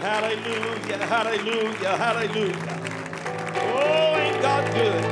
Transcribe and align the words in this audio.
Hallelujah, 0.00 0.96
hallelujah, 0.96 1.96
hallelujah. 1.98 2.80
Oh, 3.54 4.16
ain't 4.16 4.40
God 4.40 4.74
good? 4.74 5.04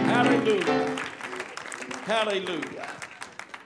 Hallelujah. 0.00 0.96
Hallelujah. 2.02 2.88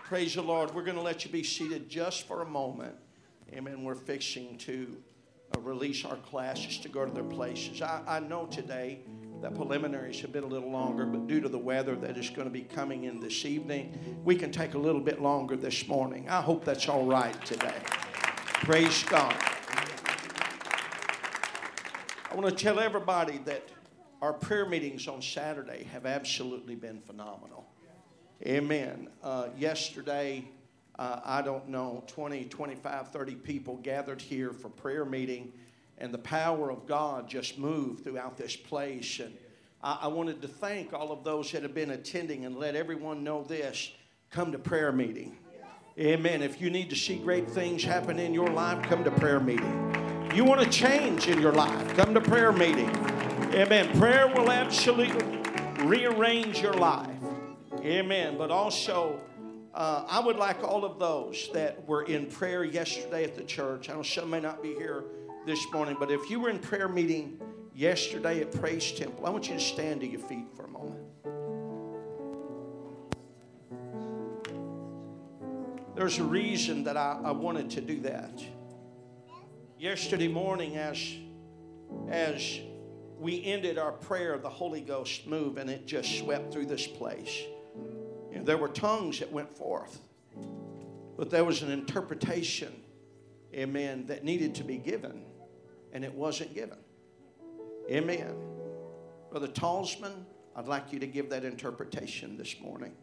Praise 0.04 0.34
the 0.34 0.42
Lord. 0.42 0.74
We're 0.74 0.82
going 0.82 0.98
to 0.98 1.02
let 1.02 1.24
you 1.24 1.30
be 1.30 1.42
seated 1.42 1.88
just 1.88 2.28
for 2.28 2.42
a 2.42 2.44
moment. 2.44 2.94
Amen. 3.54 3.84
We're 3.84 3.94
fixing 3.94 4.58
to 4.58 4.98
uh, 5.56 5.60
release 5.60 6.04
our 6.04 6.16
classes 6.16 6.76
to 6.80 6.90
go 6.90 7.06
to 7.06 7.10
their 7.10 7.24
places. 7.24 7.80
I, 7.80 8.02
I 8.06 8.20
know 8.20 8.44
today 8.44 9.00
that 9.40 9.54
preliminaries 9.54 10.20
have 10.20 10.32
been 10.32 10.44
a 10.44 10.46
little 10.46 10.70
longer, 10.70 11.06
but 11.06 11.26
due 11.26 11.40
to 11.40 11.48
the 11.48 11.58
weather 11.58 11.96
that 11.96 12.18
is 12.18 12.28
going 12.28 12.48
to 12.48 12.52
be 12.52 12.64
coming 12.64 13.04
in 13.04 13.18
this 13.18 13.46
evening, 13.46 14.20
we 14.26 14.36
can 14.36 14.52
take 14.52 14.74
a 14.74 14.78
little 14.78 15.00
bit 15.00 15.22
longer 15.22 15.56
this 15.56 15.88
morning. 15.88 16.28
I 16.28 16.42
hope 16.42 16.66
that's 16.66 16.86
all 16.86 17.06
right 17.06 17.42
today. 17.46 17.80
Praise 18.62 19.02
God. 19.02 19.34
I 22.30 22.34
want 22.36 22.48
to 22.48 22.54
tell 22.54 22.78
everybody 22.78 23.38
that 23.38 23.68
our 24.22 24.32
prayer 24.32 24.68
meetings 24.68 25.08
on 25.08 25.20
Saturday 25.20 25.82
have 25.92 26.06
absolutely 26.06 26.76
been 26.76 27.00
phenomenal. 27.00 27.66
Amen. 28.46 29.08
Uh, 29.20 29.48
yesterday, 29.58 30.44
uh, 30.96 31.18
I 31.24 31.42
don't 31.42 31.70
know, 31.70 32.04
20, 32.06 32.44
25, 32.44 33.08
30 33.08 33.34
people 33.34 33.78
gathered 33.78 34.22
here 34.22 34.52
for 34.52 34.68
prayer 34.68 35.04
meeting, 35.04 35.52
and 35.98 36.14
the 36.14 36.18
power 36.18 36.70
of 36.70 36.86
God 36.86 37.28
just 37.28 37.58
moved 37.58 38.04
throughout 38.04 38.36
this 38.36 38.54
place. 38.54 39.18
And 39.18 39.36
I, 39.82 40.02
I 40.02 40.06
wanted 40.06 40.40
to 40.40 40.46
thank 40.46 40.92
all 40.92 41.10
of 41.10 41.24
those 41.24 41.50
that 41.50 41.64
have 41.64 41.74
been 41.74 41.90
attending 41.90 42.44
and 42.44 42.56
let 42.56 42.76
everyone 42.76 43.24
know 43.24 43.42
this 43.42 43.90
come 44.30 44.52
to 44.52 44.58
prayer 44.58 44.92
meeting. 44.92 45.36
Amen. 45.98 46.40
If 46.40 46.60
you 46.60 46.70
need 46.70 46.88
to 46.90 46.96
see 46.96 47.16
great 47.16 47.50
things 47.50 47.84
happen 47.84 48.18
in 48.18 48.32
your 48.32 48.48
life, 48.48 48.82
come 48.84 49.04
to 49.04 49.10
prayer 49.10 49.40
meeting. 49.40 50.30
You 50.34 50.44
want 50.44 50.62
to 50.62 50.70
change 50.70 51.28
in 51.28 51.38
your 51.38 51.52
life, 51.52 51.96
come 51.96 52.14
to 52.14 52.20
prayer 52.20 52.50
meeting. 52.50 52.88
Amen. 53.52 53.94
Prayer 53.98 54.26
will 54.28 54.50
absolutely 54.50 55.22
rearrange 55.84 56.62
your 56.62 56.72
life. 56.72 57.10
Amen. 57.80 58.38
But 58.38 58.50
also, 58.50 59.20
uh, 59.74 60.06
I 60.08 60.20
would 60.20 60.36
like 60.36 60.64
all 60.64 60.86
of 60.86 60.98
those 60.98 61.50
that 61.52 61.86
were 61.86 62.04
in 62.04 62.26
prayer 62.26 62.64
yesterday 62.64 63.24
at 63.24 63.34
the 63.34 63.44
church. 63.44 63.90
I 63.90 63.92
know 63.92 64.02
some 64.02 64.30
may 64.30 64.40
not 64.40 64.62
be 64.62 64.74
here 64.74 65.04
this 65.44 65.60
morning, 65.74 65.96
but 66.00 66.10
if 66.10 66.30
you 66.30 66.40
were 66.40 66.48
in 66.48 66.58
prayer 66.58 66.88
meeting 66.88 67.38
yesterday 67.74 68.40
at 68.40 68.50
Praise 68.52 68.92
Temple, 68.92 69.26
I 69.26 69.30
want 69.30 69.48
you 69.48 69.54
to 69.54 69.60
stand 69.60 70.00
to 70.00 70.06
your 70.06 70.20
feet 70.20 70.46
for 70.56 70.64
a 70.64 70.68
moment. 70.68 71.00
There's 75.94 76.18
a 76.18 76.24
reason 76.24 76.84
that 76.84 76.96
I, 76.96 77.18
I 77.22 77.30
wanted 77.32 77.70
to 77.70 77.82
do 77.82 78.00
that. 78.00 78.42
Yesterday 79.78 80.28
morning, 80.28 80.76
as, 80.76 80.98
as 82.08 82.60
we 83.18 83.44
ended 83.44 83.76
our 83.76 83.92
prayer, 83.92 84.38
the 84.38 84.48
Holy 84.48 84.80
Ghost 84.80 85.26
moved 85.26 85.58
and 85.58 85.68
it 85.68 85.86
just 85.86 86.18
swept 86.18 86.50
through 86.52 86.66
this 86.66 86.86
place. 86.86 87.42
And 88.32 88.46
there 88.46 88.56
were 88.56 88.68
tongues 88.68 89.18
that 89.18 89.30
went 89.30 89.54
forth, 89.54 90.00
but 91.18 91.28
there 91.28 91.44
was 91.44 91.60
an 91.60 91.70
interpretation, 91.70 92.72
amen, 93.54 94.06
that 94.06 94.24
needed 94.24 94.54
to 94.56 94.64
be 94.64 94.78
given, 94.78 95.22
and 95.92 96.04
it 96.04 96.14
wasn't 96.14 96.54
given. 96.54 96.78
Amen. 97.90 98.34
Brother 99.30 99.48
Talsman, 99.48 100.24
I'd 100.56 100.68
like 100.68 100.90
you 100.90 100.98
to 101.00 101.06
give 101.06 101.28
that 101.30 101.44
interpretation 101.44 102.38
this 102.38 102.58
morning. 102.60 102.94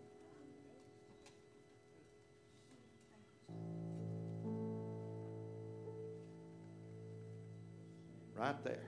Right 8.40 8.64
there. 8.64 8.80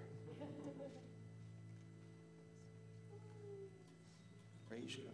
Praise 4.69 4.95
God. 4.95 5.13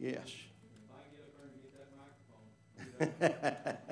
Yes. 0.00 0.32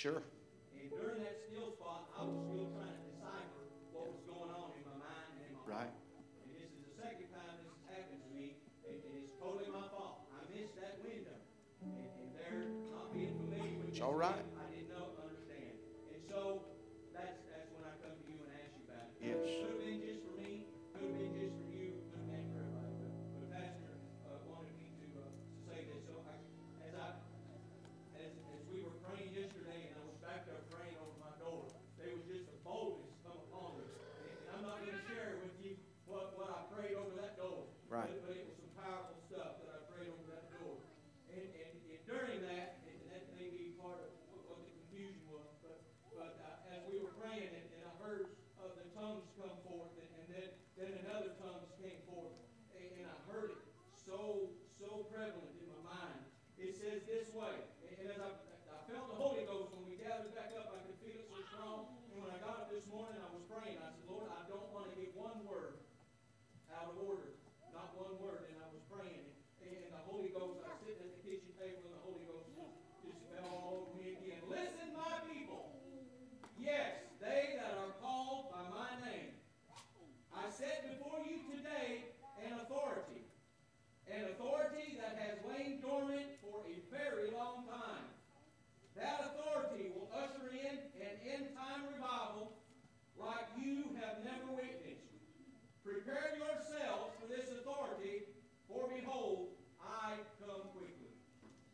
Sure. 0.00 0.29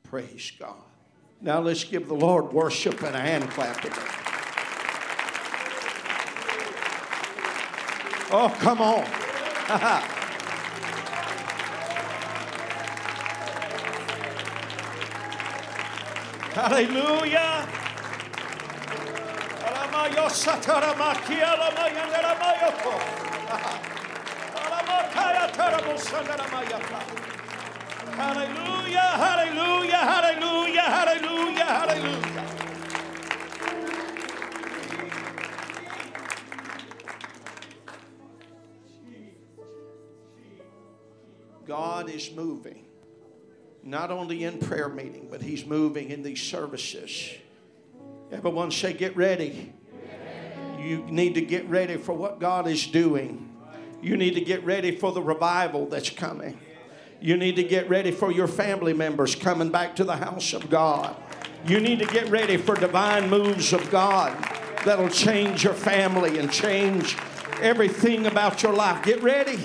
Praise 0.09 0.53
God. 0.59 0.77
Now 1.41 1.61
let's 1.61 1.85
give 1.85 2.09
the 2.09 2.15
Lord 2.15 2.53
worship 2.53 3.03
and 3.03 3.17
a 3.17 3.21
hand 3.21 3.51
clap. 3.51 3.85
Oh, 8.31 8.49
come 8.61 8.81
on. 8.81 9.05
Hallelujah. 16.55 17.69
Hallelujah, 28.17 28.99
hallelujah, 28.99 29.97
hallelujah, 29.97 30.81
hallelujah, 30.81 31.65
hallelujah. 31.65 32.47
God 41.67 42.09
is 42.09 42.31
moving. 42.33 42.85
not 43.83 44.11
only 44.11 44.45
in 44.45 44.59
prayer 44.59 44.89
meeting, 44.89 45.29
but 45.31 45.43
He's 45.43 45.67
moving 45.67 46.11
in 46.11 46.23
these 46.23 46.43
services. 46.43 47.31
Everyone 48.33 48.71
say, 48.71 48.95
Get 48.95 49.15
ready. 49.15 49.75
You 50.79 51.05
need 51.09 51.35
to 51.35 51.43
get 51.43 51.69
ready 51.69 51.97
for 51.99 52.15
what 52.15 52.41
God 52.41 52.67
is 52.67 52.87
doing. 52.87 53.55
You 54.01 54.17
need 54.17 54.35
to 54.35 54.41
get 54.41 54.65
ready 54.65 54.97
for 54.97 55.13
the 55.13 55.23
revival 55.23 55.87
that's 55.87 56.11
coming. 56.11 56.59
You 57.21 57.37
need 57.37 57.57
to 57.57 57.63
get 57.63 57.89
ready 57.89 58.11
for 58.11 58.31
your 58.31 58.47
family 58.47 58.93
members 58.93 59.35
coming 59.35 59.71
back 59.71 59.97
to 59.97 60.05
the 60.05 60.17
house 60.17 60.53
of 60.53 60.69
God. 60.71 61.17
You 61.67 61.81
need 61.81 61.99
to 61.99 62.07
get 62.07 62.29
ready 62.29 62.57
for 62.57 62.75
divine 62.75 63.29
moves 63.29 63.73
of 63.73 63.91
God 63.91 64.37
that'll 64.85 65.09
change 65.09 65.65
your 65.65 65.75
family 65.75 66.39
and 66.39 66.51
change 66.51 67.17
everything 67.61 68.27
about 68.27 68.63
your 68.63 68.73
life. 68.73 69.05
Get 69.05 69.23
ready. 69.23 69.59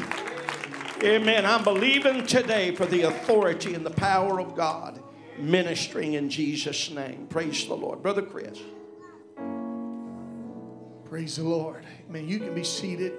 Amen. 1.03 1.45
I'm 1.45 1.63
believing 1.63 2.25
today 2.25 2.73
for 2.73 2.85
the 2.85 3.03
authority 3.03 3.73
and 3.73 3.85
the 3.85 3.91
power 3.91 4.39
of 4.39 4.55
God 4.55 5.01
ministering 5.37 6.13
in 6.13 6.29
Jesus' 6.29 6.89
name. 6.91 7.27
Praise 7.27 7.67
the 7.67 7.73
Lord. 7.73 8.01
Brother 8.01 8.21
Chris. 8.21 8.59
Praise 11.05 11.35
the 11.35 11.43
Lord. 11.43 11.85
Amen. 12.07 12.27
You 12.27 12.39
can 12.39 12.53
be 12.53 12.63
seated. 12.63 13.13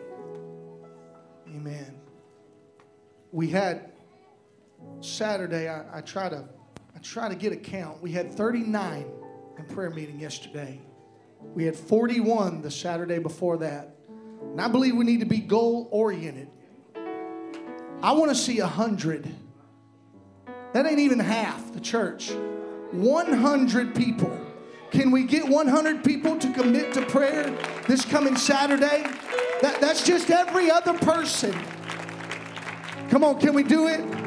Amen. 1.46 2.00
We 3.32 3.49
had 3.49 3.91
Saturday, 5.00 5.69
I, 5.69 5.99
I 5.99 6.00
try 6.00 6.29
to 6.29 6.44
I 6.94 6.99
try 7.00 7.29
to 7.29 7.34
get 7.34 7.52
a 7.52 7.56
count. 7.56 8.02
We 8.02 8.12
had 8.12 8.32
39 8.32 9.06
in 9.58 9.64
prayer 9.67 9.90
meeting 9.90 10.20
yesterday. 10.20 10.81
We 11.40 11.64
had 11.64 11.75
41 11.75 12.62
the 12.62 12.70
Saturday 12.70 13.19
before 13.19 13.58
that. 13.58 13.96
And 14.40 14.61
I 14.61 14.69
believe 14.69 14.96
we 14.96 15.05
need 15.05 15.20
to 15.20 15.26
be 15.26 15.38
goal 15.38 15.88
oriented. 15.90 16.49
I 18.02 18.12
want 18.12 18.31
to 18.31 18.34
see 18.34 18.58
hundred. 18.58 19.32
That 20.73 20.87
ain't 20.87 20.99
even 20.99 21.19
half 21.19 21.73
the 21.73 21.81
church. 21.81 22.32
100 22.93 23.94
people. 23.94 24.38
Can 24.90 25.11
we 25.11 25.25
get 25.25 25.49
100 25.49 26.05
people 26.05 26.38
to 26.38 26.52
commit 26.52 26.93
to 26.94 27.02
prayer 27.06 27.56
this 27.87 28.05
coming 28.05 28.37
Saturday? 28.37 29.05
That, 29.62 29.81
that's 29.81 30.05
just 30.05 30.31
every 30.31 30.70
other 30.70 30.94
person. 30.94 31.58
Come 33.08 33.25
on, 33.25 33.40
can 33.40 33.55
we 33.55 33.62
do 33.62 33.88
it? 33.88 34.21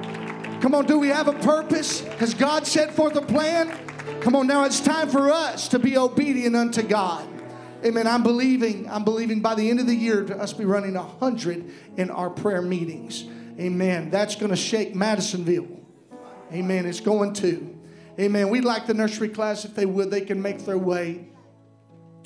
Come 0.65 0.73
on, 0.73 0.88
do 0.88 0.97
we 0.97 1.09
have 1.09 1.27
a 1.27 1.33
purpose? 1.33 2.00
Has 2.17 2.33
God 2.33 2.65
set 2.65 2.91
forth 2.91 3.15
a 3.15 3.21
plan? 3.21 3.71
Come 4.21 4.35
on, 4.35 4.47
now 4.47 4.63
it's 4.63 4.79
time 4.79 5.09
for 5.09 5.29
us 5.29 5.67
to 5.67 5.77
be 5.77 5.95
obedient 5.95 6.56
unto 6.56 6.81
God. 6.81 7.29
Amen. 7.85 8.07
I'm 8.07 8.23
believing, 8.23 8.89
I'm 8.89 9.03
believing 9.03 9.41
by 9.41 9.53
the 9.53 9.69
end 9.69 9.79
of 9.79 9.85
the 9.85 9.94
year 9.94 10.23
to 10.23 10.35
us 10.35 10.53
be 10.53 10.65
running 10.65 10.95
a 10.95 11.03
hundred 11.03 11.71
in 11.97 12.09
our 12.09 12.31
prayer 12.31 12.63
meetings. 12.63 13.25
Amen. 13.59 14.09
That's 14.09 14.35
going 14.35 14.50
to 14.50 14.56
shake 14.56 14.95
Madisonville. 14.95 15.67
Amen. 16.51 16.88
It's 16.88 17.00
going 17.00 17.33
to. 17.33 17.77
Amen. 18.19 18.50
We'd 18.50 18.65
like 18.65 18.88
the 18.88 18.95
nursery 18.95 19.29
class, 19.29 19.65
if 19.65 19.75
they 19.75 19.85
would, 19.85 20.09
they 20.09 20.21
can 20.21 20.41
make 20.41 20.65
their 20.65 20.79
way. 20.79 21.27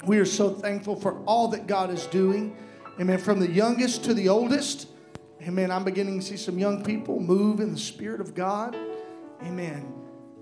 We 0.06 0.18
are 0.18 0.24
so 0.24 0.53
thankful 0.53 0.95
for 0.95 1.21
all 1.25 1.50
that 1.50 1.68
God 1.68 1.89
is 1.89 2.06
doing. 2.06 2.56
Amen. 3.01 3.19
From 3.19 3.41
the 3.41 3.51
youngest 3.51 4.06
to 4.06 4.13
the 4.13 4.30
oldest. 4.30 4.88
Amen. 5.41 5.71
I'm 5.71 5.86
beginning 5.86 6.19
to 6.19 6.25
see 6.25 6.36
some 6.36 6.59
young 6.59 6.83
people 6.83 7.21
move 7.21 7.62
in 7.62 7.71
the 7.71 7.77
Spirit 7.80 8.19
of 8.19 8.36
God. 8.36 8.75
Amen. 9.41 9.94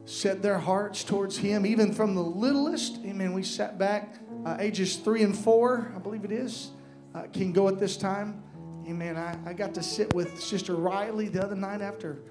Set 0.05 0.41
their 0.41 0.57
hearts 0.57 1.03
towards 1.03 1.37
Him, 1.37 1.67
even 1.67 1.93
from 1.93 2.15
the 2.15 2.23
littlest. 2.23 2.97
Amen. 3.05 3.33
We 3.33 3.43
sat 3.43 3.77
back, 3.77 4.15
uh, 4.43 4.57
ages 4.59 4.95
three 4.95 5.21
and 5.21 5.37
four, 5.37 5.91
I 5.95 5.99
believe 5.99 6.25
it 6.25 6.31
is, 6.31 6.71
uh, 7.13 7.23
can 7.31 7.51
go 7.51 7.67
at 7.67 7.77
this 7.77 7.95
time. 7.95 8.41
Amen. 8.87 9.17
I, 9.17 9.37
I 9.45 9.53
got 9.53 9.75
to 9.75 9.83
sit 9.83 10.15
with 10.15 10.41
Sister 10.41 10.73
Riley 10.73 11.27
the 11.27 11.43
other 11.43 11.55
night 11.55 11.81
after, 11.81 12.23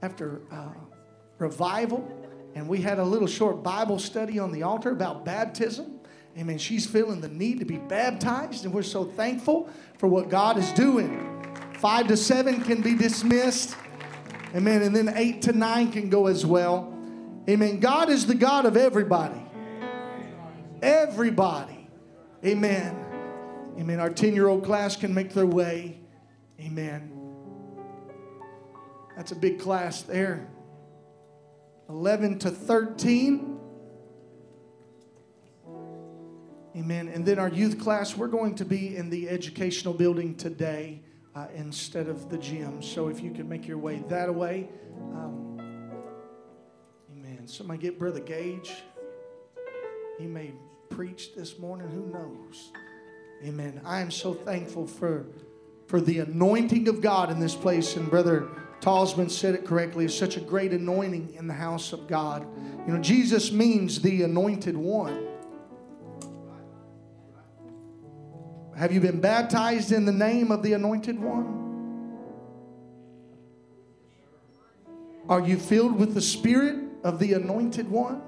after 0.00 0.40
uh, 0.50 0.68
revival, 1.38 2.10
and 2.54 2.66
we 2.66 2.80
had 2.80 2.98
a 2.98 3.04
little 3.04 3.28
short 3.28 3.62
Bible 3.62 3.98
study 3.98 4.38
on 4.38 4.50
the 4.50 4.62
altar 4.62 4.92
about 4.92 5.26
baptism. 5.26 6.00
Amen. 6.38 6.56
She's 6.56 6.86
feeling 6.86 7.20
the 7.20 7.28
need 7.28 7.58
to 7.58 7.66
be 7.66 7.76
baptized, 7.76 8.64
and 8.64 8.72
we're 8.72 8.82
so 8.82 9.04
thankful 9.04 9.68
for 9.98 10.06
what 10.06 10.30
God 10.30 10.56
is 10.56 10.72
doing. 10.72 11.27
Five 11.78 12.08
to 12.08 12.16
seven 12.16 12.60
can 12.64 12.82
be 12.82 12.96
dismissed. 12.96 13.76
Amen. 14.52 14.82
And 14.82 14.96
then 14.96 15.12
eight 15.14 15.42
to 15.42 15.52
nine 15.52 15.92
can 15.92 16.10
go 16.10 16.26
as 16.26 16.44
well. 16.44 16.92
Amen. 17.48 17.78
God 17.78 18.10
is 18.10 18.26
the 18.26 18.34
God 18.34 18.66
of 18.66 18.76
everybody. 18.76 19.40
Everybody. 20.82 21.88
Amen. 22.44 22.96
Amen. 23.78 24.00
Our 24.00 24.10
10 24.10 24.34
year 24.34 24.48
old 24.48 24.64
class 24.64 24.96
can 24.96 25.14
make 25.14 25.32
their 25.32 25.46
way. 25.46 26.00
Amen. 26.60 27.12
That's 29.16 29.30
a 29.30 29.36
big 29.36 29.60
class 29.60 30.02
there. 30.02 30.48
11 31.88 32.40
to 32.40 32.50
13. 32.50 33.60
Amen. 36.76 37.08
And 37.08 37.24
then 37.24 37.38
our 37.38 37.48
youth 37.48 37.78
class, 37.78 38.16
we're 38.16 38.26
going 38.26 38.56
to 38.56 38.64
be 38.64 38.96
in 38.96 39.10
the 39.10 39.28
educational 39.28 39.94
building 39.94 40.34
today 40.34 41.02
uh, 41.38 41.46
instead 41.54 42.08
of 42.08 42.28
the 42.28 42.38
gym. 42.38 42.82
So 42.82 43.08
if 43.08 43.20
you 43.22 43.30
can 43.30 43.48
make 43.48 43.66
your 43.68 43.78
way 43.78 44.02
that 44.08 44.34
way. 44.34 44.68
Um, 45.12 45.60
amen. 47.12 47.46
Somebody 47.46 47.80
get 47.80 47.98
Brother 47.98 48.20
Gage. 48.20 48.72
He 50.18 50.26
may 50.26 50.52
preach 50.90 51.34
this 51.36 51.58
morning. 51.58 51.88
Who 51.88 52.06
knows? 52.06 52.72
Amen. 53.44 53.80
I 53.84 54.00
am 54.00 54.10
so 54.10 54.34
thankful 54.34 54.86
for, 54.86 55.26
for 55.86 56.00
the 56.00 56.20
anointing 56.20 56.88
of 56.88 57.00
God 57.00 57.30
in 57.30 57.38
this 57.38 57.54
place. 57.54 57.94
And 57.94 58.10
Brother 58.10 58.48
Talsman 58.80 59.30
said 59.30 59.54
it 59.54 59.64
correctly. 59.64 60.06
It's 60.06 60.18
such 60.18 60.36
a 60.36 60.40
great 60.40 60.72
anointing 60.72 61.34
in 61.34 61.46
the 61.46 61.54
house 61.54 61.92
of 61.92 62.08
God. 62.08 62.48
You 62.84 62.94
know, 62.94 63.00
Jesus 63.00 63.52
means 63.52 64.00
the 64.00 64.24
anointed 64.24 64.76
one. 64.76 65.27
Have 68.78 68.92
you 68.92 69.00
been 69.00 69.20
baptized 69.20 69.90
in 69.90 70.04
the 70.04 70.12
name 70.12 70.52
of 70.52 70.62
the 70.62 70.74
anointed 70.74 71.18
one? 71.18 71.66
Are 75.28 75.40
you 75.40 75.58
filled 75.58 75.98
with 75.98 76.14
the 76.14 76.20
spirit 76.20 76.76
of 77.02 77.18
the 77.18 77.32
anointed 77.32 77.90
one? 77.90 78.22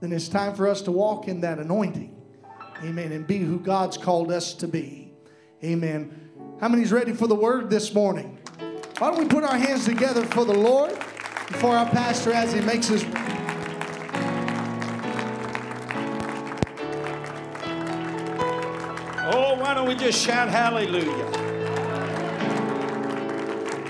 Then 0.00 0.12
it's 0.12 0.28
time 0.28 0.54
for 0.54 0.66
us 0.66 0.80
to 0.82 0.90
walk 0.90 1.28
in 1.28 1.42
that 1.42 1.58
anointing. 1.58 2.16
Amen. 2.82 3.12
And 3.12 3.26
be 3.26 3.36
who 3.36 3.60
God's 3.60 3.98
called 3.98 4.32
us 4.32 4.54
to 4.54 4.66
be. 4.66 5.12
Amen. 5.62 6.30
How 6.58 6.68
many's 6.68 6.90
ready 6.90 7.12
for 7.12 7.26
the 7.26 7.34
word 7.34 7.68
this 7.68 7.92
morning? 7.92 8.38
Why 8.96 9.10
don't 9.10 9.18
we 9.18 9.26
put 9.26 9.44
our 9.44 9.58
hands 9.58 9.84
together 9.84 10.24
for 10.24 10.46
the 10.46 10.54
Lord 10.54 10.94
before 11.48 11.76
our 11.76 11.86
pastor 11.90 12.32
as 12.32 12.54
he 12.54 12.62
makes 12.62 12.88
his 12.88 13.04
why 19.68 19.74
don't 19.74 19.86
we 19.86 19.94
just 19.94 20.24
shout 20.24 20.48
hallelujah? 20.48 21.26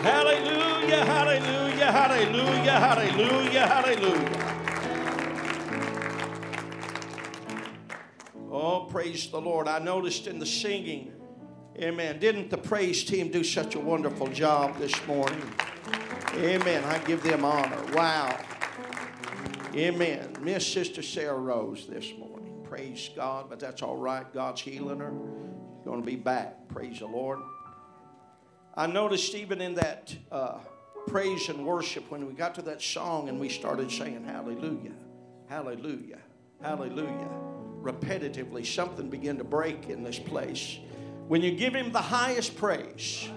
Hallelujah, 0.02 1.04
hallelujah, 1.04 1.92
hallelujah, 1.92 2.72
hallelujah, 2.72 3.66
hallelujah. 3.68 4.32
Oh, 8.50 8.88
praise 8.90 9.30
the 9.30 9.40
Lord. 9.40 9.68
I 9.68 9.78
noticed 9.78 10.26
in 10.26 10.40
the 10.40 10.46
singing, 10.46 11.12
amen. 11.76 12.18
Didn't 12.18 12.50
the 12.50 12.58
praise 12.58 13.04
team 13.04 13.30
do 13.30 13.44
such 13.44 13.76
a 13.76 13.80
wonderful 13.80 14.26
job 14.26 14.76
this 14.78 15.06
morning? 15.06 15.48
Amen. 16.34 16.82
I 16.86 16.98
give 17.04 17.22
them 17.22 17.44
honor. 17.44 17.80
Wow. 17.92 18.36
Amen. 19.76 20.34
Miss 20.40 20.66
Sister 20.66 21.02
Sarah 21.02 21.38
Rose 21.38 21.86
this 21.86 22.12
morning. 22.18 22.64
Praise 22.64 23.10
God, 23.14 23.48
but 23.48 23.60
that's 23.60 23.80
all 23.80 23.96
right. 23.96 24.26
God's 24.34 24.60
healing 24.60 24.98
her. 24.98 25.14
Going 25.84 26.00
to 26.00 26.06
be 26.06 26.16
back. 26.16 26.68
Praise 26.68 26.98
the 26.98 27.06
Lord. 27.06 27.38
I 28.74 28.86
noticed 28.86 29.34
even 29.34 29.60
in 29.60 29.74
that 29.74 30.14
uh, 30.30 30.58
praise 31.08 31.48
and 31.48 31.66
worship 31.66 32.10
when 32.10 32.26
we 32.26 32.32
got 32.32 32.54
to 32.56 32.62
that 32.62 32.82
song 32.82 33.28
and 33.28 33.40
we 33.40 33.48
started 33.48 33.90
saying 33.90 34.24
hallelujah, 34.24 34.92
hallelujah, 35.48 36.18
hallelujah. 36.62 37.28
Repetitively, 37.80 38.66
something 38.66 39.08
began 39.08 39.38
to 39.38 39.44
break 39.44 39.88
in 39.88 40.04
this 40.04 40.18
place. 40.18 40.78
When 41.28 41.42
you 41.42 41.52
give 41.52 41.74
Him 41.74 41.92
the 41.92 42.02
highest 42.02 42.56
praise, 42.56 43.28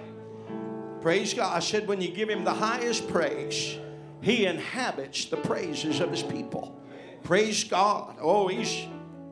praise 0.99 1.33
God. 1.33 1.55
I 1.55 1.59
said, 1.59 1.87
when 1.87 2.01
you 2.01 2.09
give 2.09 2.29
Him 2.29 2.43
the 2.43 2.53
highest 2.53 3.07
praise, 3.07 3.77
He 4.21 4.45
inhabits 4.45 5.25
the 5.25 5.37
praises 5.37 5.99
of 5.99 6.11
His 6.11 6.23
people. 6.23 6.79
Praise 7.23 7.63
God. 7.63 8.17
Oh, 8.19 8.47
He's 8.47 8.87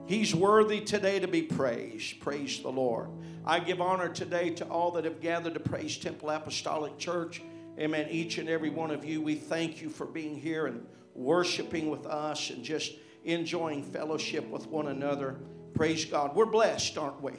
He's 0.10 0.34
worthy 0.34 0.82
today 0.82 1.20
to 1.20 1.28
be 1.28 1.44
praised. 1.44 2.20
Praise 2.20 2.64
the 2.64 2.72
Lord. 2.72 3.12
I 3.46 3.60
give 3.60 3.80
honor 3.80 4.10
today 4.10 4.50
to 4.56 4.66
all 4.66 4.90
that 4.94 5.06
have 5.06 5.22
gathered 5.22 5.54
to 5.54 5.60
praise 5.60 6.00
Temple 6.00 6.32
Apostolic 6.32 6.98
Church. 6.98 7.44
Amen. 7.78 8.08
Each 8.10 8.40
and 8.40 8.50
every 8.50 8.72
one 8.72 8.90
of 8.90 9.06
you, 9.06 9.22
we 9.22 9.36
thank 9.36 9.84
you 9.84 9.90
for 9.92 10.08
being 10.08 10.36
here 10.36 10.66
and 10.66 10.84
worshiping 11.14 11.92
with 11.92 12.08
us 12.08 12.50
and 12.50 12.64
just 12.64 12.94
enjoying 13.24 13.84
fellowship 13.84 14.50
with 14.50 14.66
one 14.66 14.88
another. 14.88 15.36
Praise 15.76 16.06
God. 16.06 16.36
We're 16.36 16.48
blessed, 16.48 16.98
aren't 16.98 17.22
we? 17.22 17.34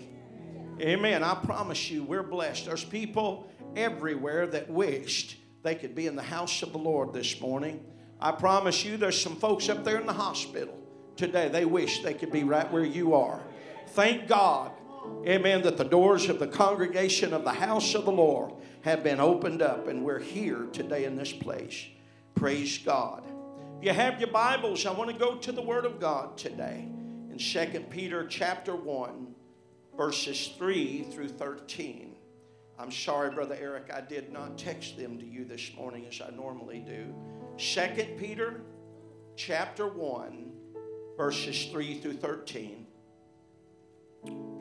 Amen. 0.80 1.24
I 1.24 1.34
promise 1.34 1.90
you, 1.90 2.04
we're 2.04 2.22
blessed. 2.22 2.66
There's 2.66 2.84
people 2.84 3.50
everywhere 3.74 4.46
that 4.46 4.70
wished 4.70 5.34
they 5.64 5.74
could 5.74 5.96
be 5.96 6.06
in 6.06 6.14
the 6.14 6.22
house 6.22 6.62
of 6.62 6.70
the 6.70 6.78
Lord 6.78 7.14
this 7.14 7.40
morning. 7.40 7.84
I 8.20 8.30
promise 8.30 8.84
you, 8.84 8.96
there's 8.96 9.20
some 9.20 9.34
folks 9.34 9.68
up 9.68 9.82
there 9.82 9.98
in 9.98 10.06
the 10.06 10.12
hospital 10.12 10.79
today. 11.20 11.48
They 11.48 11.66
wish 11.66 12.02
they 12.02 12.14
could 12.14 12.32
be 12.32 12.42
right 12.42 12.70
where 12.72 12.84
you 12.84 13.14
are. 13.14 13.40
Thank 13.88 14.26
God, 14.26 14.72
amen, 15.26 15.62
that 15.62 15.76
the 15.76 15.84
doors 15.84 16.28
of 16.28 16.38
the 16.38 16.48
congregation 16.48 17.34
of 17.34 17.44
the 17.44 17.52
house 17.52 17.94
of 17.94 18.06
the 18.06 18.10
Lord 18.10 18.54
have 18.82 19.04
been 19.04 19.20
opened 19.20 19.60
up 19.60 19.86
and 19.86 20.02
we're 20.02 20.18
here 20.18 20.66
today 20.72 21.04
in 21.04 21.16
this 21.16 21.32
place. 21.32 21.86
Praise 22.34 22.78
God. 22.78 23.22
If 23.78 23.84
you 23.84 23.92
have 23.92 24.18
your 24.18 24.30
Bibles, 24.30 24.86
I 24.86 24.92
want 24.92 25.10
to 25.10 25.16
go 25.16 25.36
to 25.36 25.52
the 25.52 25.62
Word 25.62 25.84
of 25.84 26.00
God 26.00 26.38
today 26.38 26.88
in 27.30 27.36
2 27.38 27.84
Peter 27.90 28.26
chapter 28.26 28.74
1, 28.74 29.34
verses 29.96 30.52
3 30.56 31.02
through 31.12 31.28
13. 31.28 32.16
I'm 32.78 32.90
sorry, 32.90 33.30
Brother 33.30 33.58
Eric, 33.60 33.90
I 33.94 34.00
did 34.00 34.32
not 34.32 34.56
text 34.56 34.96
them 34.96 35.18
to 35.18 35.26
you 35.26 35.44
this 35.44 35.70
morning 35.76 36.06
as 36.06 36.22
I 36.26 36.34
normally 36.34 36.78
do. 36.78 37.14
2 37.58 38.16
Peter 38.18 38.62
chapter 39.36 39.86
1, 39.86 40.50
verses 41.20 41.66
3 41.66 42.00
through 42.00 42.14
13. 42.14 42.86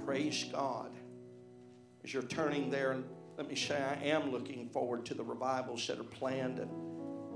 Praise 0.04 0.44
God. 0.52 0.92
As 2.04 2.14
you're 2.14 2.22
turning 2.22 2.70
there, 2.70 2.98
let 3.38 3.48
me 3.48 3.56
say 3.56 3.82
I 3.82 4.08
am 4.08 4.30
looking 4.30 4.68
forward 4.68 5.06
to 5.06 5.14
the 5.14 5.24
revivals 5.24 5.88
that 5.88 6.02
are 6.02 6.04
planned. 6.04 6.60
And 6.60 6.70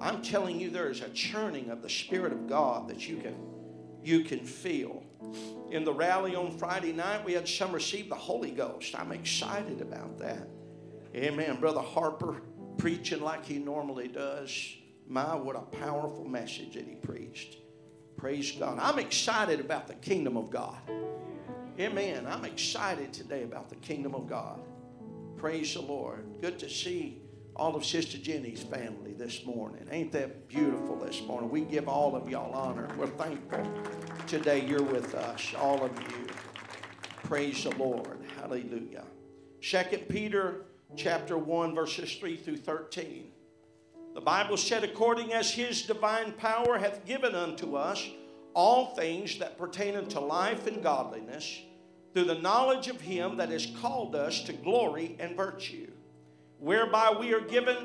I'm 0.01 0.21
telling 0.21 0.59
you, 0.59 0.69
there 0.69 0.89
is 0.89 0.99
a 0.99 1.07
churning 1.11 1.69
of 1.69 1.81
the 1.81 1.89
Spirit 1.89 2.33
of 2.33 2.49
God 2.49 2.89
that 2.89 3.07
you 3.07 3.15
can, 3.15 3.37
you 4.03 4.25
can 4.25 4.45
feel. 4.45 5.01
In 5.71 5.85
the 5.85 5.93
rally 5.93 6.35
on 6.35 6.57
Friday 6.57 6.91
night, 6.91 7.23
we 7.23 7.31
had 7.31 7.47
some 7.47 7.71
receive 7.71 8.09
the 8.09 8.15
Holy 8.15 8.51
Ghost. 8.51 8.93
I'm 8.93 9.13
excited 9.13 9.79
about 9.79 10.19
that. 10.19 10.49
Amen. 11.15 11.61
Brother 11.61 11.79
Harper 11.79 12.41
preaching 12.77 13.21
like 13.21 13.45
he 13.45 13.57
normally 13.57 14.09
does. 14.09 14.75
My, 15.07 15.33
what 15.33 15.55
a 15.55 15.61
powerful 15.61 16.25
message 16.25 16.73
that 16.73 16.85
he 16.85 16.95
preached. 16.95 17.62
Praise 18.17 18.51
God. 18.51 18.79
I'm 18.79 18.99
excited 18.99 19.59
about 19.59 19.87
the 19.87 19.95
kingdom 19.95 20.37
of 20.37 20.49
God. 20.49 20.77
Amen. 21.79 22.27
I'm 22.27 22.45
excited 22.45 23.11
today 23.13 23.43
about 23.43 23.69
the 23.69 23.75
kingdom 23.77 24.13
of 24.15 24.27
God. 24.27 24.61
Praise 25.37 25.73
the 25.73 25.81
Lord. 25.81 26.25
Good 26.41 26.59
to 26.59 26.69
see 26.69 27.21
all 27.55 27.75
of 27.75 27.85
Sister 27.85 28.17
Jenny's 28.17 28.63
family 28.63 29.13
this 29.13 29.45
morning. 29.45 29.87
Ain't 29.91 30.11
that 30.13 30.47
beautiful 30.47 30.95
this 30.97 31.21
morning? 31.23 31.49
We 31.49 31.61
give 31.61 31.87
all 31.87 32.15
of 32.15 32.29
y'all 32.29 32.53
honor. 32.53 32.87
We're 32.97 33.07
thankful 33.07 33.67
today 34.27 34.65
you're 34.65 34.83
with 34.83 35.15
us, 35.15 35.53
all 35.57 35.83
of 35.83 35.91
you. 36.01 36.27
Praise 37.23 37.63
the 37.63 37.75
Lord. 37.75 38.19
Hallelujah. 38.39 39.05
Second 39.61 40.09
Peter 40.09 40.65
chapter 40.95 41.37
1, 41.37 41.75
verses 41.75 42.15
3 42.15 42.37
through 42.37 42.57
13. 42.57 43.31
The 44.13 44.21
Bible 44.21 44.57
said, 44.57 44.83
according 44.83 45.33
as 45.33 45.51
his 45.51 45.81
divine 45.81 46.33
power 46.33 46.77
hath 46.77 47.05
given 47.05 47.33
unto 47.33 47.75
us 47.75 48.07
all 48.53 48.93
things 48.93 49.39
that 49.39 49.57
pertain 49.57 49.95
unto 49.95 50.19
life 50.19 50.67
and 50.67 50.83
godliness, 50.83 51.61
through 52.13 52.25
the 52.25 52.35
knowledge 52.35 52.87
of 52.87 53.01
him 53.01 53.37
that 53.37 53.49
has 53.49 53.73
called 53.81 54.15
us 54.15 54.43
to 54.43 54.53
glory 54.53 55.15
and 55.19 55.35
virtue, 55.35 55.89
whereby 56.59 57.15
we 57.19 57.33
are 57.33 57.41
given, 57.41 57.75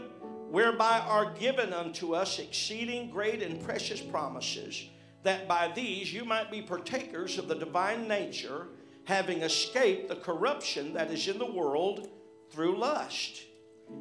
whereby 0.51 0.99
are 1.01 1.33
given 1.33 1.73
unto 1.73 2.15
us 2.15 2.39
exceeding 2.39 3.11
great 3.11 3.43
and 3.43 3.65
precious 3.65 4.03
promises, 4.03 4.87
that 5.23 5.49
by 5.49 5.73
these 5.75 6.13
you 6.13 6.25
might 6.27 6.51
be 6.51 6.61
partakers 6.61 7.39
of 7.39 7.49
the 7.49 7.55
divine 7.55 8.07
nature, 8.07 8.67
having 9.05 9.41
escaped 9.41 10.09
the 10.09 10.17
corruption 10.17 10.93
that 10.93 11.11
is 11.11 11.27
in 11.27 11.39
the 11.39 11.51
world 11.51 12.09
through 12.51 12.77
lust. 12.77 13.43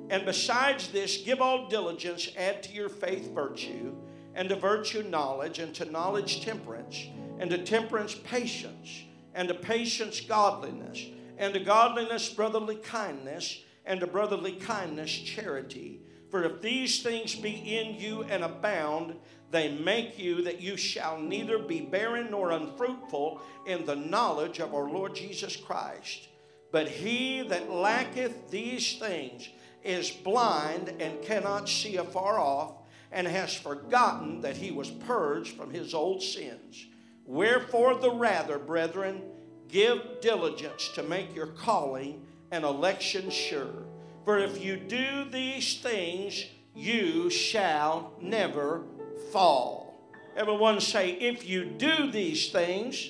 And 0.10 0.26
besides 0.26 0.90
this, 0.90 1.18
give 1.18 1.42
all 1.42 1.68
diligence, 1.68 2.30
add 2.38 2.64
to 2.64 2.74
your 2.74 2.90
faith 2.90 3.32
virtue, 3.34 3.94
and 4.36 4.50
to 4.50 4.56
virtue 4.56 5.04
knowledge, 5.04 5.60
and 5.60 5.74
to 5.76 5.86
knowledge 5.86 6.46
temperance, 6.46 7.08
and 7.40 7.50
to 7.50 7.58
temperance 7.58 8.16
patience, 8.16 9.04
and 9.34 9.48
to 9.48 9.54
patience 9.54 10.22
godliness, 10.22 11.06
and 11.38 11.54
to 11.54 11.60
godliness 11.60 12.30
brotherly 12.30 12.78
kindness, 12.78 13.62
and 13.86 14.00
to 14.00 14.08
brotherly 14.08 14.54
kindness 14.54 15.12
charity. 15.12 16.02
For 16.30 16.44
if 16.44 16.62
these 16.62 17.04
things 17.04 17.36
be 17.36 17.78
in 17.78 17.96
you 17.96 18.24
and 18.24 18.44
abound, 18.44 19.16
they 19.50 19.78
make 19.78 20.20
you 20.20 20.44
that 20.44 20.62
you 20.62 20.76
shall 20.76 21.20
neither 21.20 21.58
be 21.58 21.82
barren 21.82 22.32
nor 22.32 22.52
unfruitful 22.52 23.42
in 23.66 23.86
the 23.86 23.96
knowledge 23.96 24.60
of 24.60 24.74
our 24.74 24.90
Lord 24.90 25.16
Jesus 25.16 25.56
Christ. 25.56 26.28
But 26.72 26.90
he 26.90 27.44
that 27.44 27.72
lacketh 27.72 28.50
these 28.50 28.98
things 28.98 29.48
is 29.88 30.12
blind 30.12 30.94
and 31.00 31.22
cannot 31.22 31.70
see 31.70 31.96
afar 31.96 32.40
off, 32.40 32.74
and 33.12 33.26
has 33.26 33.54
forgotten 33.56 34.42
that 34.42 34.58
he 34.58 34.70
was 34.70 34.92
purged 34.92 35.56
from 35.56 35.72
his 35.72 35.94
old 35.94 36.22
sins. 36.22 36.86
Wherefore, 37.26 37.96
the 37.96 38.12
rather, 38.12 38.60
brethren, 38.60 39.22
give 39.70 40.22
diligence 40.22 40.90
to 40.96 41.04
make 41.04 41.34
your 41.34 41.48
calling 41.48 42.26
and 42.52 42.66
election 42.66 43.30
sure. 43.30 43.86
For 44.26 44.38
if 44.38 44.64
you 44.64 44.76
do 44.76 45.26
these 45.32 45.80
things, 45.80 46.46
you 46.76 47.30
shall 47.30 48.12
never 48.22 48.84
fall. 49.32 49.96
Everyone 50.36 50.80
say, 50.82 51.12
if 51.12 51.48
you 51.48 51.66
do 51.66 52.12
these 52.12 52.52
things, 52.52 53.10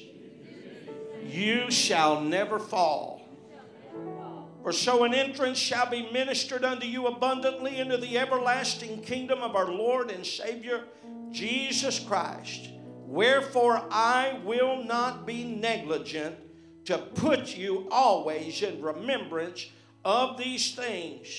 you 1.25 1.69
shall 1.69 2.21
never 2.21 2.59
fall. 2.59 3.16
For 4.67 4.73
so 4.73 5.05
an 5.05 5.13
entrance 5.13 5.57
shall 5.57 5.89
be 5.89 6.11
ministered 6.11 6.65
unto 6.65 6.85
you 6.85 7.07
abundantly 7.07 7.79
into 7.79 7.95
the 7.95 8.17
everlasting 8.17 9.01
kingdom 9.01 9.41
of 9.41 9.55
our 9.55 9.71
Lord 9.71 10.11
and 10.11 10.25
Savior 10.25 10.83
Jesus 11.31 11.99
Christ. 11.99 12.71
Wherefore 13.05 13.81
I 13.89 14.41
will 14.43 14.83
not 14.83 15.25
be 15.25 15.45
negligent 15.45 16.35
to 16.83 16.97
put 16.97 17.55
you 17.55 17.87
always 17.89 18.61
in 18.61 18.81
remembrance 18.81 19.67
of 20.03 20.37
these 20.37 20.75
things, 20.75 21.29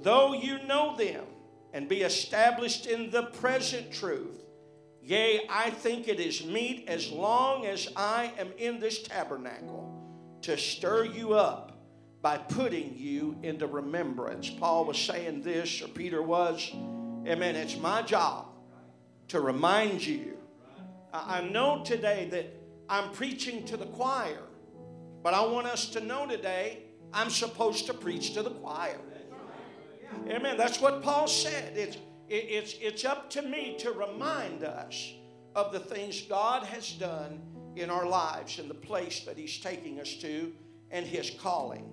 though 0.00 0.32
you 0.32 0.62
know 0.62 0.96
them 0.96 1.26
and 1.74 1.90
be 1.90 2.00
established 2.00 2.86
in 2.86 3.10
the 3.10 3.24
present 3.24 3.92
truth. 3.92 4.46
Yea, 5.02 5.42
I 5.50 5.68
think 5.68 6.08
it 6.08 6.20
is 6.20 6.42
meet 6.42 6.88
as 6.88 7.10
long 7.10 7.66
as 7.66 7.86
I 7.94 8.32
am 8.38 8.48
in 8.56 8.80
this 8.80 9.02
tabernacle 9.02 10.38
to 10.40 10.56
stir 10.56 11.04
you 11.04 11.34
up 11.34 11.74
by 12.20 12.38
putting 12.38 12.96
you 12.96 13.36
into 13.42 13.66
remembrance. 13.66 14.50
Paul 14.50 14.84
was 14.84 14.98
saying 14.98 15.42
this, 15.42 15.82
or 15.82 15.88
Peter 15.88 16.22
was. 16.22 16.70
Amen. 17.26 17.54
It's 17.56 17.78
my 17.78 18.02
job 18.02 18.46
to 19.28 19.40
remind 19.40 20.04
you. 20.04 20.36
I 21.12 21.42
know 21.42 21.82
today 21.84 22.28
that 22.30 22.46
I'm 22.88 23.10
preaching 23.12 23.64
to 23.66 23.76
the 23.76 23.86
choir, 23.86 24.42
but 25.22 25.34
I 25.34 25.42
want 25.46 25.66
us 25.66 25.90
to 25.90 26.00
know 26.00 26.26
today 26.26 26.82
I'm 27.12 27.30
supposed 27.30 27.86
to 27.86 27.94
preach 27.94 28.34
to 28.34 28.42
the 28.42 28.50
choir. 28.50 28.98
Amen. 30.28 30.56
That's 30.56 30.80
what 30.80 31.02
Paul 31.02 31.28
said. 31.28 31.76
It's, 31.76 31.96
it's, 32.28 32.74
it's 32.80 33.04
up 33.04 33.30
to 33.30 33.42
me 33.42 33.76
to 33.80 33.92
remind 33.92 34.64
us 34.64 35.12
of 35.54 35.72
the 35.72 35.80
things 35.80 36.22
God 36.22 36.64
has 36.64 36.92
done 36.92 37.40
in 37.76 37.90
our 37.90 38.06
lives 38.06 38.58
and 38.58 38.68
the 38.68 38.74
place 38.74 39.20
that 39.20 39.36
He's 39.36 39.58
taking 39.58 40.00
us 40.00 40.14
to 40.16 40.52
and 40.90 41.06
His 41.06 41.30
calling. 41.30 41.88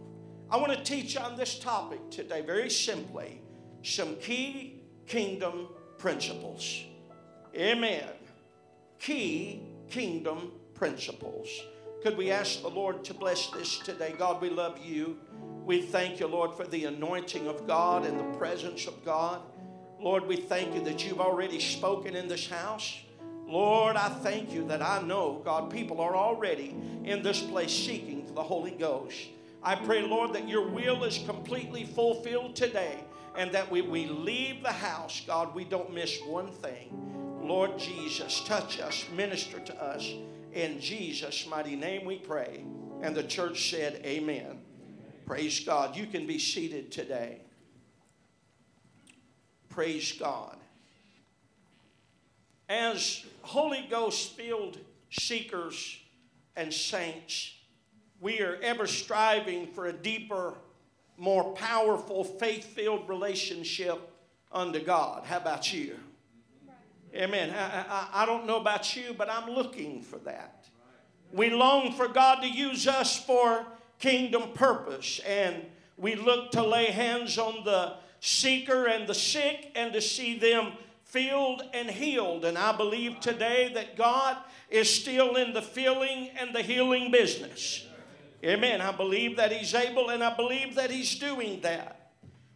I 0.50 0.58
want 0.58 0.72
to 0.74 0.84
teach 0.84 1.18
on 1.18 1.36
this 1.36 1.58
topic 1.58 2.12
today 2.12 2.42
very 2.42 2.70
simply 2.70 3.42
some 3.82 4.16
key 4.18 4.82
kingdom 5.08 5.70
principles. 5.98 6.84
Amen. 7.56 8.08
Key 9.00 9.62
kingdom 9.90 10.52
principles. 10.76 11.48
Could 12.04 12.16
we 12.16 12.30
ask 12.30 12.62
the 12.62 12.70
Lord 12.70 13.04
to 13.06 13.16
bless 13.16 13.50
this 13.50 13.80
today? 13.80 14.14
God, 14.16 14.40
we 14.40 14.52
love 14.52 14.78
you. 14.86 15.18
We 15.66 15.82
thank 15.82 16.20
you, 16.20 16.28
Lord, 16.28 16.54
for 16.54 16.68
the 16.68 16.86
anointing 16.86 17.48
of 17.48 17.66
God 17.66 18.06
and 18.06 18.20
the 18.20 18.38
presence 18.38 18.86
of 18.86 19.04
God. 19.04 19.42
Lord, 20.00 20.28
we 20.28 20.36
thank 20.36 20.76
you 20.76 20.84
that 20.84 21.04
you've 21.04 21.22
already 21.22 21.60
spoken 21.60 22.16
in 22.16 22.28
this 22.28 22.48
house. 22.48 23.00
Lord, 23.48 23.96
I 23.96 24.10
thank 24.10 24.52
you 24.52 24.68
that 24.68 24.84
I 24.84 25.02
know, 25.02 25.42
God, 25.44 25.72
people 25.72 26.02
are 26.02 26.16
already 26.16 26.76
in 27.04 27.24
this 27.24 27.42
place 27.42 27.72
seeking 27.72 28.32
the 28.36 28.44
Holy 28.44 28.72
Ghost. 28.72 29.18
I 29.66 29.74
pray, 29.74 30.04
Lord, 30.04 30.34
that 30.34 30.48
your 30.48 30.68
will 30.68 31.04
is 31.04 31.18
completely 31.26 31.86
fulfilled 31.86 32.56
today 32.56 33.04
and 33.36 33.52
that 33.54 33.70
we, 33.72 33.82
we 33.82 34.06
leave 34.06 34.62
the 34.62 34.72
house, 34.72 35.24
God, 35.26 35.56
we 35.56 35.64
don't 35.64 35.92
miss 35.92 36.20
one 36.22 36.52
thing. 36.52 37.40
Lord 37.42 37.80
Jesus, 37.80 38.44
touch 38.46 38.80
us, 38.80 39.06
minister 39.16 39.60
to 39.60 39.84
us. 39.84 40.08
In 40.54 40.80
Jesus' 40.80 41.48
mighty 41.48 41.76
name 41.76 42.06
we 42.06 42.20
pray. 42.20 42.64
And 43.02 43.16
the 43.16 43.24
church 43.24 43.72
said, 43.72 44.02
Amen. 44.06 44.60
Praise 45.26 45.60
God. 45.62 45.96
You 45.96 46.06
can 46.06 46.28
be 46.28 46.38
seated 46.38 46.92
today. 46.92 47.42
Praise 49.70 50.12
God. 50.14 50.58
As 52.70 53.26
Holy 53.42 53.88
Ghost 53.90 54.38
filled 54.38 54.78
seekers 55.10 55.98
and 56.56 56.72
saints, 56.72 57.55
we 58.22 58.40
are 58.42 58.58
ever 58.62 58.88
striving 58.88 59.68
for 59.68 59.88
a 59.88 59.94
deeper 59.94 60.54
more 61.18 61.54
powerful, 61.54 62.24
faith 62.24 62.66
filled 62.66 63.08
relationship 63.08 64.12
unto 64.52 64.84
God. 64.84 65.24
How 65.26 65.38
about 65.38 65.74
you? 65.74 65.98
Amen. 67.14 67.56
I, 67.56 67.82
I, 67.82 68.24
I, 68.24 68.26
don't 68.26 68.46
know 68.46 68.58
about 68.58 68.96
you, 68.96 69.16
but 69.18 69.30
I'm 69.30 69.50
looking 69.50 70.02
for 70.02 70.18
that. 70.20 70.66
We 71.32 71.50
long 71.50 71.94
for 71.94 72.10
God 72.10 72.42
to 72.42 72.48
use 72.50 72.88
us 72.88 73.18
for 73.18 73.66
kingdom 74.00 74.52
purpose, 74.54 75.22
and 75.26 75.66
we 75.98 76.16
look 76.16 76.52
to 76.52 76.64
lay 76.64 76.88
hands 76.88 77.38
on 77.38 77.64
the 77.64 77.96
seeker 78.20 78.88
and 78.88 79.08
the 79.08 79.14
sick 79.14 79.72
and 79.76 79.94
to 79.94 80.02
see 80.02 80.38
them 80.38 80.74
filled 81.06 81.64
and 81.74 81.90
healed. 81.90 82.44
And 82.44 82.58
I 82.58 82.76
believe 82.76 83.22
today 83.22 83.72
that 83.76 83.96
God 83.96 84.36
is 84.70 84.94
still 84.94 85.36
in 85.36 85.54
the 85.54 85.62
filling 85.62 86.30
and 86.38 86.54
the 86.54 86.62
healing 86.62 87.12
business. 87.12 87.88
Amen. 88.46 88.80
I 88.80 88.92
believe 88.92 89.38
that 89.38 89.52
He's 89.52 89.74
able 89.74 90.10
and 90.10 90.24
I 90.24 90.36
believe 90.36 90.76
that 90.76 90.92
He's 90.92 91.18
doing 91.18 91.62
that. 91.62 92.12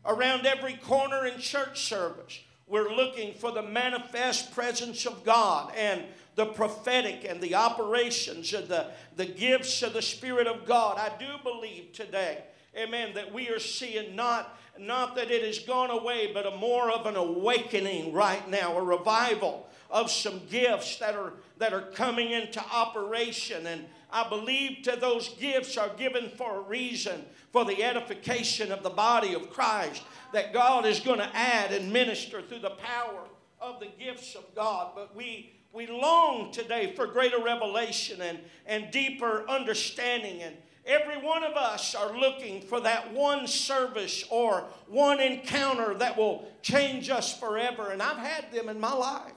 Around 0.06 0.46
every 0.46 0.74
corner 0.74 1.26
in 1.26 1.40
church 1.40 1.88
service, 1.88 2.40
we're 2.68 2.94
looking 2.94 3.34
for 3.34 3.52
the 3.52 3.64
manifest 3.64 4.54
presence 4.54 5.08
of 5.08 5.26
God 5.26 5.74
and 5.76 6.04
the 6.36 6.46
prophetic 6.46 7.26
and 7.28 7.42
the 7.42 7.56
operations 7.56 8.54
of 8.54 8.68
the, 8.68 8.92
the 9.16 9.26
gifts 9.26 9.82
of 9.82 9.94
the 9.94 10.02
Spirit 10.02 10.46
of 10.46 10.66
God. 10.68 11.00
I 11.00 11.12
do 11.18 11.26
believe 11.44 11.92
today, 11.92 12.44
amen, 12.78 13.16
that 13.16 13.34
we 13.34 13.50
are 13.50 13.60
seeing 13.60 14.16
not, 14.16 14.58
not 14.78 15.16
that 15.16 15.32
it 15.32 15.44
has 15.44 15.58
gone 15.58 15.90
away, 15.90 16.32
but 16.32 16.46
a 16.46 16.56
more 16.58 16.92
of 16.92 17.08
an 17.08 17.16
awakening 17.16 18.14
right 18.14 18.48
now, 18.48 18.78
a 18.78 18.84
revival 18.84 19.68
of 19.90 20.12
some 20.12 20.42
gifts 20.50 20.98
that 20.98 21.16
are 21.16 21.34
that 21.58 21.74
are 21.74 21.92
coming 21.92 22.32
into 22.32 22.64
operation 22.72 23.66
and 23.68 23.86
I 24.12 24.28
believe 24.28 24.84
to 24.84 24.96
those 24.96 25.30
gifts 25.36 25.78
are 25.78 25.90
given 25.98 26.30
for 26.30 26.58
a 26.58 26.62
reason, 26.62 27.26
for 27.52 27.64
the 27.64 27.84
edification 27.84 28.72
of 28.72 28.82
the 28.82 28.90
body 28.90 29.36
of 29.36 29.52
Christ, 29.52 30.04
that 30.34 30.52
God 30.52 30.86
is 30.86 31.00
going 31.00 31.20
to 31.20 31.30
add 31.36 31.72
and 31.72 31.94
minister 31.94 32.42
through 32.42 32.60
the 32.60 32.72
power 32.72 33.22
of 33.62 33.80
the 33.80 33.90
gifts 34.00 34.36
of 34.36 34.44
God. 34.56 34.94
But 34.96 35.16
we 35.16 35.54
we 35.72 35.86
long 35.86 36.52
today 36.52 36.94
for 36.96 37.06
greater 37.06 37.40
revelation 37.40 38.22
and, 38.24 38.40
and 38.66 38.90
deeper 38.90 39.48
understanding. 39.48 40.42
And 40.42 40.56
every 40.84 41.22
one 41.22 41.44
of 41.44 41.54
us 41.54 41.94
are 41.94 42.18
looking 42.18 42.62
for 42.62 42.80
that 42.80 43.14
one 43.14 43.46
service 43.46 44.24
or 44.32 44.64
one 44.88 45.20
encounter 45.20 45.94
that 45.94 46.18
will 46.18 46.48
change 46.64 47.12
us 47.12 47.38
forever. 47.38 47.92
And 47.92 48.02
I've 48.02 48.18
had 48.18 48.52
them 48.52 48.68
in 48.68 48.80
my 48.80 48.94
life. 48.94 49.34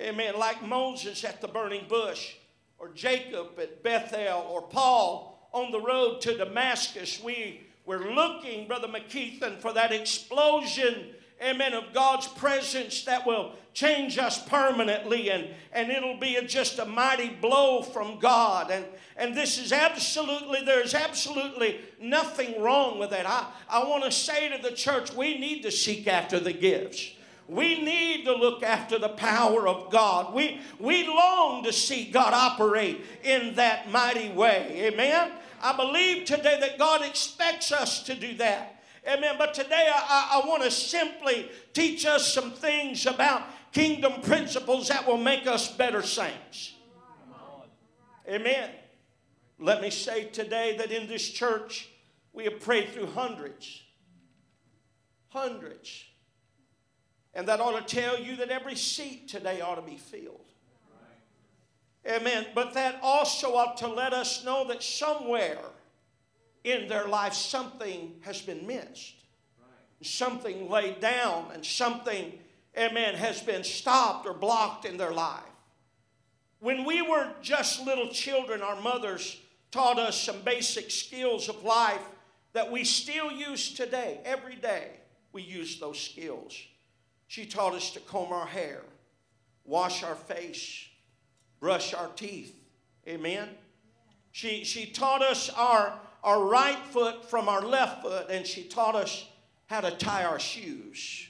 Amen. 0.00 0.38
Like 0.38 0.66
Moses 0.66 1.24
at 1.24 1.42
the 1.42 1.48
burning 1.48 1.84
bush 1.86 2.34
or 2.78 2.88
Jacob 2.88 3.58
at 3.58 3.82
Bethel 3.82 4.46
or 4.48 4.62
Paul 4.62 5.50
on 5.52 5.70
the 5.72 5.80
road 5.80 6.22
to 6.22 6.38
Damascus. 6.38 7.22
We 7.22 7.60
were 7.84 7.98
looking, 7.98 8.66
Brother 8.66 8.88
McKeithen, 8.88 9.60
for 9.60 9.74
that 9.74 9.92
explosion, 9.92 11.08
amen, 11.42 11.74
of 11.74 11.92
God's 11.92 12.28
presence 12.28 13.04
that 13.04 13.26
will 13.26 13.52
change 13.74 14.16
us 14.16 14.42
permanently 14.48 15.30
and, 15.30 15.48
and 15.72 15.90
it'll 15.90 16.18
be 16.18 16.36
a, 16.36 16.46
just 16.46 16.78
a 16.78 16.86
mighty 16.86 17.28
blow 17.28 17.82
from 17.82 18.18
God. 18.18 18.70
And, 18.70 18.86
and 19.18 19.36
this 19.36 19.58
is 19.58 19.70
absolutely, 19.70 20.62
there's 20.64 20.94
absolutely 20.94 21.78
nothing 22.00 22.62
wrong 22.62 22.98
with 22.98 23.10
that. 23.10 23.26
I, 23.26 23.48
I 23.68 23.84
want 23.84 24.04
to 24.04 24.10
say 24.10 24.48
to 24.48 24.62
the 24.62 24.74
church, 24.74 25.12
we 25.12 25.38
need 25.38 25.62
to 25.64 25.70
seek 25.70 26.08
after 26.08 26.40
the 26.40 26.54
gifts. 26.54 27.12
We 27.50 27.82
need 27.82 28.26
to 28.26 28.32
look 28.32 28.62
after 28.62 28.96
the 28.96 29.08
power 29.08 29.66
of 29.66 29.90
God. 29.90 30.32
We, 30.32 30.60
we 30.78 31.04
long 31.08 31.64
to 31.64 31.72
see 31.72 32.08
God 32.08 32.32
operate 32.32 33.04
in 33.24 33.56
that 33.56 33.90
mighty 33.90 34.30
way. 34.30 34.92
Amen. 34.92 35.32
I 35.60 35.74
believe 35.74 36.26
today 36.26 36.58
that 36.60 36.78
God 36.78 37.02
expects 37.02 37.72
us 37.72 38.04
to 38.04 38.14
do 38.14 38.36
that. 38.36 38.84
Amen. 39.04 39.34
But 39.36 39.52
today 39.52 39.90
I, 39.92 40.40
I, 40.40 40.46
want 40.46 40.62
to 40.62 40.70
simply 40.70 41.50
teach 41.72 42.06
us 42.06 42.32
some 42.32 42.52
things 42.52 43.04
about 43.04 43.42
kingdom 43.72 44.22
principles 44.22 44.86
that 44.86 45.04
will 45.04 45.18
make 45.18 45.48
us 45.48 45.74
better 45.76 46.02
saints. 46.02 46.74
Amen. 48.28 48.70
Let 49.58 49.82
me 49.82 49.90
say 49.90 50.26
today 50.26 50.76
that 50.76 50.92
in 50.92 51.08
this 51.08 51.28
church 51.28 51.88
we 52.32 52.44
have 52.44 52.60
prayed 52.60 52.90
through 52.90 53.06
hundreds, 53.06 53.82
hundreds 55.30 56.04
and 57.34 57.46
that 57.48 57.60
ought 57.60 57.86
to 57.86 57.94
tell 57.94 58.18
you 58.18 58.36
that 58.36 58.50
every 58.50 58.74
seat 58.74 59.28
today 59.28 59.60
ought 59.60 59.76
to 59.76 59.82
be 59.82 59.96
filled. 59.96 60.46
Amen. 62.08 62.46
But 62.54 62.74
that 62.74 62.98
also 63.02 63.54
ought 63.54 63.76
to 63.78 63.88
let 63.88 64.12
us 64.12 64.44
know 64.44 64.66
that 64.68 64.82
somewhere 64.82 65.58
in 66.64 66.88
their 66.88 67.06
life 67.06 67.34
something 67.34 68.14
has 68.22 68.40
been 68.40 68.66
missed. 68.66 69.14
Something 70.02 70.70
laid 70.70 71.00
down 71.00 71.50
and 71.52 71.64
something, 71.64 72.32
amen, 72.76 73.14
has 73.16 73.42
been 73.42 73.62
stopped 73.62 74.26
or 74.26 74.32
blocked 74.32 74.86
in 74.86 74.96
their 74.96 75.12
life. 75.12 75.42
When 76.60 76.84
we 76.84 77.02
were 77.02 77.30
just 77.42 77.84
little 77.84 78.08
children, 78.08 78.62
our 78.62 78.80
mothers 78.80 79.38
taught 79.70 79.98
us 79.98 80.20
some 80.20 80.40
basic 80.42 80.90
skills 80.90 81.48
of 81.48 81.62
life 81.64 82.02
that 82.54 82.70
we 82.70 82.84
still 82.84 83.30
use 83.30 83.74
today. 83.74 84.20
Every 84.24 84.56
day 84.56 84.88
we 85.32 85.42
use 85.42 85.78
those 85.78 86.00
skills. 86.00 86.54
She 87.30 87.46
taught 87.46 87.74
us 87.74 87.92
to 87.92 88.00
comb 88.00 88.32
our 88.32 88.46
hair, 88.46 88.80
wash 89.64 90.02
our 90.02 90.16
face, 90.16 90.88
brush 91.60 91.94
our 91.94 92.08
teeth. 92.16 92.52
Amen. 93.06 93.48
She, 94.32 94.64
she 94.64 94.86
taught 94.86 95.22
us 95.22 95.48
our, 95.50 95.96
our 96.24 96.42
right 96.42 96.84
foot 96.90 97.30
from 97.30 97.48
our 97.48 97.62
left 97.62 98.02
foot, 98.02 98.30
and 98.30 98.44
she 98.44 98.64
taught 98.64 98.96
us 98.96 99.28
how 99.66 99.80
to 99.80 99.92
tie 99.92 100.24
our 100.24 100.40
shoes. 100.40 101.28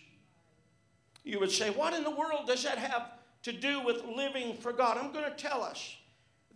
You 1.23 1.39
would 1.39 1.51
say, 1.51 1.69
What 1.69 1.93
in 1.93 2.03
the 2.03 2.11
world 2.11 2.47
does 2.47 2.63
that 2.63 2.79
have 2.79 3.13
to 3.43 3.53
do 3.53 3.85
with 3.85 4.03
living 4.03 4.57
for 4.57 4.73
God? 4.73 4.97
I'm 4.97 5.13
going 5.13 5.31
to 5.31 5.37
tell 5.37 5.63
us. 5.63 5.97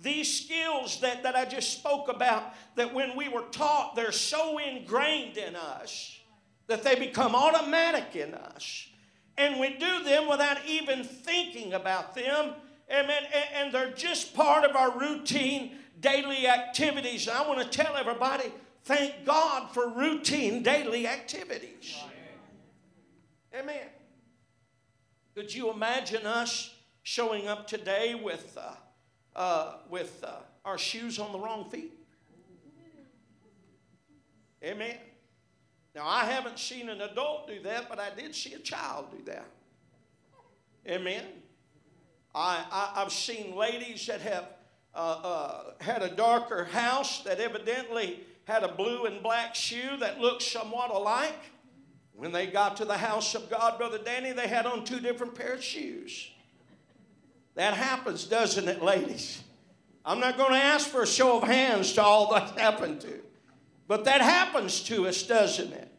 These 0.00 0.42
skills 0.42 1.02
that, 1.02 1.22
that 1.22 1.36
I 1.36 1.44
just 1.44 1.74
spoke 1.74 2.08
about, 2.08 2.54
that 2.76 2.94
when 2.94 3.14
we 3.14 3.28
were 3.28 3.44
taught, 3.52 3.94
they're 3.94 4.10
so 4.10 4.56
ingrained 4.56 5.36
in 5.36 5.54
us 5.54 6.18
that 6.66 6.82
they 6.82 6.94
become 6.94 7.34
automatic 7.34 8.16
in 8.16 8.32
us 8.32 8.88
and 9.36 9.58
we 9.58 9.70
do 9.70 10.04
them 10.04 10.28
without 10.28 10.58
even 10.66 11.04
thinking 11.04 11.72
about 11.72 12.14
them. 12.14 12.52
Amen. 12.90 13.22
And 13.54 13.72
they're 13.72 13.92
just 13.92 14.34
part 14.34 14.64
of 14.64 14.76
our 14.76 14.96
routine 14.98 15.78
daily 16.00 16.46
activities. 16.46 17.28
I 17.28 17.46
want 17.46 17.60
to 17.60 17.68
tell 17.68 17.96
everybody 17.96 18.52
thank 18.84 19.24
God 19.24 19.72
for 19.72 19.88
routine 19.88 20.62
daily 20.62 21.06
activities. 21.06 21.96
Amen. 23.58 23.88
Could 25.34 25.52
you 25.54 25.70
imagine 25.70 26.26
us 26.26 26.74
showing 27.02 27.48
up 27.48 27.66
today 27.66 28.14
with, 28.14 28.56
uh, 28.56 28.74
uh, 29.38 29.76
with 29.88 30.22
uh, 30.24 30.36
our 30.64 30.78
shoes 30.78 31.18
on 31.18 31.32
the 31.32 31.38
wrong 31.38 31.68
feet? 31.70 31.92
Amen. 34.62 34.96
Now, 35.94 36.06
I 36.06 36.24
haven't 36.24 36.58
seen 36.58 36.88
an 36.88 37.00
adult 37.00 37.46
do 37.46 37.60
that, 37.62 37.88
but 37.88 38.00
I 38.00 38.10
did 38.10 38.34
see 38.34 38.54
a 38.54 38.58
child 38.58 39.06
do 39.16 39.24
that. 39.26 39.46
Amen. 40.88 41.24
I, 42.34 42.64
I, 42.96 43.00
have 43.00 43.12
seen 43.12 43.54
ladies 43.54 44.06
that 44.08 44.20
have 44.20 44.48
uh, 44.92 44.98
uh, 44.98 45.62
had 45.80 46.02
a 46.02 46.10
darker 46.10 46.64
house 46.64 47.22
that 47.22 47.38
evidently 47.38 48.20
had 48.44 48.64
a 48.64 48.68
blue 48.68 49.06
and 49.06 49.22
black 49.22 49.54
shoe 49.54 49.96
that 50.00 50.20
looked 50.20 50.42
somewhat 50.42 50.90
alike. 50.90 51.38
When 52.12 52.32
they 52.32 52.46
got 52.46 52.76
to 52.78 52.84
the 52.84 52.96
house 52.96 53.34
of 53.34 53.48
God, 53.48 53.78
Brother 53.78 53.98
Danny, 53.98 54.32
they 54.32 54.48
had 54.48 54.66
on 54.66 54.84
two 54.84 55.00
different 55.00 55.34
pairs 55.34 55.60
of 55.60 55.64
shoes. 55.64 56.30
That 57.54 57.74
happens, 57.74 58.24
doesn't 58.24 58.68
it, 58.68 58.82
ladies? 58.82 59.42
I'm 60.04 60.20
not 60.20 60.36
going 60.36 60.52
to 60.52 60.58
ask 60.58 60.88
for 60.88 61.02
a 61.02 61.06
show 61.06 61.38
of 61.38 61.44
hands 61.44 61.92
to 61.94 62.02
all 62.02 62.34
that 62.34 62.58
happened 62.58 63.00
to. 63.02 63.20
But 63.86 64.04
that 64.04 64.20
happens 64.20 64.80
to 64.84 65.06
us, 65.06 65.22
doesn't 65.22 65.72
it? 65.72 65.90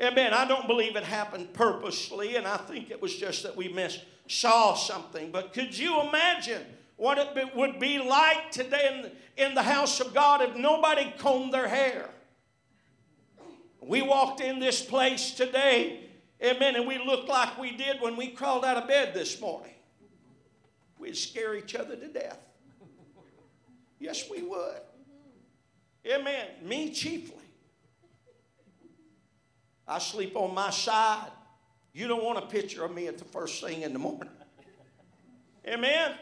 Amen. 0.00 0.32
I 0.32 0.46
don't 0.46 0.66
believe 0.66 0.96
it 0.96 1.04
happened 1.04 1.52
purposely, 1.52 2.36
and 2.36 2.46
I 2.46 2.56
think 2.56 2.90
it 2.90 3.00
was 3.00 3.14
just 3.14 3.42
that 3.42 3.56
we 3.56 3.68
missed, 3.68 4.04
saw 4.26 4.74
something. 4.74 5.30
But 5.30 5.52
could 5.52 5.76
you 5.76 6.00
imagine 6.00 6.62
what 6.96 7.18
it 7.18 7.54
would 7.54 7.78
be 7.78 7.98
like 7.98 8.50
today 8.50 9.12
in, 9.36 9.46
in 9.48 9.54
the 9.54 9.62
house 9.62 10.00
of 10.00 10.14
God 10.14 10.40
if 10.40 10.56
nobody 10.56 11.12
combed 11.18 11.52
their 11.52 11.68
hair? 11.68 12.08
We 13.80 14.00
walked 14.00 14.40
in 14.40 14.60
this 14.60 14.80
place 14.82 15.32
today, 15.32 16.08
amen, 16.42 16.76
and 16.76 16.86
we 16.86 16.98
looked 16.98 17.28
like 17.28 17.58
we 17.58 17.76
did 17.76 18.00
when 18.00 18.16
we 18.16 18.28
crawled 18.28 18.64
out 18.64 18.76
of 18.76 18.88
bed 18.88 19.12
this 19.12 19.40
morning. 19.40 19.74
We'd 20.98 21.16
scare 21.16 21.54
each 21.56 21.74
other 21.74 21.96
to 21.96 22.08
death. 22.08 22.38
Yes, 23.98 24.30
we 24.30 24.42
would. 24.42 24.80
Amen. 26.06 26.46
Me 26.62 26.90
chiefly. 26.92 27.36
I 29.86 29.98
sleep 29.98 30.36
on 30.36 30.54
my 30.54 30.70
side. 30.70 31.30
You 31.92 32.08
don't 32.08 32.24
want 32.24 32.38
a 32.38 32.46
picture 32.46 32.84
of 32.84 32.94
me 32.94 33.06
at 33.08 33.18
the 33.18 33.24
first 33.24 33.62
thing 33.62 33.82
in 33.82 33.92
the 33.92 33.98
morning. 33.98 34.30
Amen. 35.66 36.12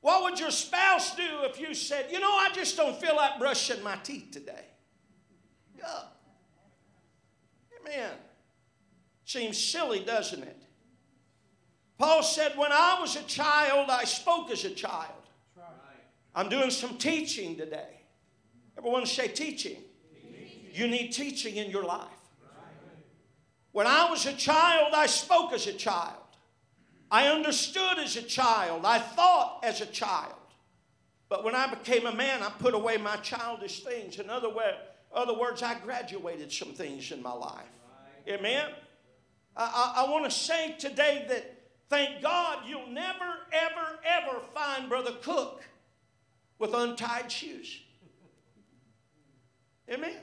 What 0.00 0.24
would 0.24 0.40
your 0.40 0.50
spouse 0.50 1.14
do 1.14 1.22
if 1.42 1.60
you 1.60 1.74
said, 1.74 2.06
You 2.10 2.18
know, 2.18 2.32
I 2.32 2.50
just 2.52 2.76
don't 2.76 2.96
feel 2.96 3.14
like 3.14 3.38
brushing 3.38 3.82
my 3.82 3.96
teeth 3.96 4.30
today? 4.32 4.66
up. 5.84 6.20
Amen. 7.80 8.12
Seems 9.24 9.58
silly, 9.58 10.00
doesn't 10.00 10.42
it? 10.42 10.62
Paul 11.98 12.22
said, 12.22 12.56
When 12.56 12.72
I 12.72 12.98
was 13.00 13.16
a 13.16 13.22
child, 13.24 13.90
I 13.90 14.04
spoke 14.04 14.50
as 14.50 14.64
a 14.64 14.70
child. 14.70 15.10
I'm 16.34 16.48
doing 16.48 16.70
some 16.70 16.96
teaching 16.96 17.56
today. 17.56 18.01
Everyone 18.82 19.06
say 19.06 19.28
teaching. 19.28 19.76
You 20.72 20.88
need 20.88 21.12
teaching 21.12 21.54
in 21.54 21.70
your 21.70 21.84
life. 21.84 22.08
When 23.70 23.86
I 23.86 24.10
was 24.10 24.26
a 24.26 24.32
child, 24.32 24.92
I 24.92 25.06
spoke 25.06 25.52
as 25.52 25.68
a 25.68 25.72
child. 25.72 26.16
I 27.08 27.28
understood 27.28 27.98
as 27.98 28.16
a 28.16 28.22
child. 28.22 28.84
I 28.84 28.98
thought 28.98 29.60
as 29.62 29.82
a 29.82 29.86
child. 29.86 30.34
But 31.28 31.44
when 31.44 31.54
I 31.54 31.72
became 31.72 32.06
a 32.06 32.14
man, 32.14 32.42
I 32.42 32.50
put 32.50 32.74
away 32.74 32.96
my 32.96 33.16
childish 33.18 33.84
things. 33.84 34.18
In 34.18 34.28
other, 34.28 34.48
other 35.14 35.38
words, 35.38 35.62
I 35.62 35.78
graduated 35.78 36.50
some 36.50 36.72
things 36.72 37.12
in 37.12 37.22
my 37.22 37.32
life. 37.32 37.68
Amen? 38.28 38.68
I, 39.56 39.94
I, 39.96 40.04
I 40.04 40.10
want 40.10 40.24
to 40.24 40.30
say 40.30 40.74
today 40.76 41.24
that 41.28 41.54
thank 41.88 42.20
God 42.20 42.64
you'll 42.66 42.88
never, 42.88 43.36
ever, 43.52 43.98
ever 44.04 44.40
find 44.52 44.88
Brother 44.88 45.12
Cook 45.22 45.62
with 46.58 46.74
untied 46.74 47.30
shoes. 47.30 47.78
Amen? 49.92 50.14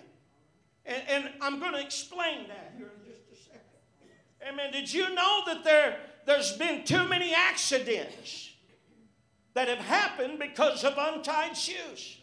And, 0.85 1.03
and 1.07 1.29
I'm 1.41 1.59
going 1.59 1.73
to 1.73 1.81
explain 1.81 2.47
that 2.47 2.73
here 2.77 2.91
in 2.97 3.11
just 3.11 3.21
a 3.31 3.35
second. 3.35 3.59
Amen. 4.47 4.71
Did 4.71 4.91
you 4.91 5.13
know 5.13 5.41
that 5.45 5.63
there, 5.63 5.97
there's 6.25 6.53
been 6.53 6.83
too 6.83 7.07
many 7.07 7.33
accidents 7.33 8.49
that 9.53 9.67
have 9.67 9.79
happened 9.79 10.39
because 10.39 10.83
of 10.83 10.93
untied 10.97 11.55
shoes? 11.55 12.17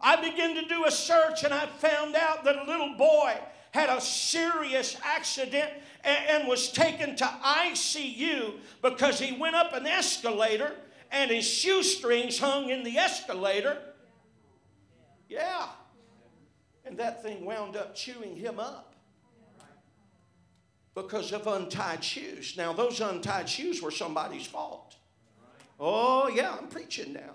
I 0.00 0.16
began 0.16 0.54
to 0.54 0.66
do 0.66 0.84
a 0.86 0.90
search 0.90 1.42
and 1.42 1.52
I 1.52 1.66
found 1.66 2.16
out 2.16 2.44
that 2.44 2.56
a 2.56 2.64
little 2.64 2.94
boy 2.96 3.34
had 3.72 3.90
a 3.90 4.00
serious 4.00 4.96
accident 5.04 5.70
and, 6.04 6.18
and 6.30 6.48
was 6.48 6.70
taken 6.72 7.16
to 7.16 7.24
ICU 7.24 8.54
because 8.82 9.18
he 9.18 9.36
went 9.36 9.56
up 9.56 9.74
an 9.74 9.86
escalator 9.86 10.74
and 11.10 11.30
his 11.30 11.46
shoestrings 11.46 12.38
hung 12.38 12.70
in 12.70 12.82
the 12.82 12.98
escalator. 12.98 13.78
Yeah. 15.28 15.66
And 16.86 16.96
that 16.98 17.22
thing 17.22 17.44
wound 17.44 17.76
up 17.76 17.94
chewing 17.94 18.36
him 18.36 18.60
up 18.60 18.94
because 20.94 21.32
of 21.32 21.46
untied 21.46 22.02
shoes. 22.02 22.54
Now, 22.56 22.72
those 22.72 23.00
untied 23.00 23.48
shoes 23.48 23.82
were 23.82 23.90
somebody's 23.90 24.46
fault. 24.46 24.96
Oh, 25.78 26.28
yeah, 26.28 26.56
I'm 26.58 26.68
preaching 26.68 27.12
now. 27.12 27.34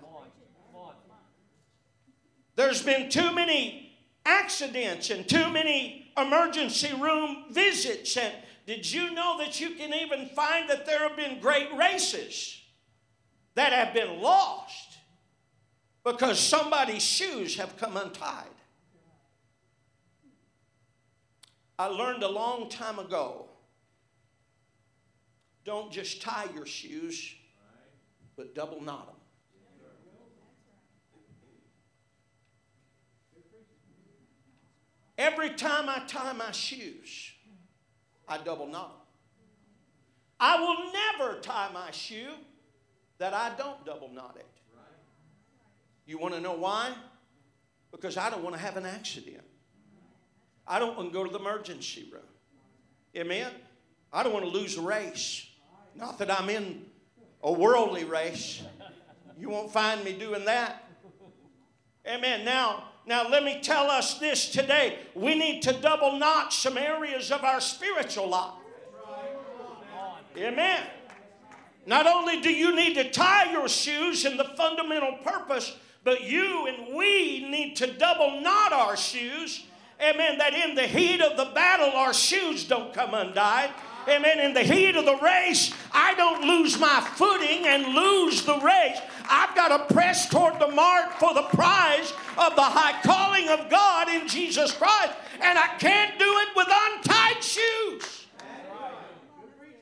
There's 2.56 2.82
been 2.82 3.08
too 3.08 3.32
many 3.34 3.96
accidents 4.26 5.10
and 5.10 5.28
too 5.28 5.50
many 5.50 6.12
emergency 6.16 6.92
room 6.94 7.44
visits. 7.50 8.16
And 8.16 8.34
did 8.66 8.90
you 8.90 9.14
know 9.14 9.38
that 9.38 9.60
you 9.60 9.70
can 9.70 9.94
even 9.94 10.28
find 10.30 10.68
that 10.68 10.86
there 10.86 11.06
have 11.08 11.16
been 11.16 11.40
great 11.40 11.68
races 11.76 12.60
that 13.54 13.72
have 13.72 13.94
been 13.94 14.20
lost 14.20 14.98
because 16.04 16.38
somebody's 16.38 17.02
shoes 17.02 17.56
have 17.56 17.76
come 17.76 17.96
untied? 17.96 18.51
I 21.78 21.86
learned 21.86 22.22
a 22.22 22.28
long 22.28 22.68
time 22.68 22.98
ago 22.98 23.48
don't 25.64 25.92
just 25.92 26.20
tie 26.22 26.46
your 26.54 26.66
shoes, 26.66 27.34
but 28.36 28.54
double 28.54 28.80
knot 28.80 29.06
them. 29.06 29.16
Every 35.18 35.50
time 35.50 35.88
I 35.88 36.02
tie 36.08 36.32
my 36.32 36.50
shoes, 36.50 37.30
I 38.26 38.38
double 38.38 38.66
knot 38.66 38.88
them. 38.88 38.98
I 40.40 40.58
will 40.58 40.92
never 40.92 41.40
tie 41.40 41.70
my 41.72 41.92
shoe 41.92 42.32
that 43.18 43.32
I 43.32 43.52
don't 43.56 43.84
double 43.86 44.08
knot 44.08 44.36
it. 44.36 44.46
You 46.06 46.18
want 46.18 46.34
to 46.34 46.40
know 46.40 46.54
why? 46.54 46.92
Because 47.92 48.16
I 48.16 48.30
don't 48.30 48.42
want 48.42 48.56
to 48.56 48.60
have 48.60 48.76
an 48.76 48.84
accident. 48.84 49.44
I 50.66 50.78
don't 50.78 50.96
want 50.96 51.10
to 51.10 51.12
go 51.12 51.24
to 51.24 51.30
the 51.30 51.38
emergency 51.38 52.08
room. 52.12 52.22
Amen? 53.16 53.50
I 54.12 54.22
don't 54.22 54.32
want 54.32 54.44
to 54.44 54.50
lose 54.50 54.76
a 54.76 54.82
race. 54.82 55.46
Not 55.94 56.18
that 56.18 56.30
I'm 56.30 56.48
in 56.48 56.84
a 57.42 57.52
worldly 57.52 58.04
race. 58.04 58.62
You 59.38 59.50
won't 59.50 59.72
find 59.72 60.04
me 60.04 60.12
doing 60.12 60.44
that. 60.44 60.88
Amen. 62.06 62.44
Now, 62.44 62.84
now 63.06 63.28
let 63.28 63.44
me 63.44 63.60
tell 63.62 63.90
us 63.90 64.18
this 64.18 64.50
today. 64.50 64.98
We 65.14 65.34
need 65.34 65.62
to 65.62 65.72
double 65.72 66.18
knot 66.18 66.52
some 66.52 66.78
areas 66.78 67.30
of 67.30 67.44
our 67.44 67.60
spiritual 67.60 68.28
life. 68.28 68.54
Amen. 70.36 70.82
Not 71.84 72.06
only 72.06 72.40
do 72.40 72.52
you 72.52 72.74
need 72.74 72.94
to 72.94 73.10
tie 73.10 73.50
your 73.50 73.68
shoes 73.68 74.24
in 74.24 74.36
the 74.36 74.44
fundamental 74.44 75.18
purpose, 75.24 75.76
but 76.04 76.22
you 76.22 76.66
and 76.66 76.96
we 76.96 77.48
need 77.50 77.76
to 77.76 77.92
double 77.92 78.40
knot 78.40 78.72
our 78.72 78.96
shoes 78.96 79.64
Amen. 80.02 80.38
That 80.38 80.54
in 80.54 80.74
the 80.74 80.86
heat 80.86 81.20
of 81.20 81.36
the 81.36 81.52
battle, 81.54 81.90
our 81.90 82.12
shoes 82.12 82.64
don't 82.64 82.92
come 82.92 83.14
undone. 83.14 83.70
Amen. 84.08 84.40
In 84.40 84.52
the 84.52 84.62
heat 84.62 84.96
of 84.96 85.04
the 85.04 85.16
race, 85.18 85.72
I 85.92 86.14
don't 86.14 86.42
lose 86.42 86.78
my 86.78 87.00
footing 87.14 87.66
and 87.66 87.94
lose 87.94 88.42
the 88.44 88.58
race. 88.58 88.98
I've 89.30 89.54
got 89.54 89.68
to 89.68 89.94
press 89.94 90.28
toward 90.28 90.58
the 90.58 90.68
mark 90.68 91.12
for 91.12 91.32
the 91.34 91.42
prize 91.42 92.12
of 92.36 92.56
the 92.56 92.62
high 92.62 93.00
calling 93.02 93.48
of 93.48 93.70
God 93.70 94.08
in 94.08 94.26
Jesus 94.26 94.72
Christ. 94.72 95.12
And 95.40 95.56
I 95.56 95.68
can't 95.78 96.18
do 96.18 96.24
it 96.26 96.48
with 96.56 96.68
untied 96.68 97.44
shoes. 97.44 98.26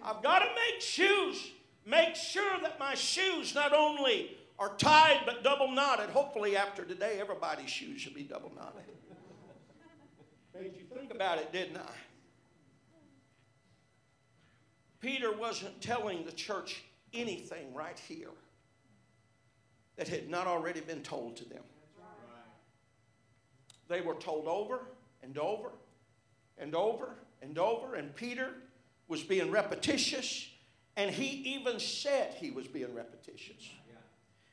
I've 0.05 0.23
got 0.23 0.41
to 0.41 0.47
make 0.47 0.83
shoes. 0.83 1.53
Make 1.87 2.15
sure 2.15 2.59
that 2.63 2.79
my 2.79 2.95
shoes 2.95 3.55
not 3.55 3.73
only 3.73 4.37
are 4.59 4.75
tied 4.77 5.21
but 5.25 5.43
double 5.43 5.71
knotted. 5.71 6.11
Hopefully, 6.11 6.57
after 6.57 6.85
today, 6.85 7.17
everybody's 7.19 7.71
shoes 7.71 8.03
should 8.03 8.15
be 8.15 8.23
double 8.23 8.53
knotted. 8.55 8.90
About 11.21 11.37
it, 11.37 11.53
didn't 11.53 11.77
I? 11.77 11.93
Peter 15.01 15.31
wasn't 15.31 15.79
telling 15.83 16.25
the 16.25 16.33
church 16.33 16.83
anything 17.13 17.75
right 17.75 17.99
here 18.09 18.31
that 19.97 20.09
had 20.09 20.31
not 20.31 20.47
already 20.47 20.81
been 20.81 21.03
told 21.03 21.37
to 21.37 21.45
them. 21.47 21.63
They 23.89 24.01
were 24.01 24.15
told 24.15 24.47
over 24.47 24.81
and 25.23 25.37
over 25.37 25.73
and 26.57 26.75
over 26.75 27.17
and 27.43 27.59
over, 27.59 27.97
and 27.97 28.17
Peter 28.17 28.55
was 29.07 29.23
being 29.23 29.51
repetitious, 29.51 30.49
and 30.97 31.11
he 31.11 31.55
even 31.55 31.79
said 31.81 32.33
he 32.39 32.51
was 32.51 32.67
being 32.67 32.95
repetitious. 32.95 33.69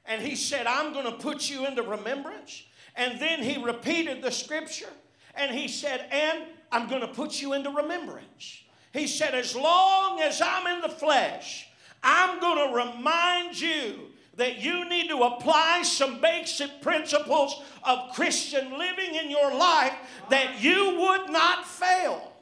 And 0.05 0.21
he 0.21 0.35
said, 0.35 0.67
I'm 0.67 0.91
going 0.91 1.05
to 1.05 1.17
put 1.17 1.49
you 1.49 1.65
into 1.65 1.83
remembrance. 1.83 2.65
And 2.97 3.21
then 3.21 3.41
he 3.41 3.63
repeated 3.63 4.21
the 4.21 4.31
scripture 4.31 4.91
and 5.37 5.55
he 5.55 5.67
said, 5.67 6.05
And 6.11 6.43
I'm 6.71 6.87
going 6.87 7.01
to 7.01 7.07
put 7.07 7.41
you 7.41 7.53
into 7.53 7.69
remembrance. 7.69 8.61
He 8.93 9.07
said, 9.07 9.33
As 9.33 9.55
long 9.55 10.21
as 10.21 10.41
I'm 10.41 10.67
in 10.75 10.81
the 10.81 10.89
flesh, 10.89 11.67
I'm 12.03 12.39
going 12.39 12.69
to 12.69 12.75
remind 12.75 13.59
you 13.59 14.07
that 14.35 14.59
you 14.59 14.87
need 14.87 15.09
to 15.09 15.17
apply 15.23 15.81
some 15.83 16.21
basic 16.21 16.81
principles 16.81 17.61
of 17.83 18.13
Christian 18.13 18.77
living 18.77 19.15
in 19.15 19.31
your 19.31 19.53
life 19.53 19.93
that 20.29 20.61
you 20.61 20.97
would 20.99 21.29
not 21.31 21.65
fail. 21.65 22.33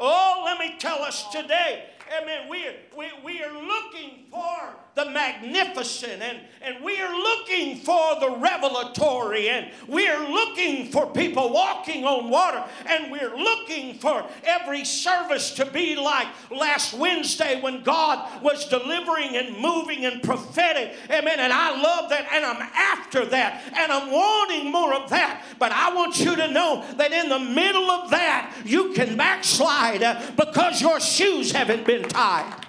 Oh, 0.00 0.42
let 0.44 0.58
me 0.58 0.76
tell 0.78 1.02
us 1.02 1.28
today 1.30 1.84
Amen. 2.16 2.48
We 2.48 2.64
we, 2.96 3.10
we 3.24 3.42
are 3.42 3.52
looking 3.52 4.24
for 4.30 4.76
the 4.98 5.10
magnificent 5.12 6.20
and, 6.20 6.38
and 6.60 6.84
we 6.84 7.00
are 7.00 7.14
looking 7.14 7.76
for 7.76 8.18
the 8.18 8.36
revelatory 8.38 9.48
and 9.48 9.70
we 9.86 10.08
are 10.08 10.28
looking 10.28 10.90
for 10.90 11.06
people 11.12 11.52
walking 11.52 12.04
on 12.04 12.28
water 12.28 12.64
and 12.84 13.12
we're 13.12 13.36
looking 13.36 13.94
for 13.94 14.26
every 14.42 14.84
service 14.84 15.52
to 15.52 15.64
be 15.66 15.94
like 15.94 16.26
last 16.50 16.94
Wednesday 16.94 17.60
when 17.60 17.84
God 17.84 18.42
was 18.42 18.66
delivering 18.66 19.36
and 19.36 19.56
moving 19.58 20.04
and 20.04 20.20
prophetic. 20.20 20.96
Amen. 21.08 21.38
And 21.38 21.52
I 21.52 21.80
love 21.80 22.10
that 22.10 22.26
and 22.32 22.44
I'm 22.44 22.60
after 22.74 23.24
that 23.26 23.62
and 23.76 23.92
I'm 23.92 24.10
wanting 24.10 24.72
more 24.72 24.94
of 24.94 25.10
that. 25.10 25.44
But 25.60 25.70
I 25.70 25.94
want 25.94 26.18
you 26.18 26.34
to 26.34 26.48
know 26.48 26.84
that 26.96 27.12
in 27.12 27.28
the 27.28 27.38
middle 27.38 27.88
of 27.88 28.10
that, 28.10 28.52
you 28.64 28.92
can 28.94 29.16
backslide 29.16 30.02
uh, 30.02 30.20
because 30.36 30.82
your 30.82 30.98
shoes 30.98 31.52
haven't 31.52 31.86
been 31.86 32.02
tied. 32.02 32.64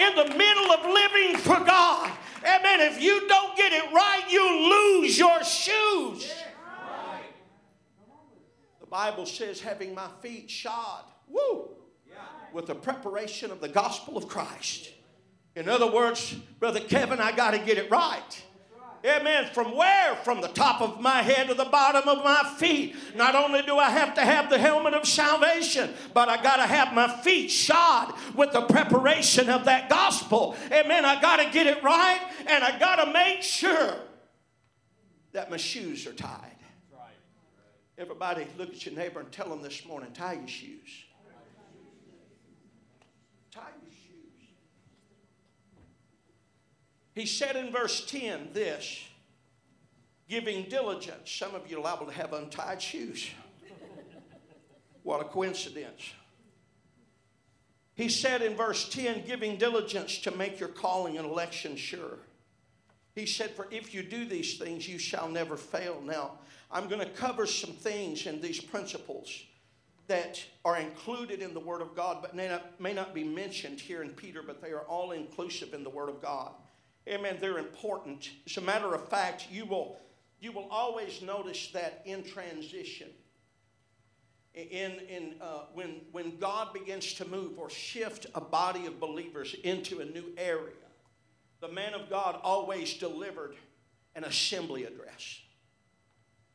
In 0.00 0.16
the 0.16 0.34
middle 0.34 0.72
of 0.72 0.86
living 0.86 1.36
for 1.36 1.62
God, 1.62 2.10
amen, 2.42 2.80
if 2.80 3.02
you 3.02 3.28
don't 3.28 3.54
get 3.54 3.72
it 3.72 3.92
right, 3.92 4.22
you 4.30 5.02
lose 5.02 5.18
your 5.18 5.44
shoes. 5.44 6.32
The 8.80 8.86
Bible 8.86 9.26
says, 9.26 9.60
having 9.60 9.94
my 9.94 10.08
feet 10.22 10.50
shod, 10.50 11.04
woo, 11.28 11.68
with 12.52 12.66
the 12.66 12.74
preparation 12.74 13.50
of 13.50 13.60
the 13.60 13.68
gospel 13.68 14.16
of 14.16 14.26
Christ. 14.26 14.90
In 15.54 15.68
other 15.68 15.90
words, 15.90 16.32
Brother 16.58 16.80
Kevin, 16.80 17.20
I 17.20 17.32
got 17.32 17.50
to 17.50 17.58
get 17.58 17.76
it 17.76 17.90
right. 17.90 18.42
Amen. 19.04 19.46
From 19.54 19.76
where? 19.76 20.14
From 20.16 20.40
the 20.42 20.48
top 20.48 20.82
of 20.82 21.00
my 21.00 21.22
head 21.22 21.48
to 21.48 21.54
the 21.54 21.64
bottom 21.64 22.06
of 22.06 22.22
my 22.22 22.42
feet. 22.58 22.94
Not 23.16 23.34
only 23.34 23.62
do 23.62 23.78
I 23.78 23.88
have 23.88 24.14
to 24.14 24.20
have 24.20 24.50
the 24.50 24.58
helmet 24.58 24.92
of 24.92 25.06
salvation, 25.08 25.90
but 26.12 26.28
I 26.28 26.42
got 26.42 26.56
to 26.56 26.66
have 26.66 26.92
my 26.92 27.08
feet 27.22 27.50
shod 27.50 28.12
with 28.34 28.52
the 28.52 28.62
preparation 28.62 29.48
of 29.48 29.64
that 29.64 29.88
gospel. 29.88 30.54
Amen. 30.70 31.04
I 31.06 31.20
got 31.20 31.36
to 31.36 31.50
get 31.50 31.66
it 31.66 31.82
right 31.82 32.20
and 32.46 32.62
I 32.62 32.78
got 32.78 33.04
to 33.04 33.10
make 33.10 33.42
sure 33.42 33.96
that 35.32 35.50
my 35.50 35.56
shoes 35.56 36.06
are 36.06 36.12
tied. 36.12 36.56
Everybody, 38.00 38.46
look 38.56 38.70
at 38.70 38.86
your 38.86 38.94
neighbor 38.94 39.20
and 39.20 39.30
tell 39.30 39.46
them 39.50 39.60
this 39.60 39.84
morning 39.84 40.10
tie 40.14 40.32
your 40.32 40.48
shoes. 40.48 41.04
Tie 43.50 43.60
your 43.60 43.90
shoes. 43.90 44.48
He 47.20 47.26
said 47.26 47.54
in 47.54 47.70
verse 47.70 48.06
10 48.06 48.48
this 48.54 48.98
giving 50.26 50.62
diligence. 50.70 51.30
Some 51.30 51.54
of 51.54 51.70
you 51.70 51.76
are 51.76 51.82
liable 51.82 52.06
to 52.06 52.12
have 52.12 52.32
untied 52.32 52.80
shoes. 52.80 53.28
what 55.02 55.20
a 55.20 55.24
coincidence. 55.24 56.14
He 57.94 58.08
said 58.08 58.40
in 58.40 58.56
verse 58.56 58.88
10 58.88 59.26
giving 59.26 59.58
diligence 59.58 60.16
to 60.20 60.30
make 60.30 60.58
your 60.58 60.70
calling 60.70 61.18
and 61.18 61.26
election 61.26 61.76
sure. 61.76 62.20
He 63.14 63.26
said, 63.26 63.50
For 63.50 63.68
if 63.70 63.92
you 63.92 64.02
do 64.02 64.24
these 64.24 64.56
things, 64.56 64.88
you 64.88 64.98
shall 64.98 65.28
never 65.28 65.58
fail. 65.58 66.00
Now, 66.02 66.38
I'm 66.70 66.88
going 66.88 67.02
to 67.02 67.10
cover 67.10 67.44
some 67.44 67.74
things 67.74 68.24
in 68.24 68.40
these 68.40 68.62
principles 68.62 69.42
that 70.06 70.42
are 70.64 70.78
included 70.78 71.42
in 71.42 71.52
the 71.52 71.60
Word 71.60 71.82
of 71.82 71.94
God, 71.94 72.22
but 72.22 72.34
may 72.34 72.48
not, 72.48 72.80
may 72.80 72.94
not 72.94 73.12
be 73.12 73.24
mentioned 73.24 73.78
here 73.78 74.02
in 74.02 74.08
Peter, 74.08 74.42
but 74.42 74.62
they 74.62 74.70
are 74.70 74.86
all 74.88 75.10
inclusive 75.10 75.74
in 75.74 75.84
the 75.84 75.90
Word 75.90 76.08
of 76.08 76.22
God. 76.22 76.52
Amen. 77.08 77.38
They're 77.40 77.58
important. 77.58 78.30
As 78.46 78.56
a 78.56 78.60
matter 78.60 78.94
of 78.94 79.08
fact, 79.08 79.46
you 79.50 79.64
will, 79.64 79.98
you 80.40 80.52
will 80.52 80.68
always 80.70 81.22
notice 81.22 81.68
that 81.72 82.02
in 82.04 82.22
transition. 82.22 83.08
In, 84.54 84.92
in, 85.08 85.34
uh, 85.40 85.66
when, 85.74 86.00
when 86.12 86.36
God 86.38 86.72
begins 86.72 87.14
to 87.14 87.24
move 87.24 87.58
or 87.58 87.70
shift 87.70 88.26
a 88.34 88.40
body 88.40 88.86
of 88.86 88.98
believers 88.98 89.54
into 89.62 90.00
a 90.00 90.04
new 90.04 90.24
area, 90.36 90.74
the 91.60 91.68
man 91.68 91.94
of 91.94 92.10
God 92.10 92.40
always 92.42 92.94
delivered 92.94 93.54
an 94.14 94.24
assembly 94.24 94.84
address. 94.84 95.40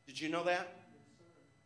Did 0.08 0.20
you 0.20 0.30
know 0.30 0.44
that? 0.44 0.68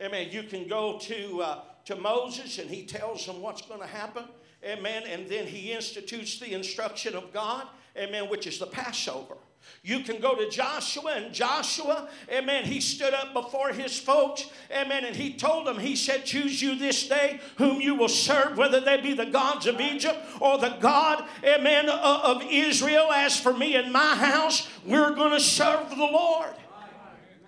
Amen. 0.00 0.28
You 0.30 0.44
can 0.44 0.66
go 0.68 0.98
to, 0.98 1.42
uh, 1.42 1.60
to 1.86 1.96
Moses 1.96 2.58
and 2.58 2.70
he 2.70 2.84
tells 2.84 3.26
them 3.26 3.42
what's 3.42 3.62
going 3.62 3.80
to 3.80 3.86
happen. 3.86 4.24
Amen. 4.64 5.02
And 5.06 5.28
then 5.28 5.46
he 5.46 5.72
institutes 5.72 6.38
the 6.38 6.52
instruction 6.52 7.14
of 7.14 7.32
God. 7.32 7.66
Amen. 7.96 8.28
Which 8.28 8.46
is 8.46 8.58
the 8.58 8.66
Passover. 8.66 9.36
You 9.82 10.00
can 10.00 10.20
go 10.20 10.34
to 10.34 10.48
Joshua, 10.50 11.12
and 11.16 11.32
Joshua, 11.32 12.08
amen, 12.30 12.64
he 12.64 12.80
stood 12.80 13.14
up 13.14 13.32
before 13.32 13.72
his 13.72 13.98
folks, 13.98 14.44
amen, 14.70 15.06
and 15.06 15.16
he 15.16 15.32
told 15.32 15.66
them, 15.66 15.78
he 15.78 15.96
said, 15.96 16.26
Choose 16.26 16.60
you 16.60 16.74
this 16.74 17.08
day 17.08 17.40
whom 17.56 17.80
you 17.80 17.94
will 17.94 18.08
serve, 18.08 18.58
whether 18.58 18.80
they 18.80 19.00
be 19.00 19.14
the 19.14 19.26
gods 19.26 19.66
of 19.66 19.80
Egypt 19.80 20.18
or 20.38 20.58
the 20.58 20.76
God, 20.80 21.24
amen, 21.42 21.88
uh, 21.88 22.20
of 22.24 22.42
Israel. 22.50 23.10
As 23.10 23.40
for 23.40 23.54
me 23.54 23.74
and 23.74 23.90
my 23.90 24.14
house, 24.16 24.68
we're 24.84 25.14
going 25.14 25.32
to 25.32 25.40
serve 25.40 25.88
the 25.90 25.96
Lord. 25.96 26.54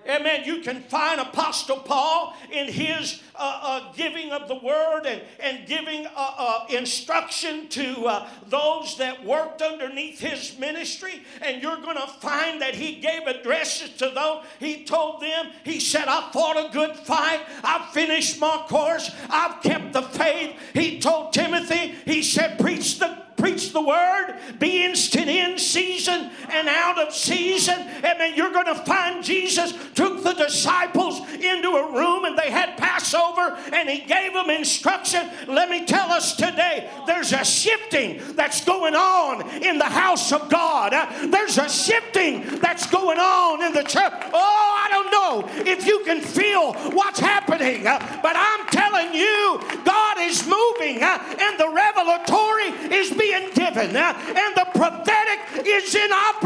Amen. 0.08 0.42
You 0.44 0.60
can 0.60 0.80
find 0.82 1.20
Apostle 1.20 1.76
Paul 1.76 2.34
in 2.50 2.66
his 2.66 3.22
uh, 3.36 3.60
uh, 3.62 3.92
giving 3.92 4.32
of 4.32 4.48
the 4.48 4.56
word 4.56 5.02
and, 5.06 5.22
and 5.40 5.66
giving 5.66 6.06
uh, 6.06 6.10
uh 6.16 6.66
instruction 6.68 7.68
to 7.68 8.06
uh, 8.06 8.28
those 8.48 8.98
that 8.98 9.24
worked 9.24 9.62
underneath 9.62 10.18
his 10.18 10.58
ministry. 10.58 11.22
And 11.40 11.62
you're 11.62 11.80
going 11.80 11.96
to 11.96 12.06
find 12.06 12.60
that 12.62 12.74
he 12.74 12.96
gave 12.96 13.26
addresses 13.26 13.90
to 13.98 14.10
those. 14.10 14.44
He 14.58 14.84
told 14.84 15.22
them, 15.22 15.50
he 15.64 15.78
said, 15.78 16.04
I 16.08 16.30
fought 16.32 16.56
a 16.56 16.72
good 16.72 16.96
fight. 16.96 17.40
I've 17.62 17.90
finished 17.90 18.40
my 18.40 18.64
course. 18.68 19.10
I've 19.30 19.62
kept 19.62 19.92
the 19.92 20.02
faith. 20.02 20.56
He 20.74 20.98
told 21.00 21.32
Timothy, 21.32 21.94
he 22.04 22.22
said, 22.22 22.58
preach 22.58 22.98
the 22.98 23.22
preach 23.36 23.72
the 23.72 23.82
word, 23.82 24.36
be 24.60 24.84
instant 24.84 25.28
in 25.28 25.58
season 25.58 25.91
and 26.52 26.68
out 26.68 26.98
of 26.98 27.14
season. 27.14 27.78
And 27.78 28.20
then 28.20 28.34
you're 28.34 28.52
going 28.52 28.66
to 28.66 28.74
find 28.74 29.24
Jesus 29.24 29.72
took 29.94 30.22
the 30.22 30.34
disciples 30.34 31.20
into 31.32 31.70
a 31.70 31.92
room 31.92 32.24
and 32.24 32.38
they 32.38 32.50
had 32.50 32.76
Passover 32.76 33.56
and 33.72 33.88
he 33.88 34.00
gave 34.00 34.32
them 34.32 34.50
instruction. 34.50 35.28
Let 35.48 35.70
me 35.70 35.84
tell 35.84 36.10
us 36.10 36.36
today 36.36 36.90
there's 37.06 37.32
a 37.32 37.44
shifting 37.44 38.20
that's 38.34 38.64
going 38.64 38.94
on 38.94 39.48
in 39.62 39.78
the 39.78 39.84
house 39.84 40.32
of 40.32 40.48
God. 40.48 40.92
There's 41.30 41.58
a 41.58 41.68
shifting 41.68 42.58
that's 42.60 42.86
going 42.90 43.18
on 43.18 43.62
in 43.62 43.72
the 43.72 43.82
church. 43.82 44.12
Oh, 44.32 44.84
I 44.84 44.88
don't 44.90 45.10
know 45.10 45.70
if 45.70 45.86
you 45.86 46.02
can 46.04 46.20
feel 46.20 46.72
what's 46.92 47.20
happening, 47.20 47.84
but 47.84 48.36
I'm 48.36 48.66
telling 48.68 49.14
you, 49.14 49.60
God 49.84 50.16
is 50.20 50.46
moving 50.46 51.02
and 51.02 51.58
the 51.58 51.68
revelatory 51.68 52.68
is 52.94 53.10
being 53.10 53.50
given 53.54 53.96
and 53.96 54.54
the 54.56 54.66
prophetic 54.74 55.66
is 55.66 55.94
in 55.94 56.12
operation. 56.12 56.41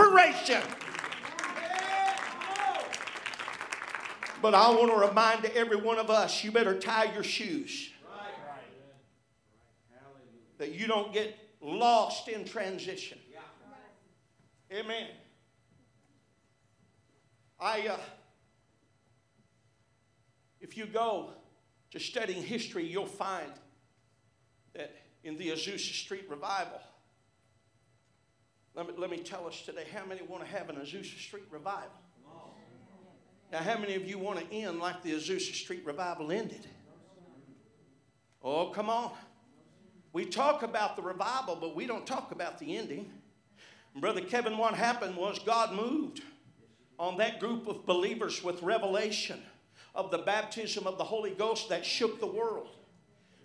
But 4.43 4.55
I 4.55 4.71
want 4.71 4.93
to 4.93 5.09
remind 5.09 5.45
every 5.47 5.77
one 5.77 5.99
of 5.99 6.11
us 6.11 6.45
you 6.45 6.53
better 6.53 6.79
tie 6.79 7.13
your 7.15 7.25
shoes. 7.25 7.91
That 10.59 10.73
you 10.73 10.87
don't 10.87 11.13
get 11.13 11.37
lost 11.61 12.29
in 12.29 12.45
transition. 12.45 13.19
Amen. 14.73 15.09
I, 17.59 17.89
uh, 17.89 17.97
if 20.61 20.77
you 20.77 20.87
go 20.87 21.31
to 21.91 22.01
studying 22.01 22.43
history, 22.43 22.85
you'll 22.85 23.07
find 23.07 23.51
that 24.75 24.95
in 25.25 25.39
the 25.39 25.49
Azusa 25.49 25.93
Street 25.93 26.27
revival, 26.29 26.81
let 28.77 28.87
me, 28.89 28.93
let 28.99 29.11
me 29.11 29.17
tell 29.17 29.47
us 29.47 29.63
today 29.63 29.85
how 29.93 30.05
many 30.05 30.21
want 30.23 30.45
to 30.45 30.49
have 30.49 30.69
an 30.69 30.77
Azusa 30.77 31.19
Street 31.19 31.45
revival? 31.51 31.91
Now, 33.51 33.59
how 33.59 33.79
many 33.79 33.95
of 33.95 34.07
you 34.07 34.19
want 34.19 34.39
to 34.39 34.55
end 34.55 34.81
like 34.81 35.03
the 35.03 35.13
Azusa 35.13 35.55
Street 35.55 35.83
revival 35.87 36.31
ended? 36.31 36.67
Oh, 38.43 38.67
come 38.67 38.91
on. 38.91 39.13
We 40.13 40.25
talk 40.25 40.63
about 40.63 40.97
the 40.97 41.03
revival, 41.03 41.57
but 41.57 41.75
we 41.75 41.87
don't 41.87 42.07
talk 42.07 42.33
about 42.33 42.59
the 42.59 42.77
ending. 42.77 43.11
Brother 43.95 44.21
Kevin, 44.21 44.59
what 44.59 44.75
happened 44.75 45.17
was 45.17 45.39
God 45.39 45.75
moved 45.75 46.23
on 46.99 47.17
that 47.17 47.41
group 47.41 47.67
of 47.67 47.87
believers 47.87 48.45
with 48.45 48.63
revelation 48.63 49.41
of 49.95 50.11
the 50.11 50.19
baptism 50.19 50.87
of 50.87 50.99
the 50.99 51.05
Holy 51.05 51.31
Ghost 51.31 51.71
that 51.71 51.85
shook 51.85 52.21
the 52.21 52.27
world. 52.27 52.77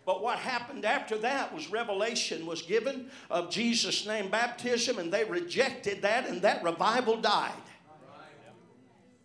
But 0.05 0.23
what 0.23 0.39
happened 0.39 0.83
after 0.83 1.17
that 1.19 1.53
was 1.53 1.71
revelation 1.71 2.45
was 2.45 2.63
given 2.63 3.09
of 3.29 3.51
Jesus' 3.51 4.05
name 4.05 4.29
baptism, 4.29 4.97
and 4.97 5.13
they 5.13 5.23
rejected 5.23 6.01
that, 6.01 6.27
and 6.27 6.41
that 6.41 6.63
revival 6.63 7.17
died. 7.17 7.53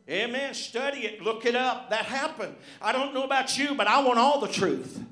Amen. 0.09 0.55
Study 0.55 1.01
it, 1.01 1.21
look 1.21 1.47
it 1.47 1.57
up. 1.57 1.91
That 1.91 2.05
happened. 2.05 2.55
I 2.81 2.93
don't 2.93 3.12
know 3.12 3.25
about 3.25 3.59
you, 3.59 3.75
but 3.75 3.89
I 3.89 4.05
want 4.05 4.19
all 4.19 4.41
the 4.41 4.49
truth. 4.49 5.03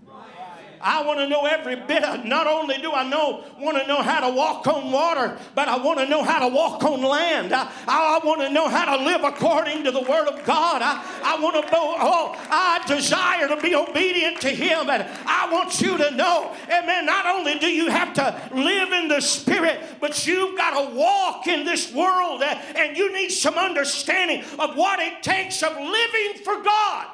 I 0.85 1.03
want 1.03 1.19
to 1.19 1.27
know 1.27 1.47
every 1.47 1.77
bit 1.77 2.05
of 2.05 2.27
not 2.27 2.47
only 2.47 2.77
do 2.77 2.93
I 2.93 3.09
know 3.09 3.43
want 3.59 3.79
to 3.79 3.87
know 3.87 4.03
how 4.03 4.21
to 4.21 4.37
walk 4.37 4.67
on 4.67 4.93
water, 4.93 5.39
but 5.55 5.67
I 5.67 5.79
want 5.79 5.99
to 5.99 6.07
know 6.07 6.23
how 6.23 6.47
to 6.47 6.55
walk 6.55 6.85
on 6.85 7.01
land. 7.01 7.55
I, 7.55 7.73
I 7.89 8.21
want 8.23 8.43
to 8.43 8.51
know 8.51 8.69
how 8.69 8.95
to 8.95 9.03
live 9.03 9.25
according 9.25 9.85
to 9.85 9.91
the 9.91 10.03
word 10.03 10.29
of 10.29 10.45
God. 10.45 10.83
I, 10.83 11.03
I 11.25 11.41
want 11.41 11.57
to 11.57 11.63
know, 11.73 11.97
oh, 11.99 12.37
I 12.51 12.85
desire 12.87 13.49
to 13.49 13.57
be 13.63 13.75
obedient 13.75 14.43
to 14.43 14.51
him. 14.51 14.91
And 14.91 15.09
I 15.27 15.51
want 15.51 15.81
you 15.81 15.97
to 15.97 16.11
know, 16.11 16.55
amen, 16.67 17.07
not 17.07 17.25
only 17.27 17.59
do 17.59 17.67
you 17.67 17.89
have 17.89 18.13
to 18.15 18.51
live 18.55 18.93
in 18.93 19.09
the 19.09 19.23
spirit, 19.23 19.81
but 20.01 20.27
you've 20.27 20.57
got 20.57 20.91
to 20.91 20.95
walk 20.95 21.47
in 21.47 21.65
this 21.65 21.95
world 21.95 22.43
eh, 22.43 22.61
and 22.77 22.95
you 22.95 23.11
need 23.11 23.31
some 23.31 23.55
understanding 23.55 24.45
of 24.59 24.77
what 24.77 25.01
it 25.01 25.23
takes 25.23 25.63
of 25.63 25.73
living 25.73 26.45
for 26.45 26.63
God. 26.63 27.07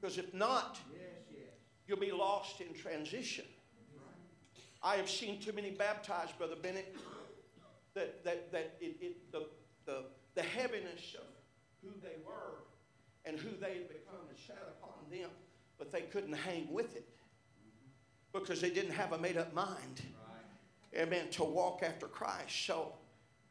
Because 0.00 0.16
if 0.16 0.32
not, 0.32 0.78
you'll 1.88 1.98
be 1.98 2.12
lost 2.12 2.60
in 2.60 2.72
transition. 2.74 3.46
I 4.82 4.96
have 4.96 5.10
seen 5.10 5.40
too 5.40 5.52
many 5.52 5.70
baptized, 5.70 6.38
Brother 6.38 6.54
Bennett, 6.62 6.94
that, 7.94 8.22
that, 8.24 8.52
that 8.52 8.76
it, 8.80 8.96
it, 9.00 9.32
the, 9.32 9.46
the, 9.86 10.04
the 10.34 10.42
heaviness 10.42 11.16
of 11.18 11.24
who 11.82 11.88
they 12.00 12.14
were 12.24 12.60
and 13.24 13.38
who 13.38 13.50
they 13.60 13.74
had 13.74 13.88
become 13.88 14.20
had 14.28 14.38
sat 14.46 14.76
upon 14.80 14.94
them, 15.10 15.30
but 15.78 15.90
they 15.90 16.02
couldn't 16.02 16.34
hang 16.34 16.72
with 16.72 16.94
it 16.94 17.08
because 18.32 18.60
they 18.60 18.70
didn't 18.70 18.92
have 18.92 19.12
a 19.12 19.18
made 19.18 19.36
up 19.36 19.52
mind. 19.52 20.02
Amen. 20.96 21.28
To 21.32 21.44
walk 21.44 21.82
after 21.82 22.06
Christ. 22.06 22.64
So 22.66 22.92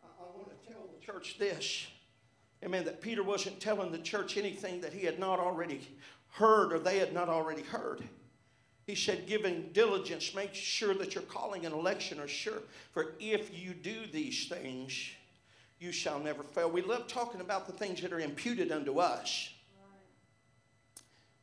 I, 0.04 0.08
I 0.08 0.38
want 0.38 0.50
to 0.50 0.67
tell 0.67 0.82
the 0.93 1.06
church 1.06 1.38
this. 1.38 1.88
Amen. 2.63 2.86
That 2.86 3.02
Peter 3.02 3.21
wasn't 3.21 3.60
telling 3.60 3.91
the 3.91 4.00
church 4.00 4.38
anything 4.38 4.82
that 4.82 4.93
he 4.93 5.06
had 5.06 5.19
not 5.19 5.39
already 5.39 5.88
heard 6.32 6.73
or 6.73 6.80
they 6.80 7.00
had 7.00 7.13
not 7.13 7.30
already 7.30 7.62
heard. 7.63 8.04
He 8.88 8.95
said, 8.95 9.28
giving 9.28 9.69
diligence, 9.73 10.34
make 10.34 10.54
sure 10.54 10.93
that 10.93 11.13
your 11.13 11.26
calling 11.26 11.65
and 11.65 11.76
election 11.76 12.21
are 12.21 12.28
sure. 12.28 12.62
For 12.93 13.15
if 13.19 13.52
you 13.54 13.73
do 13.73 14.08
these 14.13 14.47
things, 14.47 15.10
you 15.78 15.91
shall 15.91 16.19
never 16.19 16.41
fail. 16.41 16.71
We 16.71 16.82
love 16.82 17.08
talking 17.08 17.41
about 17.41 17.67
the 17.67 17.73
things 17.73 18.02
that 18.02 18.13
are 18.13 18.19
imputed 18.21 18.71
unto 18.71 19.00
us. 19.00 19.50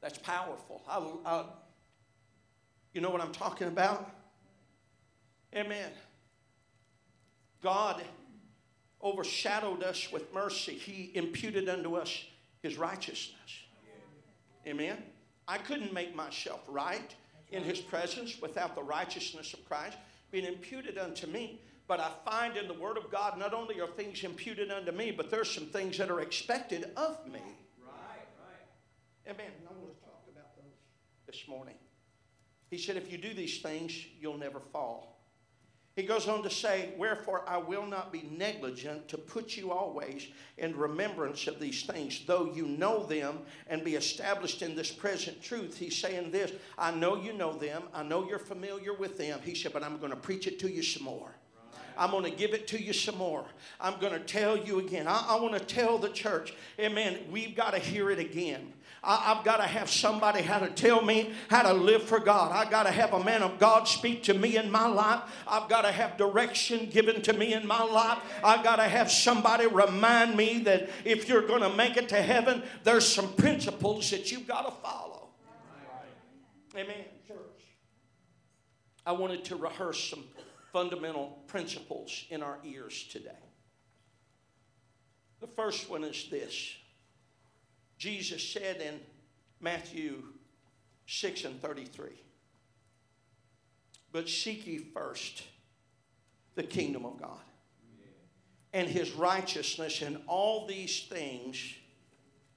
That's 0.00 0.18
powerful. 0.18 0.83
I, 0.88 1.07
I, 1.26 1.44
you 2.94 3.02
know 3.02 3.11
what 3.11 3.20
I'm 3.20 3.33
talking 3.33 3.68
about? 3.68 4.11
Amen. 5.54 5.90
God 7.62 8.02
overshadowed 9.02 9.83
us 9.83 10.11
with 10.11 10.33
mercy. 10.33 10.72
He 10.72 11.11
imputed 11.14 11.68
unto 11.68 11.96
us 11.96 12.24
his 12.62 12.78
righteousness. 12.78 13.37
Amen. 14.66 14.96
I 15.46 15.59
couldn't 15.59 15.92
make 15.92 16.16
myself 16.16 16.62
right 16.68 17.14
in 17.54 17.62
his 17.62 17.80
presence 17.80 18.40
without 18.40 18.74
the 18.74 18.82
righteousness 18.82 19.54
of 19.54 19.64
Christ 19.66 19.96
being 20.30 20.44
imputed 20.44 20.98
unto 20.98 21.26
me. 21.26 21.60
But 21.86 22.00
I 22.00 22.10
find 22.24 22.56
in 22.56 22.66
the 22.66 22.74
Word 22.74 22.96
of 22.96 23.10
God, 23.10 23.38
not 23.38 23.52
only 23.52 23.80
are 23.80 23.86
things 23.86 24.24
imputed 24.24 24.70
unto 24.70 24.90
me, 24.90 25.10
but 25.10 25.30
there's 25.30 25.50
some 25.50 25.66
things 25.66 25.98
that 25.98 26.10
are 26.10 26.20
expected 26.20 26.90
of 26.96 27.26
me. 27.26 27.40
Right, 27.78 28.26
right. 28.40 29.30
Amen. 29.30 29.52
And 29.58 29.68
I 29.68 29.72
want 29.72 29.94
to 29.94 30.04
talk 30.04 30.22
about 30.32 30.56
those 30.56 30.72
this 31.26 31.46
morning. 31.46 31.74
He 32.70 32.78
said, 32.78 32.96
if 32.96 33.12
you 33.12 33.18
do 33.18 33.34
these 33.34 33.60
things, 33.60 33.92
you'll 34.18 34.38
never 34.38 34.60
fall. 34.72 35.13
He 35.96 36.02
goes 36.02 36.26
on 36.26 36.42
to 36.42 36.50
say, 36.50 36.92
Wherefore 36.98 37.44
I 37.46 37.59
will 37.59 37.87
not 37.87 38.12
be 38.12 38.28
negligent 38.37 39.09
to 39.09 39.18
put 39.18 39.57
you 39.57 39.70
always 39.70 40.26
in 40.59 40.76
remembrance 40.76 41.46
of 41.46 41.61
these 41.61 41.85
things, 41.85 42.24
though 42.26 42.52
you 42.52 42.66
know 42.66 43.07
them 43.07 43.38
and 43.68 43.85
be 43.85 43.94
established 43.94 44.62
in 44.62 44.74
this 44.74 44.90
present 44.90 45.40
truth. 45.40 45.78
He's 45.78 45.96
saying 45.96 46.33
this 46.33 46.52
I 46.76 46.90
know 46.90 47.16
you 47.16 47.33
know 47.33 47.57
them, 47.57 47.85
I 47.94 48.02
know 48.02 48.28
you're 48.28 48.40
familiar 48.40 48.92
with 48.92 49.16
them. 49.18 49.38
He 49.44 49.54
said, 49.54 49.72
But 49.72 49.85
I'm 49.85 49.98
going 49.98 50.11
to 50.11 50.16
preach 50.16 50.48
it 50.48 50.59
to 50.61 50.70
you 50.70 50.83
some 50.83 51.04
more. 51.04 51.30
I'm 51.96 52.11
going 52.11 52.24
to 52.24 52.37
give 52.37 52.54
it 52.54 52.66
to 52.68 52.83
you 52.83 52.92
some 52.92 53.16
more. 53.16 53.44
I'm 53.80 54.00
going 54.00 54.12
to 54.12 54.18
tell 54.18 54.57
you 54.57 54.80
again. 54.80 55.07
I, 55.07 55.26
I 55.28 55.40
want 55.40 55.54
to 55.54 55.64
tell 55.64 55.98
the 55.98 56.09
church, 56.09 56.52
amen, 56.78 57.20
we've 57.30 57.54
got 57.54 57.72
to 57.72 57.78
hear 57.78 58.11
it 58.11 58.18
again. 58.18 58.73
I, 59.04 59.34
have 59.34 59.44
got 59.44 59.58
to 59.58 59.64
have 59.64 59.90
somebody 59.90 60.42
how 60.42 60.58
to 60.58 60.68
tell 60.68 61.02
me 61.02 61.32
how 61.48 61.62
to 61.62 61.72
live 61.72 62.02
for 62.02 62.18
God. 62.18 62.52
I've 62.52 62.70
got 62.70 62.84
to 62.84 62.90
have 62.90 63.12
a 63.12 63.22
man 63.22 63.42
of 63.42 63.58
God 63.58 63.86
speak 63.86 64.22
to 64.24 64.34
me 64.34 64.56
in 64.56 64.70
my 64.70 64.86
life. 64.86 65.20
I've 65.46 65.68
got 65.68 65.82
to 65.82 65.92
have 65.92 66.16
direction 66.16 66.88
given 66.90 67.22
to 67.22 67.32
me 67.32 67.52
in 67.52 67.66
my 67.66 67.82
life. 67.82 68.18
I've 68.42 68.64
got 68.64 68.76
to 68.76 68.84
have 68.84 69.10
somebody 69.10 69.66
remind 69.66 70.36
me 70.36 70.60
that 70.60 70.88
if 71.04 71.28
you're 71.28 71.46
going 71.46 71.62
to 71.62 71.74
make 71.76 71.96
it 71.96 72.08
to 72.10 72.22
heaven, 72.22 72.62
there's 72.82 73.06
some 73.06 73.32
principles 73.34 74.10
that 74.10 74.32
you've 74.32 74.46
got 74.46 74.62
to 74.62 74.72
follow. 74.82 75.28
Amen, 76.76 77.04
church. 77.28 77.36
I 79.06 79.12
wanted 79.12 79.44
to 79.46 79.56
rehearse 79.56 80.02
some 80.10 80.24
fundamental 80.72 81.38
principles 81.46 82.24
in 82.30 82.42
our 82.42 82.58
ears 82.64 83.06
today. 83.10 83.30
The 85.40 85.46
first 85.46 85.88
one 85.90 86.02
is 86.04 86.28
this 86.30 86.74
Jesus 88.04 88.46
said 88.46 88.82
in 88.82 89.00
Matthew 89.62 90.24
6 91.06 91.44
and 91.44 91.62
33 91.62 92.10
But 94.12 94.28
seek 94.28 94.66
ye 94.66 94.76
first 94.76 95.42
the 96.54 96.64
kingdom 96.64 97.06
of 97.06 97.18
God 97.18 97.40
and 98.74 98.86
his 98.86 99.12
righteousness, 99.12 100.02
and 100.02 100.18
all 100.26 100.66
these 100.66 101.06
things 101.08 101.56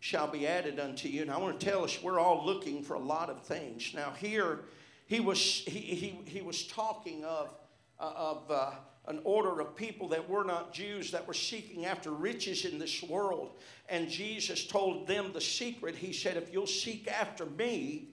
shall 0.01 0.27
be 0.27 0.45
added 0.45 0.81
unto 0.81 1.07
you. 1.07 1.21
And 1.21 1.31
I 1.31 1.37
want 1.37 1.57
to 1.57 1.65
tell 1.65 1.85
us 1.85 2.03
we're 2.03 2.19
all 2.19 2.45
looking 2.45 2.83
for 2.83 2.95
a 2.95 2.99
lot 2.99 3.29
of 3.29 3.43
things. 3.43 3.93
Now, 3.95 4.11
here 4.19 4.65
he 5.05 5.21
was, 5.21 5.39
he, 5.39 5.79
he, 5.79 6.19
he 6.25 6.41
was 6.41 6.67
talking 6.67 7.23
of, 7.23 7.55
uh, 8.01 8.11
of 8.13 8.51
uh, 8.51 8.71
an 9.07 9.19
order 9.23 9.59
of 9.61 9.75
people 9.75 10.09
that 10.09 10.29
were 10.29 10.43
not 10.43 10.73
Jews 10.73 11.11
that 11.11 11.27
were 11.27 11.33
seeking 11.33 11.85
after 11.85 12.11
riches 12.11 12.65
in 12.65 12.77
this 12.77 13.01
world. 13.01 13.51
And 13.89 14.09
Jesus 14.09 14.67
told 14.67 15.07
them 15.07 15.31
the 15.33 15.41
secret. 15.41 15.95
He 15.95 16.11
said, 16.11 16.37
If 16.37 16.51
you'll 16.51 16.67
seek 16.67 17.07
after 17.07 17.45
me, 17.45 18.09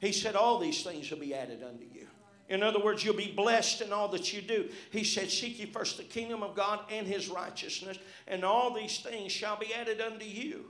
he 0.00 0.12
said, 0.12 0.36
all 0.36 0.58
these 0.58 0.82
things 0.82 1.10
will 1.10 1.18
be 1.18 1.34
added 1.34 1.62
unto 1.62 1.84
you. 1.84 2.06
In 2.48 2.62
other 2.62 2.78
words, 2.78 3.04
you'll 3.04 3.14
be 3.14 3.32
blessed 3.32 3.82
in 3.82 3.92
all 3.92 4.08
that 4.08 4.32
you 4.32 4.40
do. 4.40 4.68
He 4.90 5.04
said, 5.04 5.30
Seek 5.30 5.58
ye 5.58 5.66
first 5.66 5.98
the 5.98 6.04
kingdom 6.04 6.42
of 6.42 6.54
God 6.54 6.80
and 6.90 7.06
his 7.06 7.28
righteousness, 7.28 7.98
and 8.26 8.44
all 8.44 8.72
these 8.72 9.00
things 9.00 9.32
shall 9.32 9.58
be 9.58 9.74
added 9.74 10.00
unto 10.00 10.24
you. 10.24 10.64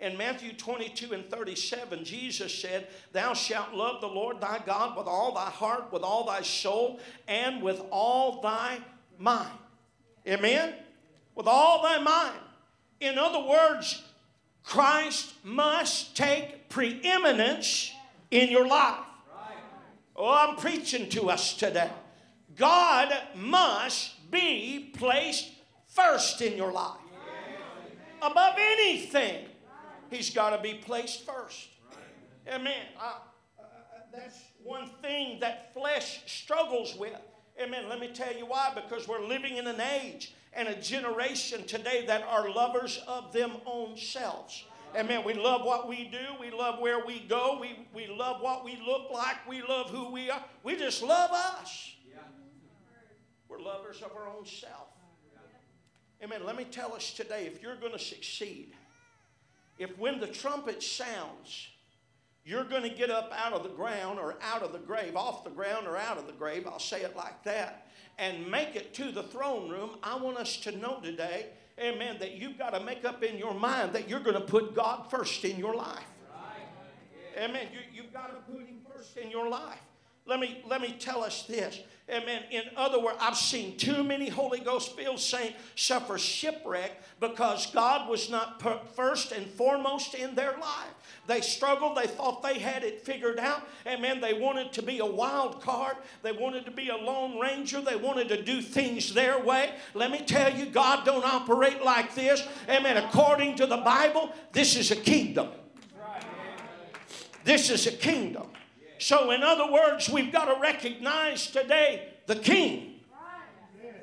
In 0.00 0.16
Matthew 0.16 0.54
22 0.54 1.12
and 1.12 1.30
37, 1.30 2.04
Jesus 2.04 2.58
said, 2.58 2.88
Thou 3.12 3.34
shalt 3.34 3.74
love 3.74 4.00
the 4.00 4.08
Lord 4.08 4.40
thy 4.40 4.58
God 4.64 4.96
with 4.96 5.06
all 5.06 5.34
thy 5.34 5.50
heart, 5.50 5.92
with 5.92 6.02
all 6.02 6.24
thy 6.24 6.40
soul, 6.40 6.98
and 7.28 7.62
with 7.62 7.80
all 7.90 8.40
thy 8.40 8.78
mind. 9.20 9.50
Amen? 10.26 10.74
With 11.34 11.46
all 11.46 11.82
thy 11.82 11.98
mind. 11.98 12.38
In 13.00 13.18
other 13.18 13.46
words, 13.46 14.02
Christ 14.64 15.34
must 15.44 16.16
take 16.16 16.68
preeminence 16.68 17.92
in 18.30 18.50
your 18.50 18.66
life. 18.66 19.04
Oh, 20.16 20.28
I'm 20.28 20.56
preaching 20.56 21.08
to 21.10 21.30
us 21.30 21.54
today. 21.56 21.90
God 22.56 23.12
must 23.34 24.30
be 24.30 24.92
placed 24.96 25.50
first 25.86 26.42
in 26.42 26.56
your 26.56 26.72
life. 26.72 26.98
Above 28.22 28.54
anything, 28.58 29.46
He's 30.10 30.30
got 30.30 30.50
to 30.50 30.60
be 30.60 30.74
placed 30.74 31.24
first. 31.24 31.68
Amen. 32.48 32.82
I, 33.00 33.14
uh, 33.58 33.64
that's 34.12 34.38
one 34.62 34.90
thing 35.00 35.40
that 35.40 35.72
flesh 35.72 36.22
struggles 36.26 36.96
with. 36.96 37.16
Amen. 37.60 37.88
Let 37.88 38.00
me 38.00 38.08
tell 38.08 38.34
you 38.34 38.46
why. 38.46 38.72
Because 38.74 39.06
we're 39.06 39.24
living 39.24 39.58
in 39.58 39.66
an 39.66 39.80
age 39.80 40.32
and 40.54 40.68
a 40.68 40.80
generation 40.80 41.66
today 41.66 42.04
that 42.06 42.22
are 42.22 42.48
lovers 42.48 43.02
of 43.06 43.32
them 43.32 43.52
own 43.66 43.96
selves. 43.96 44.64
Amen. 44.96 45.22
We 45.24 45.34
love 45.34 45.64
what 45.64 45.86
we 45.86 46.04
do. 46.04 46.18
We 46.40 46.50
love 46.50 46.80
where 46.80 47.04
we 47.04 47.20
go. 47.20 47.58
We, 47.60 47.86
we 47.94 48.06
love 48.06 48.40
what 48.40 48.64
we 48.64 48.80
look 48.84 49.10
like. 49.12 49.36
We 49.48 49.62
love 49.62 49.90
who 49.90 50.10
we 50.10 50.30
are. 50.30 50.42
We 50.62 50.76
just 50.76 51.02
love 51.02 51.30
us. 51.32 51.94
We're 53.48 53.60
lovers 53.60 54.00
of 54.00 54.12
our 54.16 54.28
own 54.28 54.46
self. 54.46 54.88
Amen. 56.22 56.44
Let 56.44 56.56
me 56.56 56.64
tell 56.64 56.94
us 56.94 57.12
today 57.12 57.46
if 57.46 57.62
you're 57.62 57.76
going 57.76 57.92
to 57.92 57.98
succeed, 57.98 58.72
if 59.78 59.96
when 59.98 60.20
the 60.20 60.26
trumpet 60.26 60.82
sounds, 60.82 61.68
you're 62.44 62.64
going 62.64 62.82
to 62.82 62.90
get 62.90 63.10
up 63.10 63.32
out 63.36 63.52
of 63.52 63.62
the 63.62 63.68
ground 63.68 64.18
or 64.18 64.36
out 64.42 64.62
of 64.62 64.72
the 64.72 64.78
grave, 64.78 65.16
off 65.16 65.44
the 65.44 65.50
ground 65.50 65.86
or 65.86 65.96
out 65.96 66.18
of 66.18 66.26
the 66.26 66.32
grave, 66.32 66.66
I'll 66.66 66.78
say 66.78 67.02
it 67.02 67.16
like 67.16 67.42
that, 67.44 67.86
and 68.18 68.50
make 68.50 68.76
it 68.76 68.94
to 68.94 69.12
the 69.12 69.22
throne 69.22 69.68
room. 69.68 69.90
I 70.02 70.16
want 70.16 70.38
us 70.38 70.56
to 70.58 70.76
know 70.76 71.00
today, 71.00 71.46
amen, 71.78 72.16
that 72.20 72.32
you've 72.32 72.58
got 72.58 72.70
to 72.74 72.80
make 72.80 73.04
up 73.04 73.22
in 73.22 73.38
your 73.38 73.54
mind 73.54 73.92
that 73.92 74.08
you're 74.08 74.20
going 74.20 74.36
to 74.36 74.40
put 74.40 74.74
God 74.74 75.10
first 75.10 75.44
in 75.44 75.58
your 75.58 75.74
life. 75.74 76.04
Amen. 77.38 77.68
You, 77.72 78.02
you've 78.02 78.12
got 78.12 78.28
to 78.28 78.52
put 78.52 78.66
Him 78.66 78.80
first 78.92 79.16
in 79.16 79.30
your 79.30 79.48
life. 79.48 79.78
Let 80.26 80.40
me, 80.40 80.62
let 80.68 80.80
me 80.80 80.96
tell 80.98 81.22
us 81.22 81.44
this. 81.44 81.80
Amen. 82.10 82.42
In 82.50 82.62
other 82.76 83.00
words, 83.00 83.18
I've 83.20 83.36
seen 83.36 83.76
too 83.76 84.02
many 84.02 84.28
Holy 84.28 84.60
Ghost 84.60 84.96
filled 84.96 85.20
saints 85.20 85.56
suffer 85.76 86.18
shipwreck 86.18 87.00
because 87.20 87.70
God 87.72 88.08
was 88.08 88.28
not 88.28 88.60
first 88.94 89.32
and 89.32 89.46
foremost 89.46 90.14
in 90.14 90.34
their 90.34 90.52
life. 90.52 90.94
They 91.26 91.40
struggled. 91.40 91.96
They 91.96 92.08
thought 92.08 92.42
they 92.42 92.58
had 92.58 92.82
it 92.82 93.02
figured 93.02 93.38
out. 93.38 93.62
Amen. 93.86 94.20
They 94.20 94.34
wanted 94.34 94.72
to 94.72 94.82
be 94.82 94.98
a 94.98 95.06
wild 95.06 95.60
card. 95.62 95.96
They 96.22 96.32
wanted 96.32 96.64
to 96.64 96.72
be 96.72 96.88
a 96.88 96.96
lone 96.96 97.38
ranger. 97.38 97.80
They 97.80 97.96
wanted 97.96 98.28
to 98.30 98.42
do 98.42 98.60
things 98.60 99.14
their 99.14 99.38
way. 99.38 99.72
Let 99.94 100.10
me 100.10 100.20
tell 100.20 100.52
you, 100.52 100.66
God 100.66 101.04
don't 101.04 101.24
operate 101.24 101.84
like 101.84 102.14
this. 102.14 102.46
Amen. 102.68 102.96
According 102.96 103.56
to 103.56 103.66
the 103.66 103.76
Bible, 103.76 104.32
this 104.52 104.74
is 104.76 104.90
a 104.90 104.96
kingdom. 104.96 105.50
This 107.44 107.70
is 107.70 107.86
a 107.86 107.92
kingdom. 107.92 108.48
So, 109.00 109.30
in 109.30 109.42
other 109.42 109.72
words, 109.72 110.10
we've 110.10 110.30
got 110.30 110.44
to 110.44 110.60
recognize 110.60 111.46
today 111.46 112.08
the 112.26 112.36
king. 112.36 113.00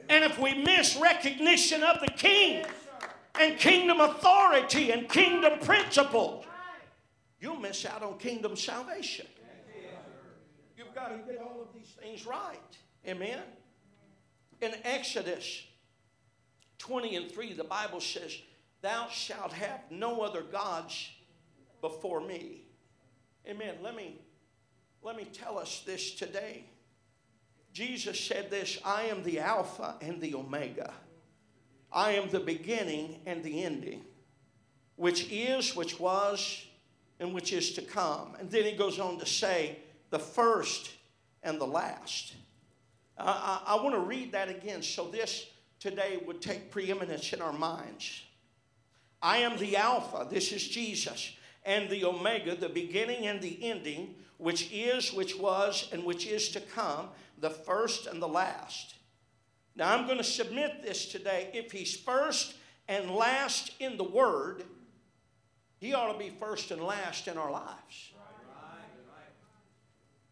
And 0.10 0.24
if 0.24 0.40
we 0.40 0.56
miss 0.56 0.98
recognition 0.98 1.84
of 1.84 2.00
the 2.00 2.08
king 2.08 2.66
and 3.40 3.60
kingdom 3.60 4.02
authority 4.02 4.90
and 4.92 5.08
kingdom 5.08 5.60
principles, 5.60 6.46
you'll 7.40 7.58
miss 7.58 7.86
out 7.86 8.02
on 8.02 8.18
kingdom 8.18 8.56
salvation. 8.56 9.28
You've 10.76 10.96
got 10.96 11.10
to 11.10 11.32
get 11.32 11.42
all 11.42 11.62
of 11.62 11.68
these 11.76 11.94
things 12.02 12.26
right. 12.26 12.58
Amen. 13.08 13.40
In 14.62 14.72
Exodus 14.84 15.62
20 16.80 17.16
and 17.18 17.32
3, 17.32 17.54
the 17.54 17.64
Bible 17.64 18.02
says, 18.02 18.36
Thou 18.82 19.10
shalt 19.10 19.54
have 19.54 19.82
no 19.92 20.22
other 20.22 20.42
gods 20.42 21.12
before 21.82 22.20
me. 22.20 22.64
Amen. 23.48 23.76
Let 23.84 23.96
me 23.96 24.22
let 25.04 25.16
me 25.16 25.26
tell 25.26 25.58
us 25.58 25.84
this 25.86 26.12
today. 26.12 26.66
Jesus 27.74 28.20
said 28.20 28.50
this 28.50 28.80
I 28.84 29.04
am 29.04 29.24
the 29.24 29.40
Alpha 29.40 29.96
and 30.02 30.20
the 30.20 30.36
Omega. 30.36 30.94
I 31.92 32.14
am 32.14 32.30
the 32.30 32.40
beginning 32.40 33.22
and 33.26 33.44
the 33.44 33.64
ending, 33.64 34.04
which 34.96 35.32
is, 35.32 35.76
which 35.76 36.00
was, 36.00 36.66
and 37.20 37.34
which 37.34 37.54
is 37.54 37.74
to 37.74 37.82
come. 37.82 38.36
And 38.40 38.52
then 38.52 38.66
he 38.66 38.74
goes 38.74 39.00
on 39.00 39.18
to 39.20 39.26
say, 39.26 39.80
the 40.10 40.20
first 40.20 40.92
and 41.44 41.60
the 41.60 41.66
last. 41.66 42.34
I, 43.18 43.62
I, 43.68 43.74
I 43.74 43.84
want 43.84 43.96
to 43.96 44.02
read 44.02 44.34
that 44.34 44.50
again. 44.50 44.82
So, 44.82 45.08
this 45.08 45.48
today 45.80 46.22
would 46.26 46.42
take 46.42 46.72
preeminence 46.72 47.34
in 47.34 47.42
our 47.42 47.54
minds. 47.54 48.24
I 49.22 49.38
am 49.38 49.58
the 49.58 49.78
Alpha, 49.78 50.28
this 50.30 50.52
is 50.52 50.68
Jesus, 50.68 51.32
and 51.66 51.90
the 51.90 52.06
Omega, 52.06 52.56
the 52.56 52.70
beginning 52.70 53.28
and 53.28 53.42
the 53.42 53.64
ending, 53.64 54.16
which 54.38 54.72
is, 54.72 55.14
which 55.14 55.38
was, 55.38 55.90
and 55.92 56.04
which 56.04 56.26
is 56.28 56.50
to 56.50 56.60
come, 56.60 57.10
the 57.40 57.50
first 57.50 58.08
and 58.08 58.22
the 58.22 58.28
last. 58.28 58.96
Now 59.76 59.96
I'm 59.96 60.06
going 60.06 60.18
to 60.18 60.24
submit 60.24 60.82
this 60.82 61.06
today. 61.06 61.50
If 61.54 61.72
he's 61.72 61.96
first 61.96 62.56
and 62.88 63.12
last 63.12 63.74
in 63.80 63.98
the 63.98 64.04
Word, 64.04 64.64
he 65.80 65.94
ought 65.94 66.12
to 66.12 66.18
be 66.18 66.30
first 66.30 66.72
and 66.72 66.82
last 66.82 67.28
in 67.28 67.38
our 67.38 67.52
lives. 67.52 68.12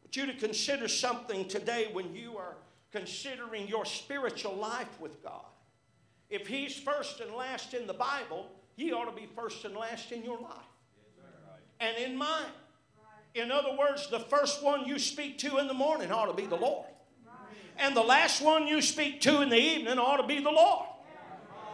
But 0.01 0.15
you 0.15 0.25
to 0.25 0.33
consider 0.33 0.87
something 0.87 1.47
today 1.47 1.89
when 1.93 2.15
you 2.15 2.37
are 2.37 2.55
considering 2.91 3.67
your 3.67 3.85
spiritual 3.85 4.55
life 4.55 4.99
with 4.99 5.21
God. 5.23 5.45
If 6.29 6.47
he's 6.47 6.75
first 6.75 7.19
and 7.19 7.33
last 7.35 7.73
in 7.73 7.85
the 7.85 7.93
Bible, 7.93 8.49
he 8.75 8.91
ought 8.91 9.05
to 9.05 9.15
be 9.15 9.27
first 9.35 9.63
and 9.65 9.75
last 9.75 10.11
in 10.11 10.23
your 10.23 10.39
life 10.39 10.65
and 11.79 11.95
in 11.97 12.17
mine. 12.17 12.45
In 13.35 13.51
other 13.51 13.75
words, 13.77 14.09
the 14.09 14.19
first 14.19 14.63
one 14.63 14.85
you 14.87 14.97
speak 14.97 15.37
to 15.39 15.57
in 15.57 15.67
the 15.67 15.73
morning 15.73 16.11
ought 16.11 16.27
to 16.27 16.33
be 16.33 16.45
the 16.45 16.55
Lord. 16.55 16.87
And 17.77 17.95
the 17.95 18.01
last 18.01 18.41
one 18.41 18.67
you 18.67 18.81
speak 18.81 19.19
to 19.21 19.41
in 19.41 19.49
the 19.49 19.59
evening 19.59 19.99
ought 19.99 20.17
to 20.17 20.27
be 20.27 20.39
the 20.39 20.51
Lord. 20.51 20.87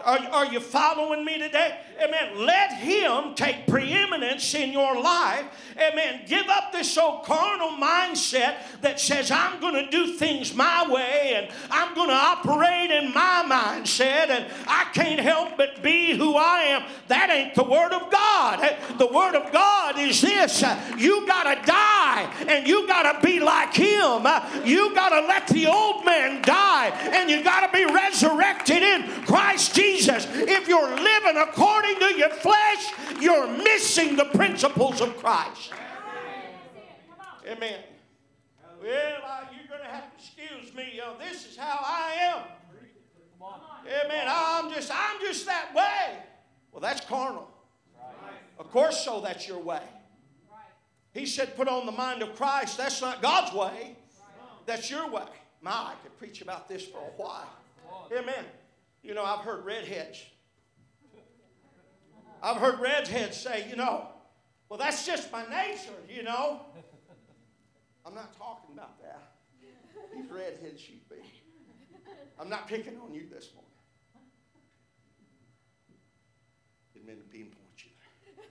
Are, 0.04 0.20
are 0.32 0.46
you 0.46 0.60
following 0.60 1.24
me 1.24 1.38
today? 1.38 1.78
Amen. 2.02 2.46
Let 2.46 2.74
Him 2.74 3.36
take 3.36 3.68
preeminence 3.68 4.54
in 4.56 4.72
your 4.72 5.00
life. 5.00 5.46
Amen. 5.78 6.22
Give 6.28 6.48
up 6.48 6.72
this 6.72 6.98
old 6.98 7.26
carnal 7.26 7.70
mindset 7.70 8.56
that 8.82 9.00
says, 9.00 9.32
I'm 9.32 9.60
going 9.60 9.76
to 9.76 9.90
do 9.92 10.14
things 10.14 10.54
my 10.54 10.90
way 10.90 11.34
and 11.36 11.54
I'm 11.70 11.94
going 11.94 12.10
to 12.10 12.16
operate 12.16 12.92
in 12.92 13.14
my 13.14 13.46
mindset 13.48 14.30
and 14.30 14.46
I 14.68 14.86
can't 14.94 15.20
help 15.20 15.58
but 15.58 15.82
be 15.84 16.16
who 16.16 16.36
I 16.36 16.64
am. 16.64 16.84
That 17.08 17.30
ain't 17.30 17.56
the 17.56 17.64
Word 17.64 17.94
of 17.94 18.12
God. 18.12 18.78
The 18.98 19.08
Word 19.08 19.36
of 19.36 19.52
God 19.52 20.00
is 20.00 20.22
this 20.22 20.64
you 20.98 21.28
got 21.28 21.44
to 21.44 21.66
die 21.66 22.46
and 22.48 22.68
you 22.68 22.88
got 22.88 23.12
to 23.12 23.26
be 23.26 23.40
like 23.40 23.74
Him. 23.74 24.26
You 24.66 24.94
got 24.96 25.10
to 25.10 25.28
let 25.28 25.48
the 25.48 25.68
old 25.68 26.06
man 26.06 26.42
die 26.42 26.90
and 27.14 27.30
you 27.30 27.44
got 27.44 27.72
to 27.72 27.78
be 27.78 27.86
resurrected 27.86 28.82
in 28.82 29.26
Christ 29.26 29.76
Jesus. 29.76 29.91
Jesus. 29.92 30.28
If 30.30 30.68
you're 30.68 30.90
living 30.90 31.38
according 31.38 32.00
to 32.00 32.18
your 32.18 32.30
flesh, 32.30 32.94
you're 33.20 33.48
missing 33.48 34.16
the 34.16 34.26
principles 34.26 35.02
of 35.02 35.18
Christ. 35.18 35.72
Amen. 37.48 37.80
Well, 38.82 39.22
uh, 39.26 39.42
you're 39.54 39.68
going 39.68 39.82
to 39.82 39.94
have 39.94 40.10
to 40.10 40.16
excuse 40.18 40.74
me. 40.76 41.00
Uh, 41.04 41.14
this 41.20 41.46
is 41.46 41.58
how 41.58 41.80
I 41.84 42.14
am. 42.22 42.40
Amen. 43.86 44.26
I'm 44.28 44.72
just, 44.72 44.92
I'm 44.94 45.20
just 45.22 45.46
that 45.46 45.74
way. 45.76 46.18
Well, 46.72 46.82
that's 46.82 47.06
carnal. 47.06 47.50
Of 48.60 48.72
course, 48.72 49.04
so 49.04 49.22
that's 49.22 49.48
your 49.48 49.60
way. 49.60 49.82
He 51.14 51.26
said, 51.26 51.58
put 51.58 51.68
on 51.68 51.86
the 51.86 51.92
mind 51.92 52.22
of 52.22 52.36
Christ. 52.36 52.78
That's 52.78 53.02
not 53.02 53.22
God's 53.22 53.54
way. 53.54 53.98
That's 54.66 54.90
your 54.90 55.10
way. 55.10 55.26
My, 55.62 55.72
I 55.72 55.94
could 56.02 56.18
preach 56.18 56.42
about 56.42 56.70
this 56.70 56.86
for 56.86 57.00
a 57.00 57.22
while. 57.22 57.50
Amen. 58.12 58.46
You 59.04 59.14
know, 59.14 59.24
I've 59.24 59.40
heard 59.40 59.66
redheads. 59.66 60.24
I've 62.44 62.58
heard 62.58 62.80
redheads 62.80 63.38
say, 63.38 63.68
you 63.70 63.76
know, 63.76 64.08
well, 64.70 64.80
that's 64.80 65.06
just 65.06 65.32
my 65.32 65.44
nature, 65.44 65.92
you 66.10 66.24
know. 66.24 66.62
I'm 68.06 68.16
not 68.16 68.36
talking 68.38 68.74
about 68.74 69.00
that. 69.02 69.34
These 70.14 70.32
redheads 70.32 70.82
should 70.82 71.08
be. 71.10 71.18
I'm 72.40 72.50
not 72.50 72.68
picking 72.68 72.98
on 72.98 73.14
you 73.14 73.28
this 73.32 73.52
morning. 73.54 73.70
Didn't 76.94 77.08
mean 77.08 77.18
to 77.18 77.24
pinpoint 77.24 77.58
you 77.78 77.92
there. 78.36 78.46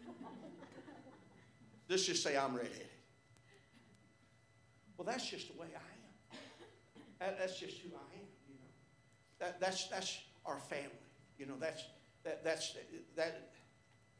Let's 1.89 2.07
just 2.07 2.23
say 2.23 2.37
I'm 2.37 2.55
redheaded. 2.55 2.87
Well, 4.97 5.07
that's 5.07 5.29
just 5.29 5.53
the 5.53 5.61
way 5.61 5.69
I 5.75 5.79
am. 5.79 6.39
That, 7.19 7.39
that's 7.39 7.59
just 7.59 7.79
who 7.79 7.89
I 7.89 8.15
am, 8.15 8.27
you 8.49 8.55
know. 8.55 8.71
That, 9.39 9.59
that's, 9.59 9.89
that's 9.89 10.19
our 10.47 10.59
family. 10.59 10.91
You 11.39 11.47
know, 11.47 11.57
that's 11.59 11.85
that 12.25 12.45
that's 12.45 12.77
that 13.17 13.51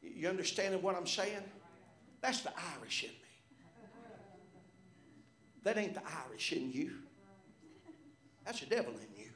you 0.01 0.27
understanding 0.27 0.81
what 0.81 0.95
I'm 0.95 1.07
saying? 1.07 1.43
That's 2.21 2.41
the 2.41 2.51
Irish 2.79 3.03
in 3.03 3.09
me. 3.09 3.15
That 5.63 5.77
ain't 5.77 5.93
the 5.93 6.01
Irish 6.27 6.53
in 6.53 6.71
you. 6.71 6.93
That's 8.45 8.59
the 8.61 8.65
devil 8.65 8.93
in 8.93 9.23
you. 9.23 9.29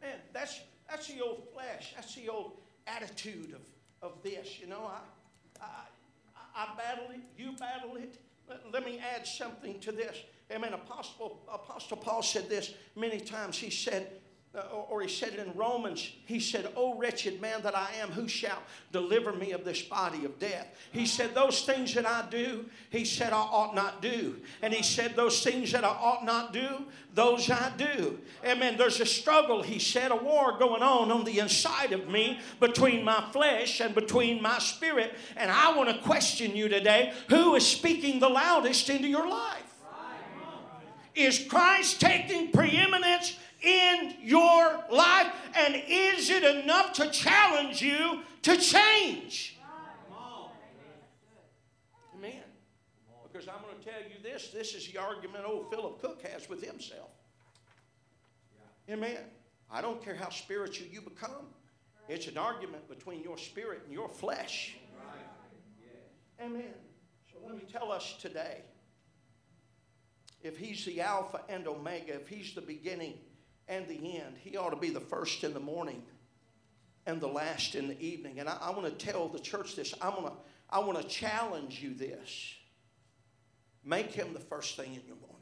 Man, 0.00 0.16
that's 0.32 0.60
that's 0.88 1.06
the 1.06 1.20
old 1.20 1.44
flesh. 1.52 1.92
That's 1.94 2.14
the 2.16 2.28
old 2.28 2.58
attitude 2.86 3.54
of, 3.54 4.10
of 4.10 4.22
this. 4.24 4.58
You 4.60 4.66
know, 4.66 4.90
I, 4.90 5.64
I 5.64 5.86
I 6.54 6.74
battle 6.76 7.06
it, 7.10 7.20
you 7.38 7.52
battle 7.52 7.96
it. 7.96 8.18
Let, 8.48 8.72
let 8.72 8.84
me 8.84 9.00
add 9.14 9.26
something 9.26 9.78
to 9.80 9.92
this. 9.92 10.16
Amen. 10.54 10.74
Apostle, 10.74 11.40
Apostle 11.52 11.96
Paul 11.96 12.22
said 12.22 12.48
this 12.48 12.74
many 12.94 13.20
times. 13.20 13.56
He 13.56 13.70
said, 13.70 14.08
uh, 14.54 14.60
or 14.90 15.00
he 15.00 15.08
said 15.08 15.30
it 15.32 15.38
in 15.38 15.50
Romans, 15.54 16.12
he 16.26 16.38
said, 16.38 16.70
O 16.76 16.98
wretched 16.98 17.40
man 17.40 17.62
that 17.62 17.74
I 17.74 17.88
am, 18.02 18.10
who 18.10 18.28
shall 18.28 18.58
deliver 18.90 19.32
me 19.32 19.52
of 19.52 19.64
this 19.64 19.80
body 19.80 20.26
of 20.26 20.38
death? 20.38 20.66
He 20.92 21.06
said, 21.06 21.34
Those 21.34 21.62
things 21.64 21.94
that 21.94 22.04
I 22.04 22.26
do, 22.28 22.66
he 22.90 23.06
said, 23.06 23.32
I 23.32 23.38
ought 23.38 23.74
not 23.74 24.02
do. 24.02 24.36
And 24.60 24.74
he 24.74 24.82
said, 24.82 25.16
Those 25.16 25.42
things 25.42 25.72
that 25.72 25.84
I 25.84 25.88
ought 25.88 26.26
not 26.26 26.52
do, 26.52 26.84
those 27.14 27.50
I 27.50 27.72
do. 27.78 28.18
Amen. 28.44 28.76
There's 28.76 29.00
a 29.00 29.06
struggle, 29.06 29.62
he 29.62 29.78
said, 29.78 30.10
a 30.10 30.16
war 30.16 30.58
going 30.58 30.82
on 30.82 31.10
on 31.10 31.24
the 31.24 31.38
inside 31.38 31.92
of 31.92 32.08
me 32.08 32.38
between 32.60 33.06
my 33.06 33.24
flesh 33.32 33.80
and 33.80 33.94
between 33.94 34.42
my 34.42 34.58
spirit. 34.58 35.14
And 35.34 35.50
I 35.50 35.74
want 35.74 35.88
to 35.88 35.98
question 36.02 36.54
you 36.54 36.68
today 36.68 37.14
who 37.30 37.54
is 37.54 37.66
speaking 37.66 38.20
the 38.20 38.28
loudest 38.28 38.90
into 38.90 39.08
your 39.08 39.26
life? 39.26 39.61
Is 41.14 41.44
Christ 41.46 42.00
taking 42.00 42.52
preeminence 42.52 43.38
in 43.62 44.14
your 44.22 44.80
life? 44.90 45.32
And 45.54 45.82
is 45.86 46.30
it 46.30 46.42
enough 46.42 46.94
to 46.94 47.10
challenge 47.10 47.82
you 47.82 48.22
to 48.42 48.56
change? 48.56 49.58
Amen. 52.16 52.42
Because 53.30 53.48
I'm 53.48 53.62
going 53.62 53.78
to 53.78 53.84
tell 53.84 54.00
you 54.00 54.22
this 54.22 54.48
this 54.48 54.74
is 54.74 54.90
the 54.90 54.98
argument 54.98 55.44
old 55.46 55.70
Philip 55.70 56.00
Cook 56.00 56.22
has 56.32 56.48
with 56.48 56.64
himself. 56.64 57.10
Amen. 58.90 59.18
I 59.70 59.80
don't 59.80 60.02
care 60.04 60.14
how 60.14 60.28
spiritual 60.28 60.86
you 60.88 61.00
become, 61.00 61.46
it's 62.08 62.26
an 62.26 62.36
argument 62.36 62.88
between 62.88 63.22
your 63.22 63.38
spirit 63.38 63.82
and 63.84 63.92
your 63.92 64.08
flesh. 64.08 64.76
Amen. 66.40 66.74
So 67.32 67.38
let 67.46 67.56
me 67.56 67.62
tell 67.70 67.92
us 67.92 68.16
today 68.20 68.62
if 70.42 70.56
he's 70.56 70.84
the 70.84 71.00
Alpha 71.00 71.40
and 71.48 71.66
Omega, 71.66 72.14
if 72.14 72.28
he's 72.28 72.54
the 72.54 72.60
beginning 72.60 73.14
and 73.68 73.86
the 73.88 74.18
end, 74.18 74.36
he 74.40 74.56
ought 74.56 74.70
to 74.70 74.76
be 74.76 74.90
the 74.90 75.00
first 75.00 75.44
in 75.44 75.54
the 75.54 75.60
morning 75.60 76.02
and 77.06 77.20
the 77.20 77.28
last 77.28 77.74
in 77.74 77.88
the 77.88 78.00
evening. 78.00 78.40
And 78.40 78.48
I, 78.48 78.56
I 78.60 78.70
want 78.70 78.86
to 78.86 79.06
tell 79.06 79.28
the 79.28 79.38
church 79.38 79.76
this. 79.76 79.94
I 80.00 80.08
want 80.08 80.26
to 80.26 80.32
I 80.72 80.78
want 80.78 80.98
to 81.00 81.06
challenge 81.06 81.82
you 81.82 81.92
this. 81.92 82.54
Make 83.84 84.10
him 84.10 84.32
the 84.32 84.40
first 84.40 84.76
thing 84.76 84.94
in 84.94 85.02
your 85.06 85.16
morning. 85.16 85.38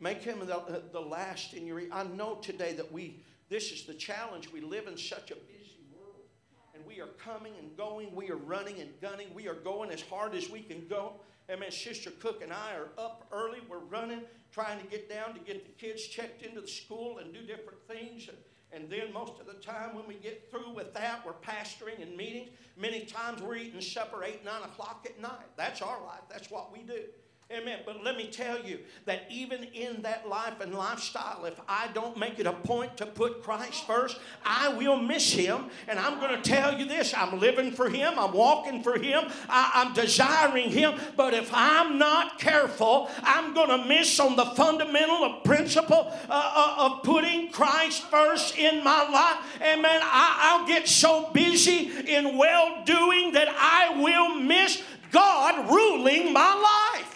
Make 0.00 0.22
him 0.22 0.38
the, 0.40 0.82
the 0.90 1.00
last 1.00 1.52
in 1.52 1.66
your. 1.66 1.82
I 1.92 2.04
know 2.04 2.36
today 2.36 2.72
that 2.74 2.90
we. 2.90 3.20
This 3.50 3.72
is 3.72 3.84
the 3.84 3.94
challenge. 3.94 4.50
We 4.52 4.60
live 4.60 4.86
in 4.86 4.96
such 4.96 5.30
a 5.30 5.34
busy 5.34 5.80
world, 5.92 6.28
and 6.74 6.84
we 6.86 7.00
are 7.00 7.08
coming 7.22 7.52
and 7.60 7.76
going. 7.76 8.14
We 8.14 8.30
are 8.30 8.36
running 8.36 8.80
and 8.80 8.90
gunning. 9.02 9.28
We 9.34 9.48
are 9.48 9.54
going 9.54 9.90
as 9.90 10.00
hard 10.00 10.34
as 10.34 10.48
we 10.48 10.60
can 10.60 10.86
go. 10.88 11.14
Amen. 11.50 11.70
Sister 11.70 12.10
Cook 12.10 12.42
and 12.42 12.52
I 12.52 12.74
are 12.74 12.88
up 13.02 13.26
early. 13.32 13.60
We're 13.70 13.78
running, 13.78 14.20
trying 14.52 14.78
to 14.80 14.86
get 14.86 15.08
down 15.08 15.32
to 15.32 15.40
get 15.40 15.64
the 15.64 15.86
kids 15.86 16.06
checked 16.06 16.42
into 16.42 16.60
the 16.60 16.68
school 16.68 17.18
and 17.18 17.32
do 17.32 17.40
different 17.40 17.78
things. 17.88 18.28
And, 18.70 18.90
then 18.90 19.12
most 19.14 19.40
of 19.40 19.46
the 19.46 19.54
time 19.54 19.94
when 19.94 20.06
we 20.06 20.14
get 20.14 20.50
through 20.50 20.74
with 20.74 20.92
that, 20.92 21.24
we're 21.24 21.32
pastoring 21.32 22.02
and 22.02 22.14
meetings. 22.14 22.50
Many 22.76 23.06
times 23.06 23.40
we're 23.40 23.56
eating 23.56 23.80
supper 23.80 24.22
8, 24.22 24.44
9 24.44 24.62
o'clock 24.62 25.06
at 25.08 25.18
night. 25.22 25.46
That's 25.56 25.80
our 25.80 26.04
life. 26.04 26.20
That's 26.28 26.50
what 26.50 26.70
we 26.70 26.80
do. 26.80 27.04
Amen. 27.50 27.78
But 27.86 28.04
let 28.04 28.18
me 28.18 28.26
tell 28.26 28.62
you 28.62 28.78
that 29.06 29.22
even 29.30 29.64
in 29.64 30.02
that 30.02 30.28
life 30.28 30.60
and 30.60 30.74
lifestyle, 30.74 31.46
if 31.46 31.58
I 31.66 31.88
don't 31.94 32.18
make 32.18 32.38
it 32.38 32.46
a 32.46 32.52
point 32.52 32.98
to 32.98 33.06
put 33.06 33.42
Christ 33.42 33.86
first, 33.86 34.18
I 34.44 34.68
will 34.68 34.98
miss 34.98 35.32
Him. 35.32 35.70
And 35.88 35.98
I'm 35.98 36.20
going 36.20 36.36
to 36.36 36.42
tell 36.42 36.78
you 36.78 36.84
this 36.84 37.14
I'm 37.14 37.40
living 37.40 37.70
for 37.70 37.88
Him, 37.88 38.18
I'm 38.18 38.34
walking 38.34 38.82
for 38.82 38.98
Him, 38.98 39.24
I, 39.48 39.86
am 39.86 39.94
desiring 39.94 40.68
Him. 40.68 41.00
But 41.16 41.32
if 41.32 41.48
I'm 41.54 41.98
not 41.98 42.38
careful, 42.38 43.08
I'm 43.22 43.54
going 43.54 43.70
to 43.70 43.88
miss 43.88 44.20
on 44.20 44.36
the 44.36 44.44
fundamental 44.44 45.24
of 45.24 45.42
principle 45.42 46.12
uh, 46.28 46.52
uh, 46.54 46.74
of 46.76 47.02
putting 47.02 47.50
Christ 47.50 48.02
first 48.10 48.58
in 48.58 48.84
my 48.84 49.08
life. 49.08 49.62
Amen. 49.62 50.00
I, 50.04 50.50
I'll 50.52 50.66
get 50.66 50.86
so 50.86 51.30
busy 51.32 51.90
in 52.14 52.36
well 52.36 52.84
doing 52.84 53.32
that 53.32 53.48
I 53.48 53.98
will 54.02 54.34
miss 54.34 54.82
God 55.10 55.70
ruling 55.70 56.34
my 56.34 56.92
life. 56.94 57.07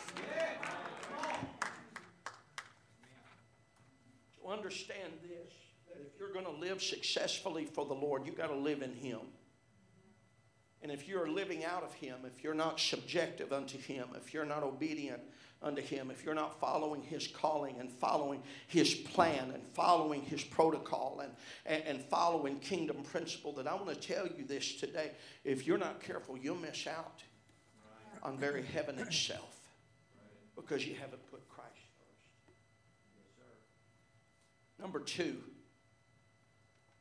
Understand 4.53 5.13
this 5.23 5.53
that 5.89 6.01
if 6.01 6.19
you're 6.19 6.33
going 6.33 6.45
to 6.45 6.61
live 6.61 6.83
successfully 6.83 7.65
for 7.65 7.85
the 7.85 7.95
Lord, 7.95 8.27
you 8.27 8.33
got 8.33 8.49
to 8.49 8.57
live 8.57 8.83
in 8.83 8.93
Him. 8.95 9.21
And 10.83 10.91
if 10.91 11.07
you're 11.07 11.29
living 11.29 11.65
out 11.65 11.85
of 11.85 11.95
Him, 11.95 12.21
if 12.25 12.43
you're 12.43 12.55
not 12.55 12.81
subjective 12.81 13.53
unto 13.53 13.79
Him, 13.79 14.09
if 14.17 14.35
you're 14.35 14.45
not 14.45 14.63
obedient 14.63 15.21
unto 15.63 15.81
Him, 15.81 16.11
if 16.11 16.25
you're 16.25 16.35
not 16.35 16.59
following 16.59 17.03
His 17.03 17.29
calling 17.29 17.77
and 17.79 17.91
following 17.91 18.43
His 18.67 18.95
plan 18.95 19.53
and 19.53 19.63
following 19.75 20.23
His 20.23 20.43
protocol 20.43 21.21
and, 21.23 21.33
and, 21.67 21.83
and 21.85 22.05
following 22.07 22.59
kingdom 22.59 23.03
principle, 23.05 23.53
that 23.55 23.69
I 23.69 23.75
want 23.75 23.89
to 23.89 23.95
tell 23.95 24.27
you 24.27 24.45
this 24.45 24.75
today. 24.75 25.13
If 25.45 25.67
you're 25.67 25.79
not 25.79 26.03
careful, 26.03 26.37
you'll 26.37 26.57
miss 26.57 26.87
out 26.87 27.23
on 28.23 28.39
very 28.39 28.63
heaven 28.63 28.99
itself 28.99 29.57
because 30.57 30.87
you 30.87 30.95
haven't 30.95 31.25
put 31.31 31.49
Christ 31.49 31.71
first. 31.99 32.23
Number 34.83 34.99
two, 34.99 35.37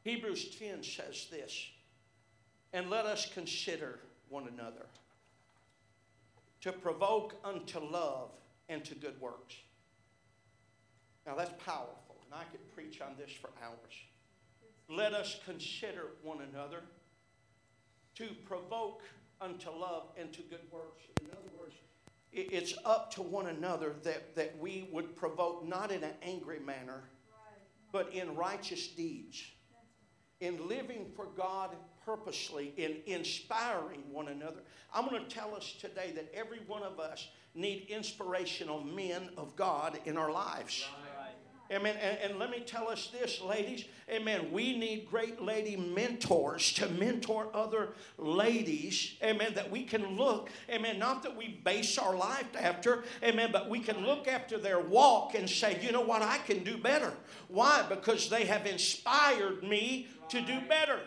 Hebrews 0.04 0.56
10 0.60 0.84
says 0.84 1.28
this, 1.32 1.66
and 2.74 2.92
let 2.92 3.08
us 3.08 3.28
consider 3.34 3.98
one 4.30 4.48
another 4.48 4.86
to 6.62 6.72
provoke 6.72 7.34
unto 7.44 7.80
love 7.80 8.30
and 8.70 8.86
to 8.86 8.94
good 8.94 9.20
works. 9.20 9.56
Now 11.26 11.34
that's 11.36 11.52
powerful, 11.66 12.18
and 12.24 12.40
I 12.40 12.44
could 12.52 12.72
preach 12.76 13.02
on 13.02 13.16
this 13.18 13.32
for 13.32 13.50
hours. 13.64 13.94
Let 14.88 15.14
us 15.14 15.40
consider 15.44 16.12
one 16.22 16.38
another 16.54 16.84
to 18.16 18.28
provoke 18.46 19.02
unto 19.40 19.72
love 19.72 20.10
and 20.18 20.32
to 20.34 20.42
good 20.44 20.62
works. 20.72 21.02
In 21.22 21.32
other 21.32 21.50
words, 21.60 21.74
it's 22.32 22.76
up 22.86 23.12
to 23.16 23.24
one 23.24 23.48
another 23.48 23.96
that, 24.04 24.36
that 24.36 24.56
we 24.60 24.88
would 24.92 25.16
provoke 25.16 25.68
not 25.68 25.92
in 25.92 26.04
an 26.04 26.14
angry 26.22 26.60
manner, 26.60 27.02
but 27.92 28.14
in 28.14 28.36
righteous 28.36 28.88
deeds, 28.88 29.44
in 30.40 30.68
living 30.68 31.06
for 31.16 31.28
God 31.38 31.76
purposely, 32.06 32.74
in 32.78 32.98
inspiring 33.06 34.02
one 34.12 34.28
another. 34.28 34.62
I'm 34.94 35.08
going 35.08 35.24
to 35.24 35.30
tell 35.30 35.56
us 35.56 35.76
today 35.80 36.12
that 36.16 36.32
every 36.34 36.60
one 36.68 36.84
of 36.84 37.00
us 37.00 37.28
need 37.54 37.88
inspirational 37.90 38.84
men 38.84 39.30
of 39.38 39.56
God 39.56 40.00
in 40.06 40.18
our 40.18 40.32
lives. 40.32 40.86
Amen. 41.72 41.96
And, 42.02 42.18
and, 42.32 42.40
let 42.40 42.52
me 42.52 42.60
tell 42.60 42.90
us 42.90 43.10
this, 43.18 43.40
ladies. 43.40 43.86
Amen. 44.10 44.52
We 44.52 44.78
need 44.78 45.08
great 45.10 45.42
lady 45.42 45.78
mentors 45.78 46.74
to 46.74 46.90
mentor 46.90 47.48
other 47.54 47.94
ladies. 48.18 49.16
Amen. 49.24 49.54
That 49.56 49.72
we 49.72 49.84
can 49.84 50.18
look. 50.18 50.50
Amen. 50.70 51.00
Not 51.00 51.24
that 51.24 51.38
we 51.38 51.62
base 51.64 51.98
our 51.98 52.14
life 52.14 52.48
after. 52.60 53.06
Amen. 53.24 53.52
But 53.54 53.70
we 53.70 53.80
can 53.80 54.06
look 54.06 54.28
after 54.28 54.58
their 54.58 54.82
walk 54.82 55.34
and 55.34 55.50
say, 55.50 55.80
you 55.82 55.94
know 55.94 56.02
what, 56.02 56.22
I 56.22 56.40
can 56.40 56.66
do 56.66 56.78
better. 56.78 57.14
Why? 57.48 57.86
Because 57.88 58.30
they 58.30 58.44
have 58.46 58.66
inspired 58.66 59.64
me 59.64 60.08
to 60.28 60.42
do 60.42 60.60
better. 60.68 61.00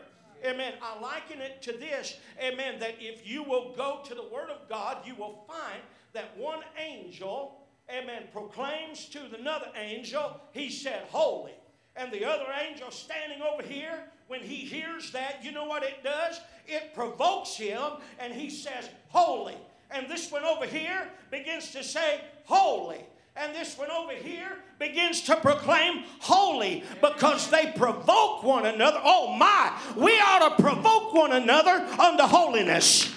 Amen. 0.47 0.75
I 0.81 0.99
liken 0.99 1.43
it 1.43 1.61
to 1.63 1.73
this. 1.73 2.17
Amen. 2.43 2.79
That 2.81 2.95
if 3.01 3.27
you 3.27 3.43
will 3.43 3.75
go 3.77 4.01
to 4.07 4.15
the 4.15 4.25
Word 4.33 4.49
of 4.49 4.67
God, 4.71 4.99
you 5.05 5.15
will 5.15 5.45
find 5.47 5.81
that 6.15 6.37
one 6.39 6.61
angel 6.79 7.64
amen, 7.91 8.25
proclaims 8.33 9.07
to 9.07 9.21
the 9.31 9.39
another 9.39 9.69
angel, 9.77 10.41
he 10.53 10.71
said, 10.71 11.03
Holy. 11.11 11.53
And 11.97 12.11
the 12.11 12.25
other 12.25 12.47
angel 12.67 12.91
standing 12.91 13.41
over 13.43 13.63
here, 13.63 14.05
when 14.27 14.41
he 14.41 14.57
hears 14.57 15.13
that, 15.13 15.45
you 15.45 15.53
know 15.53 15.65
what 15.65 15.83
it 15.83 16.03
does? 16.03 16.41
It 16.67 16.95
provokes 16.95 17.57
him, 17.57 17.83
and 18.19 18.33
he 18.33 18.51
says, 18.51 18.89
Holy. 19.09 19.57
And 19.91 20.09
this 20.09 20.33
one 20.33 20.45
over 20.45 20.67
here 20.67 21.09
begins 21.31 21.71
to 21.73 21.85
say, 21.85 22.21
Holy. 22.45 23.05
And 23.37 23.55
this 23.55 23.77
one 23.77 23.91
over 23.91 24.13
here 24.13 24.59
begins 24.79 25.23
to 25.23 25.37
proclaim 25.37 26.05
holy 26.21 26.85
because 27.01 27.51
they 27.51 27.73
provoke 27.77 28.45
one 28.45 28.65
another. 28.65 29.01
Oh 29.03 29.35
my, 29.35 29.77
we 29.97 30.13
ought 30.13 30.57
to 30.57 30.63
provoke 30.63 31.13
one 31.13 31.33
another 31.33 31.85
unto 31.99 32.23
holiness. 32.23 33.13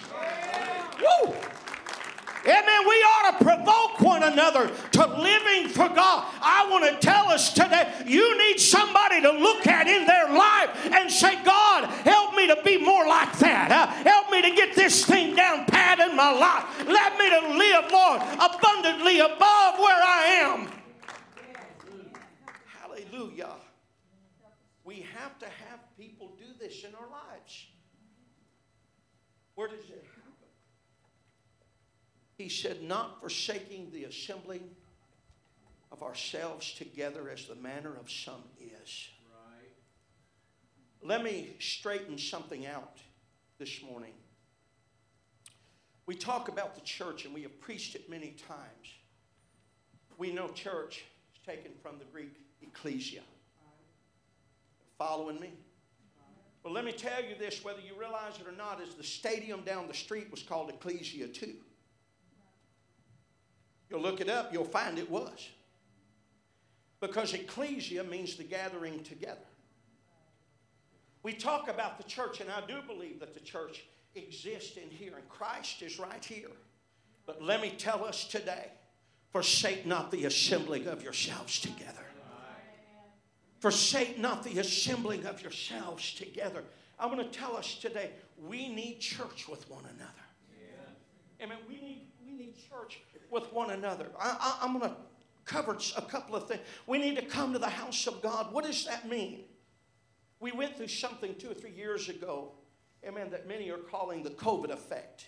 Woo! 0.99 1.35
Amen. 2.47 2.87
We 2.87 2.95
ought 2.95 3.37
to 3.37 3.43
provoke 3.43 3.99
one 3.99 4.23
another 4.23 4.71
to 4.93 5.05
living 5.19 5.67
for 5.67 5.89
God. 5.89 6.25
I 6.41 6.65
want 6.71 6.85
to 6.85 6.97
tell 7.05 7.27
us 7.27 7.51
today 7.51 7.91
you 8.05 8.37
need 8.37 8.57
somebody 8.57 9.19
to 9.21 9.31
look 9.31 9.67
at 9.67 9.85
in 9.85 10.07
their 10.07 10.29
life 10.29 10.89
and 10.93 11.11
say, 11.11 11.43
God, 11.43 11.89
help 12.05 12.35
me 12.35 12.47
to 12.47 12.57
be 12.63 12.77
more 12.77 13.05
like 13.05 13.37
that. 13.39 13.69
Uh, 13.69 13.87
help 13.87 14.31
me 14.31 14.41
to 14.43 14.51
get 14.55 14.77
this 14.77 15.05
thing 15.05 15.35
down 15.35 15.65
pat 15.65 15.99
in 15.99 16.15
my 16.15 16.31
life. 16.31 16.87
Let 16.87 17.17
me 17.17 17.29
to 17.29 17.57
live, 17.57 17.91
Lord, 17.91 18.21
abundantly 18.39 19.19
above 19.19 19.79
where 19.79 20.01
I 20.01 20.23
am. 20.39 20.69
Hallelujah. 22.79 23.55
We 24.85 25.05
have 25.19 25.37
to 25.39 25.45
have 25.45 25.79
people 25.99 26.37
do 26.39 26.45
this 26.57 26.85
in 26.85 26.95
our 26.95 27.09
lives. 27.09 27.65
Where 29.55 29.67
does 29.67 29.89
it 29.89 30.06
he 32.37 32.49
said, 32.49 32.83
not 32.83 33.19
forsaking 33.19 33.89
the 33.91 34.03
assembling 34.03 34.69
of 35.91 36.03
ourselves 36.03 36.73
together 36.73 37.29
as 37.29 37.47
the 37.47 37.55
manner 37.55 37.93
of 37.99 38.11
some 38.11 38.43
is. 38.59 39.09
Right. 39.33 39.71
Let 41.01 41.23
me 41.23 41.55
straighten 41.59 42.17
something 42.17 42.67
out 42.67 42.97
this 43.57 43.81
morning. 43.81 44.13
We 46.05 46.15
talk 46.15 46.47
about 46.47 46.75
the 46.75 46.81
church 46.81 47.25
and 47.25 47.33
we 47.33 47.41
have 47.41 47.59
preached 47.59 47.95
it 47.95 48.09
many 48.09 48.35
times. 48.47 48.87
We 50.17 50.31
know 50.31 50.49
church 50.49 51.03
is 51.33 51.41
taken 51.45 51.71
from 51.81 51.97
the 51.97 52.05
Greek 52.05 52.35
ecclesia. 52.61 53.21
Following 54.97 55.39
me? 55.39 55.51
Well, 56.63 56.73
let 56.73 56.85
me 56.85 56.91
tell 56.91 57.23
you 57.23 57.35
this 57.37 57.63
whether 57.63 57.79
you 57.79 57.99
realize 57.99 58.39
it 58.39 58.47
or 58.47 58.55
not, 58.55 58.81
is 58.81 58.95
the 58.95 59.03
stadium 59.03 59.61
down 59.61 59.87
the 59.87 59.93
street 59.93 60.29
was 60.29 60.43
called 60.43 60.69
Ecclesia 60.69 61.27
too. 61.27 61.53
You'll 63.89 64.01
look 64.01 64.21
it 64.21 64.29
up, 64.29 64.51
you'll 64.51 64.65
find 64.65 64.97
it 64.97 65.09
was. 65.09 65.49
Because 66.99 67.33
ecclesia 67.33 68.03
means 68.03 68.35
the 68.35 68.43
gathering 68.43 69.03
together. 69.03 69.37
We 71.23 71.33
talk 71.33 71.69
about 71.69 71.97
the 71.97 72.03
church, 72.03 72.41
and 72.41 72.49
I 72.49 72.65
do 72.65 72.81
believe 72.87 73.19
that 73.19 73.33
the 73.33 73.39
church 73.39 73.83
exists 74.15 74.77
in 74.77 74.89
here, 74.89 75.15
and 75.15 75.27
Christ 75.29 75.81
is 75.81 75.99
right 75.99 76.23
here. 76.23 76.51
But 77.25 77.41
let 77.41 77.61
me 77.61 77.73
tell 77.77 78.05
us 78.05 78.25
today 78.25 78.71
forsake 79.31 79.85
not 79.85 80.09
the 80.09 80.25
assembling 80.25 80.87
of 80.87 81.03
yourselves 81.03 81.59
together. 81.59 82.05
Forsake 83.59 84.19
not 84.19 84.43
the 84.43 84.59
assembling 84.59 85.25
of 85.25 85.41
yourselves 85.41 86.13
together. 86.13 86.63
I'm 86.99 87.11
going 87.11 87.29
to 87.29 87.37
tell 87.37 87.55
us 87.55 87.75
today 87.75 88.11
we 88.47 88.69
need 88.69 88.99
church 88.99 89.47
with 89.47 89.69
one 89.69 89.83
another. 89.83 90.11
Amen. 91.41 91.57
Need, 91.67 91.67
we 91.67 91.87
need 91.87 92.06
church 92.69 93.01
with 93.31 93.51
one 93.53 93.71
another. 93.71 94.09
I, 94.19 94.59
am 94.61 94.77
going 94.77 94.89
to 94.89 94.95
cover 95.45 95.77
a 95.95 96.01
couple 96.01 96.35
of 96.35 96.47
things. 96.47 96.61
We 96.85 96.97
need 96.97 97.15
to 97.15 97.25
come 97.25 97.53
to 97.53 97.59
the 97.59 97.69
house 97.69 98.07
of 98.07 98.21
God. 98.21 98.53
What 98.53 98.65
does 98.65 98.85
that 98.85 99.07
mean? 99.07 99.45
We 100.39 100.51
went 100.51 100.77
through 100.77 100.89
something 100.89 101.35
two 101.35 101.49
or 101.49 101.53
three 101.53 101.71
years 101.71 102.09
ago, 102.09 102.51
amen, 103.05 103.31
that 103.31 103.47
many 103.47 103.71
are 103.71 103.77
calling 103.77 104.23
the 104.23 104.29
COVID 104.29 104.69
effect. 104.69 105.27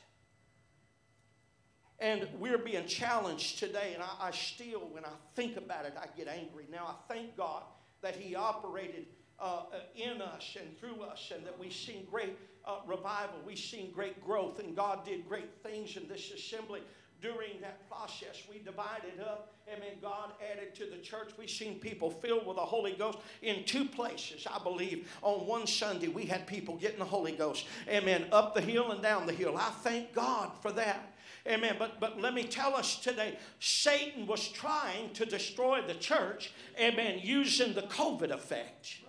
And 2.00 2.28
we're 2.38 2.60
being 2.60 2.86
challenged 2.86 3.60
today, 3.60 3.92
and 3.94 4.04
I, 4.04 4.28
I 4.28 4.32
still, 4.32 4.88
when 4.92 5.04
I 5.04 5.12
think 5.36 5.58
about 5.58 5.86
it, 5.86 5.96
I 6.00 6.06
get 6.18 6.28
angry. 6.28 6.66
Now, 6.72 6.86
I 6.86 7.14
thank 7.14 7.36
God 7.36 7.64
that 8.02 8.16
He 8.16 8.36
operated 8.36 9.08
uh, 9.40 9.64
in 9.96 10.22
us 10.22 10.56
and 10.60 10.78
through 10.80 11.02
us, 11.04 11.32
and 11.36 11.46
that 11.46 11.58
we've 11.58 11.74
seen 11.74 12.06
great 12.10 12.38
uh, 12.66 12.78
revival. 12.86 13.36
We've 13.46 13.58
seen 13.58 13.92
great 13.92 14.24
growth, 14.24 14.60
and 14.60 14.76
God 14.76 15.04
did 15.06 15.28
great 15.28 15.62
things 15.64 15.98
in 15.98 16.08
this 16.08 16.32
assembly 16.32 16.82
during 17.22 17.60
that 17.62 17.90
process. 17.90 18.44
We 18.50 18.60
divided 18.60 19.20
up. 19.22 19.54
Amen. 19.68 19.98
God 20.02 20.32
added 20.52 20.74
to 20.76 20.86
the 20.86 20.98
church. 20.98 21.32
We've 21.38 21.50
seen 21.50 21.80
people 21.80 22.10
filled 22.10 22.48
with 22.48 22.56
the 22.56 22.62
Holy 22.62 22.94
Ghost 22.94 23.20
in 23.42 23.64
two 23.66 23.86
places. 23.86 24.48
I 24.50 24.62
believe 24.64 25.10
on 25.22 25.46
one 25.46 25.68
Sunday 25.68 26.08
we 26.08 26.26
had 26.26 26.48
people 26.48 26.78
getting 26.78 27.00
the 27.00 27.06
Holy 27.06 27.34
Ghost. 27.34 27.68
Amen. 27.88 28.26
Up 28.32 28.56
the 28.56 28.62
hill 28.62 28.92
and 28.92 29.02
down 29.02 29.28
the 29.28 29.34
hill. 29.34 29.58
I 29.58 29.70
thank 29.82 30.14
God 30.14 30.52
for 30.62 30.72
that. 30.72 31.14
Amen. 31.48 31.76
But, 31.78 32.00
but 32.00 32.20
let 32.20 32.34
me 32.34 32.44
tell 32.44 32.76
us 32.76 32.98
today 32.98 33.38
Satan 33.60 34.26
was 34.26 34.48
trying 34.48 35.12
to 35.14 35.26
destroy 35.26 35.82
the 35.86 35.96
church. 35.96 36.52
Amen. 36.80 37.20
Using 37.22 37.74
the 37.74 37.84
COVID 37.84 38.32
effect. 38.32 39.00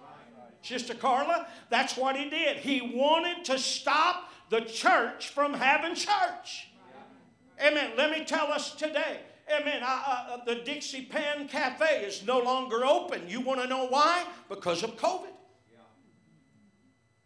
Sister 0.62 0.94
Carla, 0.94 1.46
that's 1.70 1.96
what 1.96 2.16
he 2.16 2.28
did. 2.28 2.58
He 2.58 2.92
wanted 2.94 3.44
to 3.46 3.58
stop 3.58 4.30
the 4.50 4.60
church 4.60 5.28
from 5.28 5.54
having 5.54 5.94
church. 5.94 6.69
Amen. 7.62 7.92
Let 7.96 8.10
me 8.10 8.24
tell 8.24 8.52
us 8.52 8.74
today. 8.74 9.20
Amen. 9.54 9.82
I, 9.84 10.28
uh, 10.30 10.44
the 10.44 10.56
Dixie 10.56 11.06
Pan 11.06 11.48
Cafe 11.48 12.04
is 12.04 12.24
no 12.24 12.38
longer 12.38 12.84
open. 12.84 13.28
You 13.28 13.40
want 13.40 13.60
to 13.60 13.66
know 13.66 13.86
why? 13.86 14.24
Because 14.48 14.82
of 14.82 14.96
COVID. 14.96 15.32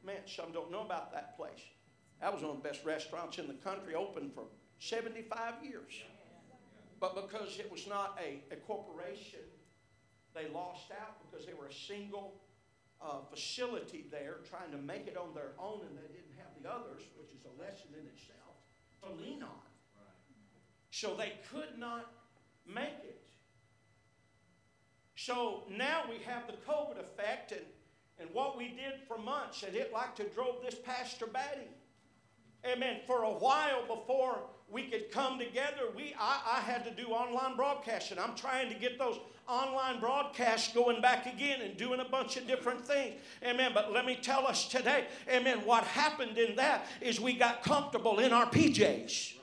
Man, 0.05 0.17
some 0.27 0.53
don't 0.53 0.71
know 0.71 0.83
about 0.83 1.13
that 1.13 1.37
place. 1.37 1.61
That 2.21 2.33
was 2.33 2.43
one 2.43 2.57
of 2.57 2.63
the 2.63 2.69
best 2.69 2.85
restaurants 2.85 3.39
in 3.39 3.47
the 3.47 3.55
country, 3.55 3.95
open 3.95 4.31
for 4.35 4.45
75 4.79 5.55
years. 5.63 6.03
But 7.01 7.15
because 7.15 7.59
it 7.59 7.71
was 7.71 7.87
not 7.87 8.19
a, 8.23 8.41
a 8.53 8.57
corporation, 8.57 9.41
They 10.35 10.49
lost 10.51 10.91
out 10.91 11.23
because 11.23 11.47
they 11.47 11.55
were 11.55 11.69
a 11.69 11.73
single 11.73 12.35
uh, 13.01 13.23
facility 13.31 14.07
there 14.11 14.43
trying 14.51 14.73
to 14.73 14.79
make 14.79 15.07
it 15.07 15.17
on 15.17 15.33
their 15.33 15.55
own 15.59 15.87
and 15.87 15.95
they 15.97 16.11
didn't 16.11 16.35
have 16.37 16.51
the 16.61 16.67
others, 16.69 17.03
which 17.15 17.31
is 17.31 17.47
a 17.47 17.55
lesson 17.63 17.95
in 17.95 18.05
itself, 18.11 18.59
to 19.03 19.15
lean 19.23 19.43
on. 19.43 19.63
So 20.95 21.17
they 21.17 21.33
could 21.51 21.77
not 21.77 22.09
make 22.73 23.01
it. 23.03 23.21
So 25.17 25.65
now 25.69 26.03
we 26.09 26.23
have 26.25 26.47
the 26.47 26.53
COVID 26.53 27.01
effect, 27.01 27.51
and, 27.51 27.63
and 28.21 28.29
what 28.33 28.57
we 28.57 28.69
did 28.69 29.01
for 29.09 29.19
months, 29.19 29.65
and 29.65 29.75
it 29.75 29.93
like 29.93 30.15
to 30.15 30.23
drove 30.23 30.63
this 30.63 30.77
pastor 30.77 31.27
batty. 31.27 31.67
Amen. 32.65 33.01
For 33.09 33.25
a 33.25 33.31
while 33.31 33.85
before 33.89 34.39
we 34.71 34.85
could 34.85 35.11
come 35.11 35.37
together, 35.37 35.91
we 35.97 36.15
I, 36.17 36.59
I 36.59 36.61
had 36.61 36.85
to 36.85 36.93
do 36.93 37.09
online 37.09 37.57
broadcasting. 37.57 38.21
I'm 38.21 38.37
trying 38.37 38.69
to 38.69 38.79
get 38.79 38.97
those 38.97 39.19
online 39.49 39.99
broadcasts 39.99 40.73
going 40.73 41.03
back 41.03 41.27
again 41.27 41.61
and 41.61 41.77
doing 41.77 41.99
a 41.99 42.09
bunch 42.09 42.37
of 42.37 42.47
different 42.47 42.87
things. 42.87 43.21
Amen. 43.43 43.73
But 43.75 43.93
let 43.93 44.07
me 44.07 44.15
tell 44.15 44.47
us 44.47 44.69
today, 44.69 45.07
amen, 45.29 45.67
what 45.67 45.83
happened 45.83 46.39
in 46.39 46.55
that 46.55 46.87
is 47.01 47.21
we 47.21 47.35
got 47.35 47.65
comfortable 47.65 48.21
in 48.21 48.33
our 48.33 48.47
PJs. 48.47 49.39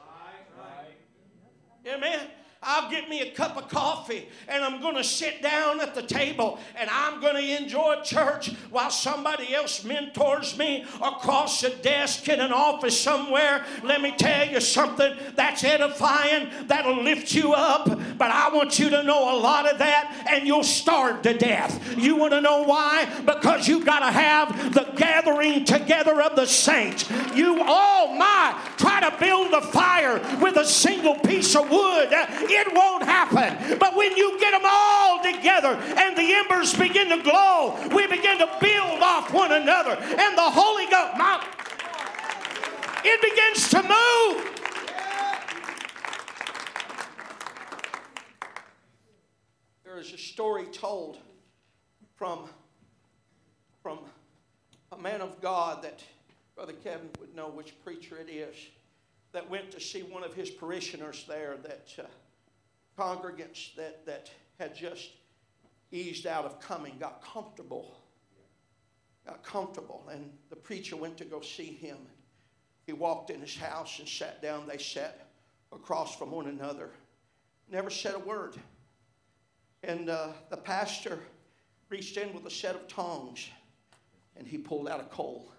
Amen. 1.88 2.41
I'll 2.64 2.92
get 2.92 3.10
me 3.10 3.22
a 3.22 3.32
cup 3.32 3.58
of 3.58 3.70
coffee 3.70 4.28
and 4.48 4.64
I'm 4.64 4.82
going 4.82 4.96
to 4.96 5.04
sit 5.04 5.42
down 5.42 5.82
at 5.82 5.96
the 5.96 6.04
table 6.04 6.60
and 6.76 6.92
I'm 6.92 7.20
going 7.20 7.34
to 7.34 7.58
enjoy 7.58 8.02
church 8.04 8.54
while 8.70 8.92
somebody 8.92 9.56
else 9.56 9.84
mentors 9.84 10.56
me 10.60 10.86
across 11.02 11.64
a 11.64 11.76
desk 11.78 12.30
in 12.30 12.40
an 12.40 12.52
office 12.52 13.00
somewhere. 13.00 13.66
Let 13.84 14.02
me 14.02 14.14
tell 14.16 14.48
you 14.48 14.62
something 14.62 15.12
that's 15.36 15.64
edifying, 15.64 16.50
that'll 16.68 17.02
lift 17.02 17.34
you 17.34 17.54
up. 17.54 17.88
But 18.20 18.30
I 18.30 18.54
want 18.54 18.78
you 18.78 18.92
to 18.92 19.02
know 19.02 19.36
a 19.36 19.38
lot 19.40 19.68
of 19.68 19.80
that 19.80 20.28
and 20.30 20.46
you'll 20.46 20.64
starve 20.64 21.24
to 21.24 21.36
death. 21.36 21.98
You 21.98 22.16
want 22.16 22.34
to 22.34 22.42
know 22.42 22.62
why? 22.62 23.10
Because 23.26 23.68
you've 23.68 23.88
got 23.88 24.00
to 24.00 24.12
have 24.12 24.76
the 24.76 24.84
gathering 24.98 25.66
together 25.66 26.22
of 26.22 26.36
the 26.36 26.46
saints. 26.46 27.10
You, 27.34 27.58
oh 27.60 28.16
my, 28.20 28.62
try 28.78 29.10
to 29.10 29.18
build 29.18 29.52
a 29.52 29.62
fire 29.62 30.22
with 30.40 30.58
a 30.58 30.66
single 30.66 31.16
piece 31.16 31.56
of 31.56 31.68
wood 31.68 32.14
it 32.52 32.74
won't 32.74 33.04
happen. 33.04 33.78
But 33.80 33.96
when 33.96 34.16
you 34.16 34.40
get 34.40 34.52
them 34.52 34.62
all 34.66 35.24
together 35.24 35.70
and 35.70 36.18
the 36.18 36.34
embers 36.34 36.74
begin 36.74 37.10
to 37.10 37.24
glow, 37.24 37.78
we 37.96 38.08
begin 38.08 38.38
to 38.40 38.50
build 38.60 39.02
off 39.02 39.34
one 39.34 39.52
another. 39.52 39.92
And 39.92 40.38
the 40.38 40.50
Holy 40.50 40.86
Ghost, 40.86 41.18
my, 41.18 41.46
it 43.04 43.22
begins 43.22 43.70
to 43.70 43.82
move. 43.82 44.48
There 49.84 50.00
is 50.00 50.14
a 50.14 50.18
story 50.18 50.66
told 50.66 51.18
from, 52.16 52.50
from 53.82 54.00
a 54.92 54.98
man 54.98 55.22
of 55.22 55.42
God 55.42 55.84
that 55.84 56.04
Brother 56.56 56.74
Kevin 56.74 57.10
would 57.20 57.36
know 57.36 57.50
which 57.50 57.74
preacher 57.84 58.18
it 58.18 58.30
is 58.30 58.56
that 59.32 59.50
went 59.50 59.72
to 59.72 59.80
see 59.80 60.04
one 60.04 60.24
of 60.24 60.34
his 60.34 60.50
parishioners 60.50 61.26
there 61.28 61.56
that. 61.64 61.94
Uh, 61.98 62.04
congregants 63.02 63.74
that, 63.76 64.06
that 64.06 64.30
had 64.60 64.76
just 64.76 65.10
eased 65.92 66.28
out 66.28 66.46
of 66.46 66.60
coming 66.60 66.96
got 67.00 67.24
comfortable. 67.24 67.98
Got 69.26 69.44
comfortable. 69.44 70.08
And 70.12 70.32
the 70.50 70.56
preacher 70.56 70.96
went 70.96 71.18
to 71.18 71.26
go 71.26 71.42
see 71.42 71.74
him. 71.74 71.98
He 72.86 72.94
walked 72.94 73.30
in 73.30 73.42
his 73.42 73.56
house 73.56 74.00
and 74.00 74.08
sat 74.08 74.42
down. 74.42 74.68
They 74.68 74.78
sat 74.78 75.28
across 75.72 76.16
from 76.16 76.32
one 76.32 76.48
another. 76.48 76.90
Never 77.72 77.90
said 77.90 78.16
a 78.16 78.20
word. 78.20 78.56
And 79.84 80.10
uh, 80.10 80.30
the 80.50 80.58
pastor 80.58 81.20
reached 81.90 82.18
in 82.18 82.34
with 82.34 82.46
a 82.46 82.52
set 82.52 82.76
of 82.76 82.88
tongs 82.88 83.50
and 84.38 84.48
he 84.48 84.58
pulled 84.58 84.88
out 84.88 85.00
a 85.00 85.06
coal 85.06 85.52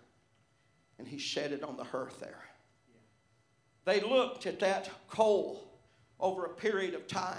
and 0.98 1.08
he 1.08 1.18
set 1.18 1.52
it 1.52 1.62
on 1.62 1.76
the 1.76 1.84
hearth 1.84 2.20
there. 2.20 2.42
They 3.84 4.00
looked 4.00 4.46
at 4.46 4.60
that 4.60 4.88
coal 5.08 5.71
over 6.22 6.46
a 6.46 6.48
period 6.48 6.94
of 6.94 7.06
time, 7.08 7.36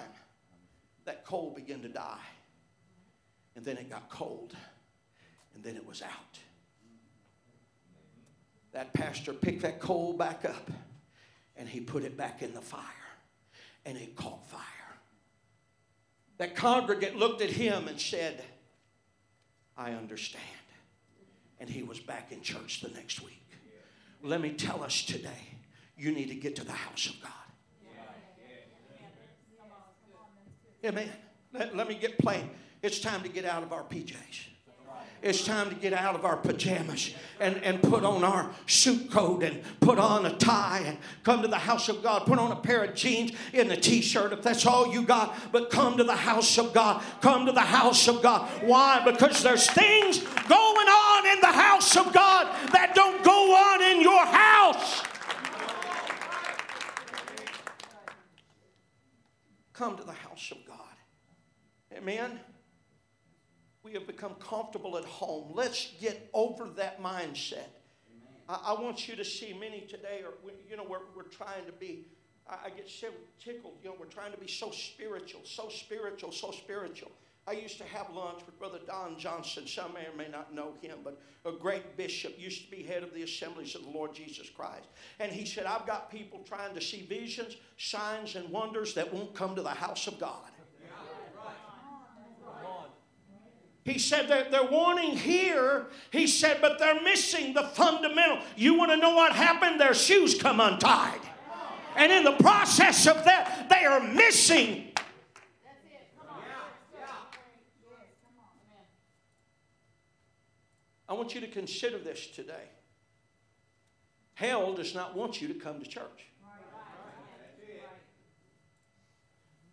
that 1.05 1.25
coal 1.25 1.53
began 1.55 1.81
to 1.81 1.87
die. 1.87 2.19
And 3.55 3.63
then 3.65 3.77
it 3.77 3.89
got 3.89 4.09
cold. 4.09 4.55
And 5.55 5.63
then 5.63 5.75
it 5.75 5.87
was 5.87 6.01
out. 6.01 6.39
That 8.73 8.93
pastor 8.93 9.33
picked 9.33 9.61
that 9.61 9.79
coal 9.79 10.13
back 10.13 10.45
up 10.45 10.69
and 11.55 11.69
he 11.69 11.79
put 11.79 12.03
it 12.03 12.17
back 12.17 12.41
in 12.41 12.53
the 12.53 12.61
fire. 12.61 12.81
And 13.85 13.97
it 13.97 14.15
caught 14.15 14.45
fire. 14.47 14.59
That 16.37 16.55
congregant 16.55 17.15
looked 17.15 17.41
at 17.41 17.51
him 17.51 17.87
and 17.87 17.99
said, 17.99 18.43
I 19.77 19.91
understand. 19.91 20.43
And 21.59 21.69
he 21.69 21.83
was 21.83 21.99
back 21.99 22.31
in 22.31 22.41
church 22.41 22.81
the 22.81 22.89
next 22.89 23.23
week. 23.23 23.45
Let 24.21 24.41
me 24.41 24.51
tell 24.51 24.83
us 24.83 25.03
today 25.03 25.29
you 25.97 26.11
need 26.11 26.29
to 26.29 26.35
get 26.35 26.55
to 26.57 26.63
the 26.63 26.71
house 26.71 27.07
of 27.07 27.21
God. 27.21 27.42
Amen. 30.83 31.09
Let, 31.53 31.75
let 31.75 31.87
me 31.87 31.95
get 31.95 32.17
plain. 32.17 32.49
It's 32.81 32.99
time 32.99 33.23
to 33.23 33.29
get 33.29 33.45
out 33.45 33.63
of 33.63 33.71
our 33.71 33.83
PJs. 33.83 34.47
It's 35.23 35.45
time 35.45 35.69
to 35.69 35.75
get 35.75 35.93
out 35.93 36.15
of 36.15 36.25
our 36.25 36.35
pajamas 36.35 37.15
and, 37.39 37.55
and 37.63 37.81
put 37.81 38.03
on 38.03 38.25
our 38.25 38.51
suit 38.67 39.09
coat 39.09 39.41
and 39.41 39.61
put 39.79 39.97
on 39.97 40.25
a 40.25 40.35
tie 40.35 40.83
and 40.85 40.97
come 41.23 41.41
to 41.43 41.47
the 41.47 41.57
house 41.57 41.87
of 41.87 42.03
God. 42.03 42.25
Put 42.25 42.39
on 42.39 42.51
a 42.51 42.57
pair 42.57 42.83
of 42.83 42.93
jeans 42.93 43.31
and 43.53 43.71
a 43.71 43.77
t 43.77 44.01
shirt 44.01 44.33
if 44.33 44.41
that's 44.41 44.65
all 44.65 44.93
you 44.93 45.03
got. 45.03 45.33
But 45.53 45.69
come 45.69 45.95
to 45.95 46.03
the 46.03 46.15
house 46.15 46.57
of 46.57 46.73
God. 46.73 47.01
Come 47.21 47.45
to 47.45 47.53
the 47.53 47.61
house 47.61 48.09
of 48.09 48.21
God. 48.21 48.49
Why? 48.63 49.01
Because 49.05 49.41
there's 49.41 49.65
things 49.69 50.19
going 50.19 50.87
on 50.89 51.27
in 51.27 51.39
the 51.39 51.53
house 51.53 51.95
of 51.95 52.11
God 52.11 52.47
that 52.73 52.93
don't 52.93 53.23
go 53.23 53.55
on 53.55 53.81
in 53.81 54.01
your 54.01 54.25
house. 54.25 55.03
Come 59.83 59.97
to 59.97 60.03
the 60.03 60.13
house 60.13 60.49
of 60.51 60.65
God. 60.65 60.77
Amen. 61.93 62.39
We 63.83 63.91
have 63.91 64.07
become 64.07 64.35
comfortable 64.35 64.97
at 64.97 65.03
home. 65.03 65.51
Let's 65.53 65.91
get 65.99 66.29
over 66.33 66.69
that 66.77 67.03
mindset. 67.03 67.67
I, 68.47 68.59
I, 68.67 68.81
want 68.81 69.09
you 69.09 69.17
to 69.17 69.25
see 69.25 69.51
many 69.51 69.81
today, 69.81 70.21
or 70.23 70.35
you 70.69 70.77
know, 70.77 70.85
we're, 70.87 70.99
we're 71.13 71.23
trying 71.23 71.65
to 71.65 71.73
be. 71.73 72.05
I, 72.47 72.67
I 72.67 72.69
get 72.69 72.89
so 72.89 73.09
tickled. 73.43 73.73
You 73.83 73.89
know, 73.89 73.95
we're 73.99 74.05
trying 74.05 74.31
to 74.31 74.37
be 74.37 74.47
so 74.47 74.71
spiritual, 74.71 75.41
so 75.43 75.67
spiritual, 75.67 76.31
so 76.31 76.51
spiritual. 76.51 77.11
I 77.45 77.51
used 77.51 77.77
to 77.79 77.83
have 77.83 78.09
lunch 78.09 78.39
with 78.45 78.57
Brother 78.57 78.79
Don 78.87 79.19
Johnson. 79.19 79.67
Some 79.67 79.93
may 79.93 80.05
or 80.05 80.15
may 80.17 80.29
not 80.29 80.53
know 80.53 80.75
him, 80.81 80.99
but 81.03 81.19
a 81.45 81.51
great 81.51 81.97
bishop, 81.97 82.35
used 82.39 82.63
to 82.65 82.71
be 82.71 82.83
head 82.83 83.03
of 83.03 83.13
the 83.13 83.23
assemblies 83.23 83.75
of 83.75 83.83
the 83.83 83.89
Lord 83.89 84.15
Jesus 84.15 84.49
Christ. 84.49 84.87
And 85.19 85.29
he 85.29 85.45
said, 85.45 85.65
I've 85.65 85.85
got 85.85 86.09
people 86.09 86.39
trying 86.45 86.73
to 86.73 86.79
see 86.79 87.01
visions, 87.01 87.57
signs, 87.77 88.35
and 88.35 88.49
wonders 88.49 88.93
that 88.93 89.13
won't 89.13 89.35
come 89.35 89.55
to 89.55 89.61
the 89.61 89.69
house 89.69 90.07
of 90.07 90.19
God. 90.19 90.49
He 93.83 93.99
said 93.99 94.29
that 94.29 94.49
they're 94.49 94.63
wanting 94.63 95.17
here. 95.17 95.87
He 96.11 96.27
said, 96.27 96.59
but 96.61 96.79
they're 96.79 97.03
missing 97.03 97.53
the 97.53 97.63
fundamental. 97.63 98.39
You 98.55 98.75
want 98.75 98.91
to 98.91 98.97
know 98.97 99.13
what 99.13 99.33
happened? 99.33 99.81
Their 99.81 99.93
shoes 99.93 100.41
come 100.41 100.61
untied. 100.61 101.19
And 101.97 102.09
in 102.09 102.23
the 102.23 102.37
process 102.41 103.05
of 103.05 103.25
that, 103.25 103.67
they 103.69 103.83
are 103.83 103.99
missing. 103.99 104.92
I 111.07 111.13
want 111.13 111.35
you 111.35 111.41
to 111.41 111.47
consider 111.47 111.97
this 111.97 112.27
today. 112.27 112.69
Hell 114.35 114.73
does 114.73 114.95
not 114.95 115.15
want 115.15 115.41
you 115.41 115.47
to 115.47 115.53
come 115.53 115.79
to 115.79 115.85
church. 115.85 116.27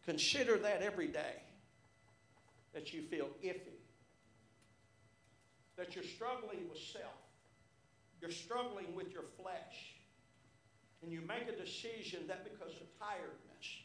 Consider 0.04 0.58
that 0.58 0.82
every 0.82 1.08
day 1.08 1.42
that 2.72 2.92
you 2.92 3.02
feel 3.02 3.28
iffy 3.44 3.80
that 5.80 5.94
you're 5.94 6.04
struggling 6.04 6.68
with 6.68 6.78
self, 6.78 7.16
you're 8.20 8.30
struggling 8.30 8.94
with 8.94 9.10
your 9.14 9.24
flesh, 9.40 9.96
and 11.02 11.10
you 11.10 11.22
make 11.22 11.48
a 11.48 11.56
decision 11.56 12.26
that 12.28 12.44
because 12.44 12.74
of 12.74 12.86
tiredness, 12.98 13.80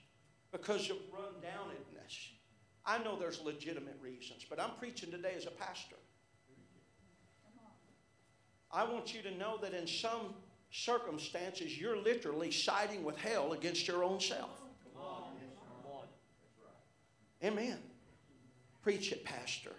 because 0.51 0.89
of 0.89 0.97
run 1.13 1.31
downedness, 1.41 2.31
I 2.85 3.01
know 3.01 3.17
there's 3.17 3.39
legitimate 3.39 3.97
reasons, 4.01 4.45
but 4.49 4.59
I'm 4.59 4.71
preaching 4.77 5.09
today 5.09 5.35
as 5.37 5.45
a 5.45 5.51
pastor. 5.51 5.95
I 8.75 8.83
want 8.83 9.15
you 9.15 9.21
to 9.21 9.31
know 9.37 9.57
that 9.61 9.73
in 9.73 9.87
some 9.87 10.33
circumstances, 10.69 11.79
you're 11.79 11.97
literally 11.97 12.51
siding 12.51 13.05
with 13.05 13.15
hell 13.17 13.53
against 13.53 13.87
your 13.87 14.03
own 14.03 14.19
self. 14.19 14.49
Amen. 17.41 17.77
Preach 18.81 19.11
it, 19.13 19.23
Pastor. 19.23 19.71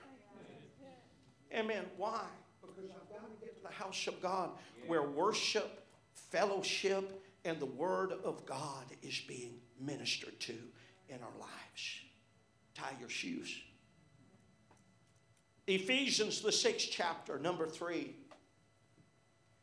Amen. 1.54 1.84
Why? 1.96 2.22
Because 2.60 2.90
I've 2.90 3.08
got 3.10 3.26
to 3.28 3.44
get 3.44 3.56
to 3.56 3.62
the 3.62 3.74
house 3.74 4.06
of 4.06 4.20
God 4.22 4.50
where 4.86 5.02
worship, 5.02 5.84
fellowship, 6.30 7.22
and 7.44 7.60
the 7.60 7.66
Word 7.66 8.12
of 8.24 8.46
God 8.46 8.84
is 9.02 9.20
being 9.28 9.60
ministered 9.80 10.38
to 10.40 10.54
in 11.08 11.18
our 11.22 11.38
lives. 11.38 12.00
Tie 12.74 12.94
your 12.98 13.08
shoes. 13.08 13.60
Ephesians, 15.66 16.40
the 16.40 16.52
sixth 16.52 16.88
chapter, 16.90 17.38
number 17.38 17.66
three. 17.66 18.14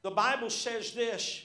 The 0.03 0.11
Bible 0.11 0.49
says 0.49 0.93
this 0.93 1.43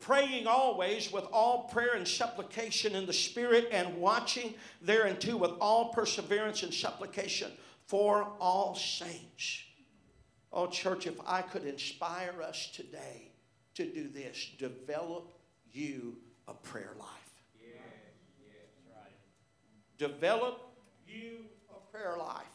praying 0.00 0.46
always 0.46 1.10
with 1.10 1.24
all 1.32 1.64
prayer 1.64 1.94
and 1.94 2.06
supplication 2.06 2.94
in 2.94 3.06
the 3.06 3.12
Spirit, 3.12 3.68
and 3.72 3.96
watching 3.96 4.54
thereunto 4.82 5.36
with 5.36 5.52
all 5.60 5.92
perseverance 5.92 6.62
and 6.62 6.72
supplication 6.72 7.50
for 7.86 8.28
all 8.40 8.74
saints. 8.74 9.62
Oh, 10.52 10.66
church, 10.66 11.06
if 11.06 11.18
I 11.26 11.42
could 11.42 11.64
inspire 11.64 12.42
us 12.42 12.70
today 12.72 13.30
to 13.74 13.84
do 13.84 14.08
this, 14.08 14.50
develop 14.58 15.32
you 15.72 16.16
a 16.46 16.54
prayer 16.54 16.94
life. 16.98 17.08
Yeah, 17.60 17.80
yeah, 18.40 18.94
right. 18.96 19.12
Develop 19.98 20.60
you 21.06 21.44
a 21.70 21.92
prayer 21.92 22.16
life. 22.18 22.46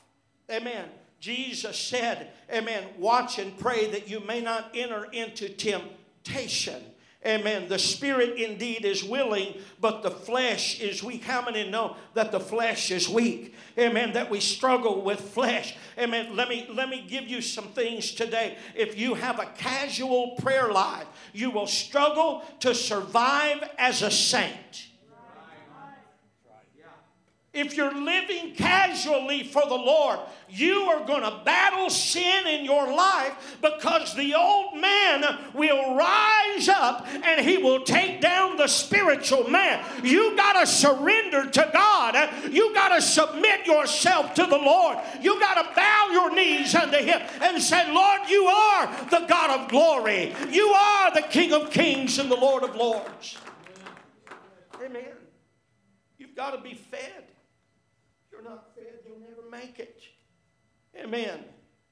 Amen. 0.52 0.90
Jesus 1.24 1.80
said, 1.80 2.32
Amen, 2.54 2.84
watch 2.98 3.40
and 3.40 3.58
pray 3.58 3.90
that 3.92 4.10
you 4.10 4.20
may 4.20 4.42
not 4.42 4.72
enter 4.74 5.06
into 5.14 5.48
temptation. 5.48 6.84
Amen. 7.26 7.70
The 7.70 7.80
spirit 7.80 8.38
indeed 8.38 8.84
is 8.84 9.06
willing, 9.06 9.56
but 9.80 10.04
the 10.04 10.12
flesh 10.12 10.82
is 10.82 11.02
weak. 11.02 11.24
How 11.24 11.42
many 11.42 11.70
know 11.70 11.96
that 12.14 12.34
the 12.34 12.42
flesh 12.42 12.92
is 12.92 13.08
weak? 13.08 13.56
Amen. 13.80 14.12
That 14.12 14.30
we 14.30 14.42
struggle 14.42 15.02
with 15.02 15.22
flesh. 15.22 15.78
Amen. 15.98 16.36
Let 16.36 16.50
me 16.50 16.68
let 16.74 16.90
me 16.90 17.06
give 17.08 17.24
you 17.24 17.40
some 17.40 17.70
things 17.70 18.12
today. 18.12 18.58
If 18.76 19.00
you 19.00 19.14
have 19.14 19.40
a 19.40 19.46
casual 19.46 20.36
prayer 20.42 20.74
life, 20.74 21.08
you 21.32 21.52
will 21.52 21.68
struggle 21.68 22.44
to 22.60 22.76
survive 22.76 23.64
as 23.78 24.02
a 24.02 24.12
saint. 24.12 24.88
If 27.54 27.78
you're 27.78 27.94
living 27.94 28.56
casually 28.56 29.44
for 29.44 29.62
the 29.68 29.76
Lord, 29.76 30.20
you 30.50 30.74
are 30.90 31.06
going 31.06 31.22
to 31.22 31.42
battle 31.46 31.92
sin 31.92 32.48
in 32.48 32.66
your 32.66 32.92
life 32.92 33.58
because 33.62 34.16
the 34.16 34.34
old 34.34 34.82
man 34.82 35.24
will 35.54 35.96
rise 35.96 36.68
up 36.68 37.06
and 37.08 37.46
he 37.46 37.58
will 37.58 37.82
take 37.84 38.22
down 38.22 38.58
the 38.58 38.66
spiritual 38.66 39.48
man. 39.52 39.86
You 40.04 40.36
got 40.36 40.60
to 40.60 40.66
surrender 40.66 41.48
to 41.48 41.70
God. 41.72 42.52
You 42.52 42.74
got 42.74 42.90
to 42.96 43.02
submit 43.04 43.68
yourself 43.68 44.34
to 44.34 44.48
the 44.48 44.58
Lord. 44.58 44.98
You 45.22 45.40
got 45.40 45.62
to 45.62 45.76
bow 45.76 46.10
your 46.12 46.34
knees 46.34 46.74
unto 46.74 46.98
him 46.98 47.22
and 47.40 47.62
say, 47.62 47.94
Lord, 47.94 48.22
you 48.30 48.46
are 48.46 48.88
the 49.12 49.28
God 49.28 49.62
of 49.62 49.70
glory. 49.70 50.34
You 50.50 50.70
are 50.70 51.14
the 51.14 51.22
King 51.22 51.54
of 51.54 51.70
kings 51.70 52.18
and 52.18 52.32
the 52.32 52.36
Lord 52.36 52.64
of 52.64 52.76
lords. 52.76 53.38
Amen. 54.84 55.14
You've 56.18 56.36
got 56.36 56.52
to 56.52 56.62
be 56.62 56.74
fed 56.74 57.23
not 58.44 58.76
fed, 58.76 59.00
you'll 59.06 59.20
never 59.20 59.50
make 59.50 59.80
it. 59.80 60.02
Amen. 60.98 61.40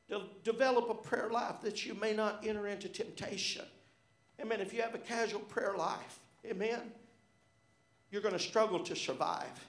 De- 0.10 0.22
develop 0.44 0.90
a 0.90 0.94
prayer 0.94 1.30
life 1.30 1.62
that 1.62 1.86
you 1.86 1.94
may 1.96 2.14
not 2.14 2.44
enter 2.46 2.68
into 2.68 2.90
temptation. 2.90 3.66
Amen. 4.40 4.62
If 4.62 4.74
you 4.74 4.82
have 4.82 4.96
a 4.96 5.00
casual 5.00 5.42
prayer 5.42 5.76
life, 5.78 6.20
amen, 6.46 6.82
you're 8.10 8.22
going 8.22 8.34
to 8.34 8.40
struggle 8.40 8.80
to 8.80 8.96
survive. 8.96 9.66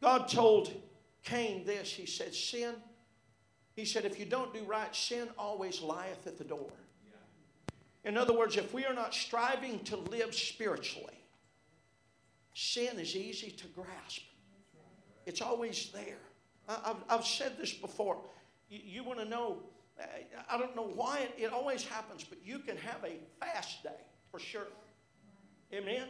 God 0.00 0.28
told 0.28 0.72
Cain 1.22 1.64
this. 1.64 1.92
He 1.92 2.06
said, 2.06 2.34
Sin, 2.34 2.74
he 3.74 3.84
said, 3.84 4.04
if 4.04 4.18
you 4.18 4.26
don't 4.26 4.52
do 4.52 4.62
right, 4.64 4.94
sin 4.94 5.28
always 5.38 5.80
lieth 5.80 6.26
at 6.26 6.36
the 6.36 6.44
door. 6.44 6.70
In 8.04 8.16
other 8.16 8.36
words, 8.36 8.56
if 8.56 8.74
we 8.74 8.84
are 8.84 8.94
not 8.94 9.14
striving 9.14 9.78
to 9.84 9.96
live 9.96 10.34
spiritually, 10.34 11.18
sin 12.52 12.98
is 12.98 13.14
easy 13.14 13.50
to 13.50 13.66
grasp. 13.68 14.22
It's 15.26 15.40
always 15.40 15.90
there. 15.92 16.18
I, 16.68 16.94
have 17.08 17.26
said 17.26 17.58
this 17.58 17.72
before. 17.72 18.18
You, 18.68 18.80
you 18.84 19.04
want 19.04 19.18
to 19.18 19.24
know, 19.24 19.58
I 20.50 20.58
don't 20.58 20.74
know 20.74 20.90
why 20.94 21.20
it, 21.20 21.34
it 21.36 21.52
always 21.52 21.84
happens, 21.84 22.24
but 22.24 22.38
you 22.44 22.58
can 22.60 22.76
have 22.76 23.04
a 23.04 23.14
fast 23.44 23.82
day 23.82 23.90
for 24.30 24.38
sure. 24.38 24.68
Amen? 25.72 26.08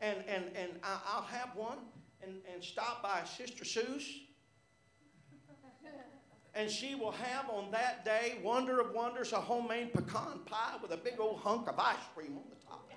And, 0.00 0.18
and, 0.28 0.44
and 0.56 0.70
I, 0.82 1.16
will 1.16 1.26
have 1.26 1.50
one 1.54 1.78
and, 2.22 2.34
and 2.52 2.62
stop 2.62 3.02
by 3.02 3.22
Sister 3.24 3.64
Sue's. 3.64 4.20
And 6.54 6.70
she 6.70 6.94
will 6.94 7.12
have 7.12 7.50
on 7.50 7.70
that 7.72 8.02
day, 8.06 8.38
wonder 8.42 8.80
of 8.80 8.94
wonders, 8.94 9.34
a 9.34 9.36
homemade 9.36 9.92
pecan 9.92 10.40
pie 10.46 10.76
with 10.80 10.90
a 10.90 10.96
big 10.96 11.20
old 11.20 11.40
hunk 11.40 11.68
of 11.68 11.78
ice 11.78 11.96
cream 12.14 12.32
on 12.32 12.44
the 12.48 12.66
top. 12.66 12.90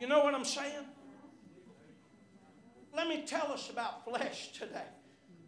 You 0.00 0.08
know 0.08 0.24
what 0.24 0.34
I'm 0.34 0.44
saying? 0.44 0.84
Let 2.96 3.08
me 3.08 3.24
tell 3.26 3.52
us 3.52 3.70
about 3.70 4.04
flesh 4.04 4.52
today. 4.52 4.88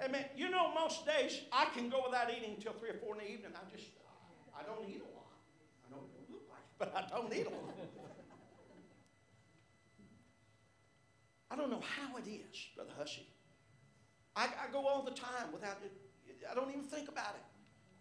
Amen. 0.04 0.24
You 0.36 0.50
know, 0.50 0.72
most 0.74 1.06
days 1.06 1.40
I 1.52 1.66
can 1.74 1.88
go 1.88 2.02
without 2.06 2.30
eating 2.30 2.54
until 2.56 2.72
3 2.72 2.90
or 2.90 2.94
4 2.94 3.14
in 3.14 3.18
the 3.18 3.30
evening. 3.30 3.52
I 3.54 3.76
just, 3.76 3.88
I 4.58 4.62
don't 4.62 4.88
eat 4.88 5.00
a 5.00 5.10
lot. 5.16 5.32
I 5.86 5.94
don't 5.94 6.08
look 6.30 6.42
like 6.50 6.60
it, 6.60 6.76
but 6.78 6.92
I 6.94 7.08
don't 7.08 7.32
eat 7.32 7.46
a 7.46 7.50
lot. 7.50 7.76
I 11.50 11.56
don't 11.56 11.70
know 11.70 11.80
how 11.80 12.16
it 12.18 12.28
is, 12.28 12.66
Brother 12.74 12.90
Hussey. 12.98 13.26
I, 14.34 14.44
I 14.44 14.72
go 14.72 14.86
all 14.86 15.02
the 15.02 15.12
time 15.12 15.52
without 15.52 15.78
it. 15.82 15.92
I 16.50 16.54
don't 16.54 16.70
even 16.70 16.82
think 16.82 17.08
about 17.08 17.34
it. 17.34 17.44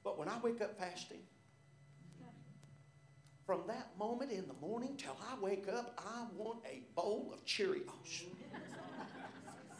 But 0.03 0.19
when 0.19 0.27
I 0.27 0.37
wake 0.43 0.61
up 0.61 0.77
fasting, 0.77 1.21
from 3.45 3.61
that 3.67 3.91
moment 3.97 4.31
in 4.31 4.47
the 4.47 4.67
morning 4.67 4.97
till 4.97 5.15
I 5.31 5.39
wake 5.39 5.67
up, 5.71 5.99
I 5.99 6.25
want 6.35 6.59
a 6.65 6.81
bowl 6.95 7.31
of 7.31 7.45
Cheerios. 7.45 8.25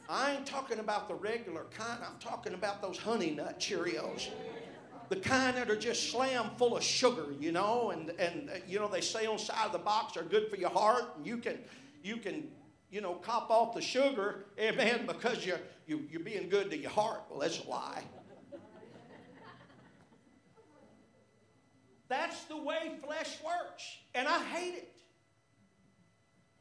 I 0.08 0.34
ain't 0.34 0.46
talking 0.46 0.80
about 0.80 1.08
the 1.08 1.16
regular 1.16 1.66
kind. 1.76 2.00
I'm 2.04 2.20
talking 2.20 2.54
about 2.54 2.82
those 2.82 2.98
honey 2.98 3.32
nut 3.32 3.60
Cheerios. 3.60 4.30
The 5.10 5.16
kind 5.18 5.56
that 5.58 5.70
are 5.70 5.76
just 5.76 6.12
slam 6.12 6.52
full 6.58 6.78
of 6.78 6.84
sugar, 6.84 7.28
you 7.40 7.52
know, 7.52 7.92
and, 7.92 8.10
and 8.20 8.50
uh, 8.50 8.54
you 8.68 8.80
know, 8.80 8.88
they 8.88 9.02
say 9.02 9.26
on 9.28 9.38
the 9.38 9.44
side 9.44 9.66
of 9.68 9.72
the 9.72 9.78
box 9.78 10.14
they're 10.14 10.24
good 10.24 10.50
for 10.50 10.56
your 10.56 10.72
heart, 10.72 11.04
and 11.18 11.26
you 11.26 11.38
can, 11.38 11.60
you 12.04 12.18
can, 12.18 12.48
you 12.90 13.02
know, 13.02 13.14
cop 13.14 13.52
off 13.52 13.76
the 13.76 13.82
sugar, 13.82 14.46
amen, 14.60 15.06
because 15.06 15.46
you're, 15.46 15.60
you, 15.86 16.08
you're 16.12 16.22
being 16.22 16.50
good 16.50 16.72
to 16.72 16.78
your 16.78 16.90
heart. 16.90 17.22
Well, 17.30 17.40
that's 17.40 17.64
a 17.64 17.70
lie. 17.70 18.04
That's 22.08 22.44
the 22.46 22.58
way 22.58 22.94
flesh 23.04 23.38
works, 23.44 23.98
and 24.14 24.28
I 24.28 24.40
hate 24.44 24.76
it. 24.76 24.95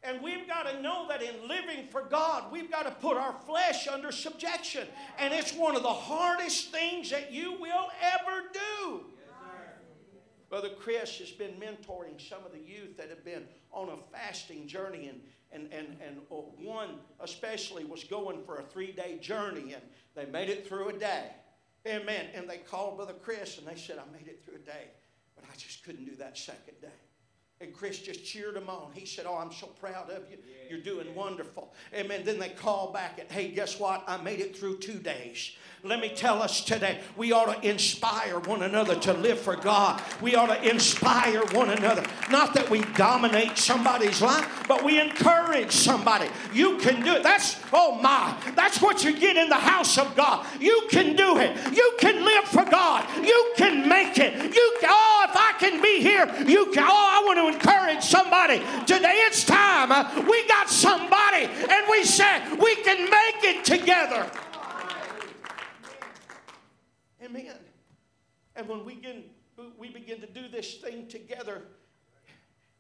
And 0.04 0.22
we've 0.22 0.46
got 0.46 0.64
to 0.64 0.82
know 0.82 1.08
that 1.08 1.22
in 1.22 1.48
living 1.48 1.88
for 1.90 2.02
God, 2.02 2.52
we've 2.52 2.70
got 2.70 2.82
to 2.84 2.90
put 2.90 3.16
our 3.16 3.34
flesh 3.46 3.88
under 3.88 4.12
subjection. 4.12 4.86
And 5.18 5.32
it's 5.32 5.54
one 5.54 5.74
of 5.76 5.82
the 5.82 5.88
hardest 5.88 6.70
things 6.70 7.10
that 7.10 7.32
you 7.32 7.58
will 7.58 7.88
ever 8.02 8.42
do. 8.52 9.04
Brother 10.50 10.68
Chris 10.78 11.18
has 11.18 11.30
been 11.30 11.52
mentoring 11.52 12.20
some 12.20 12.44
of 12.44 12.52
the 12.52 12.60
youth 12.60 12.96
that 12.98 13.08
have 13.08 13.24
been 13.24 13.44
on 13.72 13.88
a 13.88 13.96
fasting 14.16 14.68
journey, 14.68 15.08
and, 15.08 15.20
and, 15.50 15.72
and, 15.72 15.96
and 16.06 16.18
uh, 16.30 16.34
one 16.34 16.90
especially 17.20 17.84
was 17.84 18.04
going 18.04 18.44
for 18.44 18.58
a 18.58 18.62
three 18.62 18.92
day 18.92 19.18
journey, 19.20 19.72
and 19.72 19.82
they 20.14 20.26
made 20.26 20.50
it 20.50 20.68
through 20.68 20.90
a 20.90 20.92
day. 20.92 21.30
Amen. 21.86 22.26
And 22.34 22.48
they 22.48 22.58
called 22.58 22.96
Brother 22.96 23.14
Chris 23.14 23.58
and 23.58 23.66
they 23.66 23.74
said, 23.74 23.98
I 23.98 24.10
made 24.16 24.26
it 24.26 24.42
through 24.44 24.56
a 24.56 24.58
day, 24.58 24.90
but 25.34 25.44
I 25.52 25.56
just 25.56 25.84
couldn't 25.84 26.04
do 26.04 26.16
that 26.16 26.38
second 26.38 26.80
day. 26.80 26.88
And 27.60 27.72
Chris 27.72 27.98
just 27.98 28.24
cheered 28.24 28.56
him 28.56 28.68
on. 28.68 28.90
He 28.94 29.06
said, 29.06 29.26
Oh, 29.26 29.36
I'm 29.36 29.52
so 29.52 29.66
proud 29.66 30.10
of 30.10 30.24
you. 30.30 30.38
You're 30.68 30.80
doing 30.80 31.14
wonderful. 31.14 31.72
Amen. 31.94 32.22
Then 32.24 32.38
they 32.38 32.48
called 32.48 32.92
back 32.92 33.18
and, 33.18 33.30
hey, 33.30 33.48
guess 33.48 33.78
what? 33.78 34.02
I 34.06 34.16
made 34.16 34.40
it 34.40 34.56
through 34.56 34.78
two 34.78 34.98
days. 34.98 35.52
Let 35.86 36.00
me 36.00 36.08
tell 36.08 36.40
us 36.40 36.64
today, 36.64 36.98
we 37.14 37.32
ought 37.32 37.60
to 37.60 37.68
inspire 37.68 38.38
one 38.40 38.62
another 38.62 38.96
to 39.00 39.12
live 39.12 39.38
for 39.38 39.54
God. 39.54 40.00
We 40.22 40.34
ought 40.34 40.46
to 40.46 40.70
inspire 40.70 41.44
one 41.52 41.68
another. 41.68 42.02
Not 42.30 42.54
that 42.54 42.70
we 42.70 42.80
dominate 42.96 43.58
somebody's 43.58 44.22
life, 44.22 44.64
but 44.66 44.82
we 44.82 44.98
encourage 44.98 45.72
somebody. 45.72 46.26
You 46.54 46.78
can 46.78 47.04
do 47.04 47.12
it. 47.12 47.22
That's, 47.22 47.60
oh 47.70 48.00
my, 48.00 48.34
that's 48.56 48.80
what 48.80 49.04
you 49.04 49.14
get 49.14 49.36
in 49.36 49.50
the 49.50 49.56
house 49.56 49.98
of 49.98 50.16
God. 50.16 50.46
You 50.58 50.86
can 50.90 51.16
do 51.16 51.36
it. 51.36 51.54
You 51.76 51.96
can 51.98 52.24
live 52.24 52.44
for 52.44 52.64
God. 52.64 53.06
You 53.22 53.52
can 53.58 53.86
make 53.86 54.16
it. 54.16 54.54
You 54.54 54.72
oh, 54.84 55.26
if 55.28 55.36
I 55.36 55.54
can 55.58 55.82
be 55.82 56.00
here, 56.00 56.24
you 56.46 56.72
can. 56.72 56.84
Oh, 56.88 56.90
I 56.90 57.22
want 57.26 57.38
to 57.40 57.58
encourage 57.58 58.02
somebody. 58.02 58.60
Today 58.86 59.20
it's 59.26 59.44
time. 59.44 59.90
We 60.26 60.48
got 60.48 60.70
somebody, 60.70 61.44
and 61.44 61.86
we 61.90 62.04
said 62.04 62.56
we 62.58 62.74
can 62.76 63.04
make 63.10 63.44
it 63.44 63.66
together. 63.66 64.30
Amen. 67.34 67.56
And 68.54 68.68
when 68.68 68.84
we 68.84 68.94
begin, 68.94 69.24
we 69.76 69.88
begin 69.88 70.20
to 70.20 70.26
do 70.26 70.48
this 70.48 70.74
thing 70.74 71.08
together, 71.08 71.62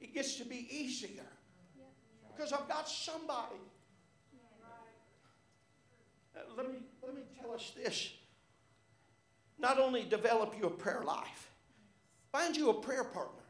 it 0.00 0.14
gets 0.14 0.36
to 0.36 0.44
be 0.44 0.68
easier. 0.70 1.24
Because 2.34 2.52
I've 2.52 2.68
got 2.68 2.88
somebody. 2.88 3.56
Uh, 6.36 6.40
let, 6.56 6.70
me, 6.70 6.78
let 7.02 7.14
me 7.14 7.22
tell 7.40 7.52
us 7.52 7.72
this. 7.76 8.12
Not 9.58 9.78
only 9.78 10.04
develop 10.04 10.54
you 10.58 10.66
a 10.66 10.70
prayer 10.70 11.02
life, 11.04 11.50
find 12.32 12.56
you 12.56 12.70
a 12.70 12.74
prayer 12.74 13.04
partner. 13.04 13.40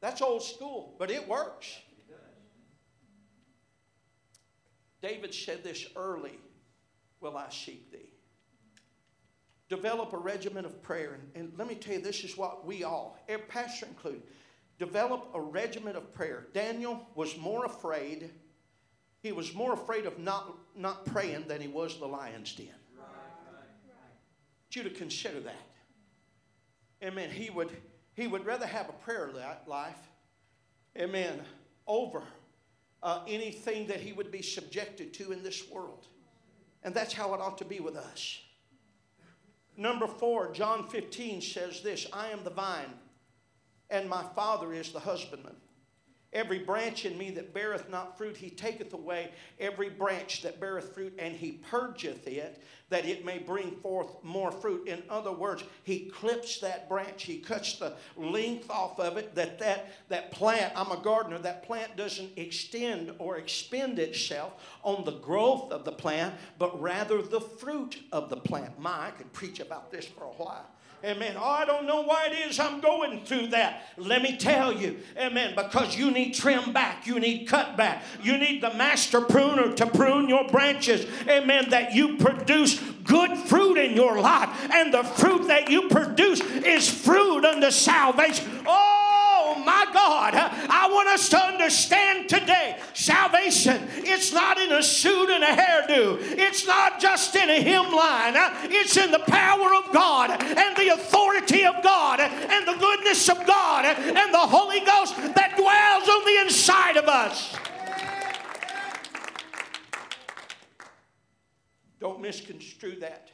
That's 0.00 0.20
old 0.20 0.42
school, 0.42 0.94
but 0.98 1.10
it 1.10 1.26
works. 1.26 1.78
David 5.00 5.34
said 5.34 5.62
this 5.62 5.86
early 5.96 6.38
Will 7.20 7.38
I 7.38 7.48
seek 7.48 7.90
thee? 7.90 8.03
Develop 9.68 10.12
a 10.12 10.18
regimen 10.18 10.64
of 10.64 10.82
prayer. 10.82 11.14
And, 11.14 11.30
and 11.34 11.58
let 11.58 11.68
me 11.68 11.74
tell 11.74 11.94
you, 11.94 12.00
this 12.00 12.24
is 12.24 12.36
what 12.36 12.66
we 12.66 12.84
all, 12.84 13.18
every 13.28 13.46
pastor 13.46 13.86
included, 13.86 14.22
develop 14.78 15.30
a 15.34 15.40
regimen 15.40 15.96
of 15.96 16.12
prayer. 16.12 16.46
Daniel 16.52 17.06
was 17.14 17.36
more 17.38 17.64
afraid, 17.64 18.30
he 19.22 19.32
was 19.32 19.54
more 19.54 19.72
afraid 19.72 20.04
of 20.04 20.18
not, 20.18 20.54
not 20.76 21.06
praying 21.06 21.48
than 21.48 21.60
he 21.60 21.68
was 21.68 21.98
the 21.98 22.06
lion's 22.06 22.54
den. 22.54 22.66
Right, 22.96 23.06
right, 23.06 23.64
right. 23.88 24.76
you 24.76 24.82
to 24.82 24.90
consider 24.90 25.40
that. 25.40 25.54
Amen. 27.02 27.30
He 27.30 27.50
would, 27.50 27.70
he 28.14 28.26
would 28.26 28.44
rather 28.44 28.66
have 28.66 28.88
a 28.88 28.92
prayer 28.92 29.30
life, 29.66 29.96
amen, 30.98 31.40
over 31.86 32.22
uh, 33.02 33.20
anything 33.28 33.86
that 33.86 34.00
he 34.00 34.12
would 34.12 34.30
be 34.30 34.42
subjected 34.42 35.12
to 35.14 35.32
in 35.32 35.42
this 35.42 35.70
world. 35.70 36.06
And 36.82 36.94
that's 36.94 37.12
how 37.12 37.34
it 37.34 37.40
ought 37.40 37.58
to 37.58 37.64
be 37.64 37.80
with 37.80 37.96
us. 37.96 38.40
Number 39.76 40.06
four, 40.06 40.52
John 40.52 40.88
15 40.88 41.40
says 41.40 41.80
this 41.80 42.06
I 42.12 42.28
am 42.28 42.44
the 42.44 42.50
vine, 42.50 42.92
and 43.90 44.08
my 44.08 44.22
Father 44.34 44.72
is 44.72 44.92
the 44.92 45.00
husbandman. 45.00 45.56
Every 46.34 46.58
branch 46.58 47.04
in 47.04 47.16
me 47.16 47.30
that 47.30 47.54
beareth 47.54 47.88
not 47.88 48.18
fruit, 48.18 48.36
he 48.36 48.50
taketh 48.50 48.92
away. 48.92 49.30
Every 49.60 49.88
branch 49.88 50.42
that 50.42 50.58
beareth 50.58 50.92
fruit, 50.92 51.14
and 51.16 51.34
he 51.36 51.60
purgeth 51.70 52.26
it, 52.26 52.60
that 52.90 53.06
it 53.06 53.24
may 53.24 53.38
bring 53.38 53.70
forth 53.76 54.22
more 54.24 54.50
fruit. 54.50 54.88
In 54.88 55.04
other 55.08 55.30
words, 55.30 55.62
he 55.84 56.06
clips 56.06 56.58
that 56.58 56.88
branch. 56.88 57.22
He 57.22 57.38
cuts 57.38 57.78
the 57.78 57.94
length 58.16 58.68
off 58.68 58.98
of 58.98 59.16
it, 59.16 59.36
that 59.36 59.60
that, 59.60 59.92
that 60.08 60.32
plant, 60.32 60.72
I'm 60.74 60.90
a 60.90 61.00
gardener, 61.00 61.38
that 61.38 61.62
plant 61.62 61.96
doesn't 61.96 62.36
extend 62.36 63.12
or 63.18 63.36
expend 63.36 64.00
itself 64.00 64.54
on 64.82 65.04
the 65.04 65.18
growth 65.18 65.70
of 65.70 65.84
the 65.84 65.92
plant, 65.92 66.34
but 66.58 66.80
rather 66.80 67.22
the 67.22 67.40
fruit 67.40 68.02
of 68.10 68.28
the 68.28 68.36
plant. 68.36 68.76
My, 68.78 69.06
I 69.06 69.10
could 69.12 69.32
preach 69.32 69.60
about 69.60 69.92
this 69.92 70.04
for 70.04 70.24
a 70.24 70.28
while. 70.28 70.66
Amen. 71.04 71.34
Oh, 71.36 71.44
I 71.44 71.66
don't 71.66 71.86
know 71.86 72.00
why 72.00 72.28
it 72.30 72.48
is 72.48 72.58
I'm 72.58 72.80
going 72.80 73.26
through 73.26 73.48
that. 73.48 73.88
Let 73.98 74.22
me 74.22 74.38
tell 74.38 74.72
you. 74.72 74.96
Amen. 75.18 75.54
Because 75.54 75.98
you 75.98 76.10
need 76.10 76.32
trim 76.32 76.72
back. 76.72 77.06
You 77.06 77.20
need 77.20 77.46
cut 77.46 77.76
back. 77.76 78.02
You 78.22 78.38
need 78.38 78.62
the 78.62 78.72
master 78.72 79.20
pruner 79.20 79.74
to 79.74 79.86
prune 79.86 80.30
your 80.30 80.48
branches. 80.48 81.06
Amen. 81.28 81.68
That 81.68 81.92
you 81.92 82.16
produce 82.16 82.80
good 83.04 83.36
fruit 83.36 83.76
in 83.76 83.94
your 83.94 84.18
life. 84.18 84.48
And 84.72 84.94
the 84.94 85.02
fruit 85.02 85.46
that 85.48 85.68
you 85.68 85.90
produce 85.90 86.40
is 86.40 86.88
fruit 86.88 87.44
unto 87.44 87.70
salvation. 87.70 88.62
Oh, 88.66 89.03
my 89.64 89.86
God, 89.92 90.34
I 90.34 90.88
want 90.90 91.08
us 91.08 91.28
to 91.30 91.38
understand 91.38 92.28
today 92.28 92.78
salvation, 92.92 93.80
it's 93.96 94.32
not 94.32 94.58
in 94.58 94.72
a 94.72 94.82
suit 94.82 95.30
and 95.30 95.42
a 95.42 95.48
hairdo, 95.48 96.18
it's 96.20 96.66
not 96.66 97.00
just 97.00 97.34
in 97.34 97.48
a 97.50 97.60
hymn 97.60 97.92
line, 97.92 98.34
it's 98.64 98.96
in 98.96 99.10
the 99.10 99.20
power 99.20 99.74
of 99.74 99.92
God 99.92 100.30
and 100.30 100.76
the 100.76 100.94
authority 100.94 101.64
of 101.64 101.82
God 101.82 102.20
and 102.20 102.68
the 102.68 102.78
goodness 102.78 103.28
of 103.28 103.44
God 103.46 103.84
and 103.84 104.34
the 104.34 104.38
Holy 104.38 104.80
Ghost 104.80 105.16
that 105.16 105.54
dwells 105.56 106.08
on 106.08 106.24
the 106.24 106.40
inside 106.44 106.96
of 106.96 107.08
us. 107.08 107.56
Don't 112.00 112.20
misconstrue 112.20 112.96
that 113.00 113.30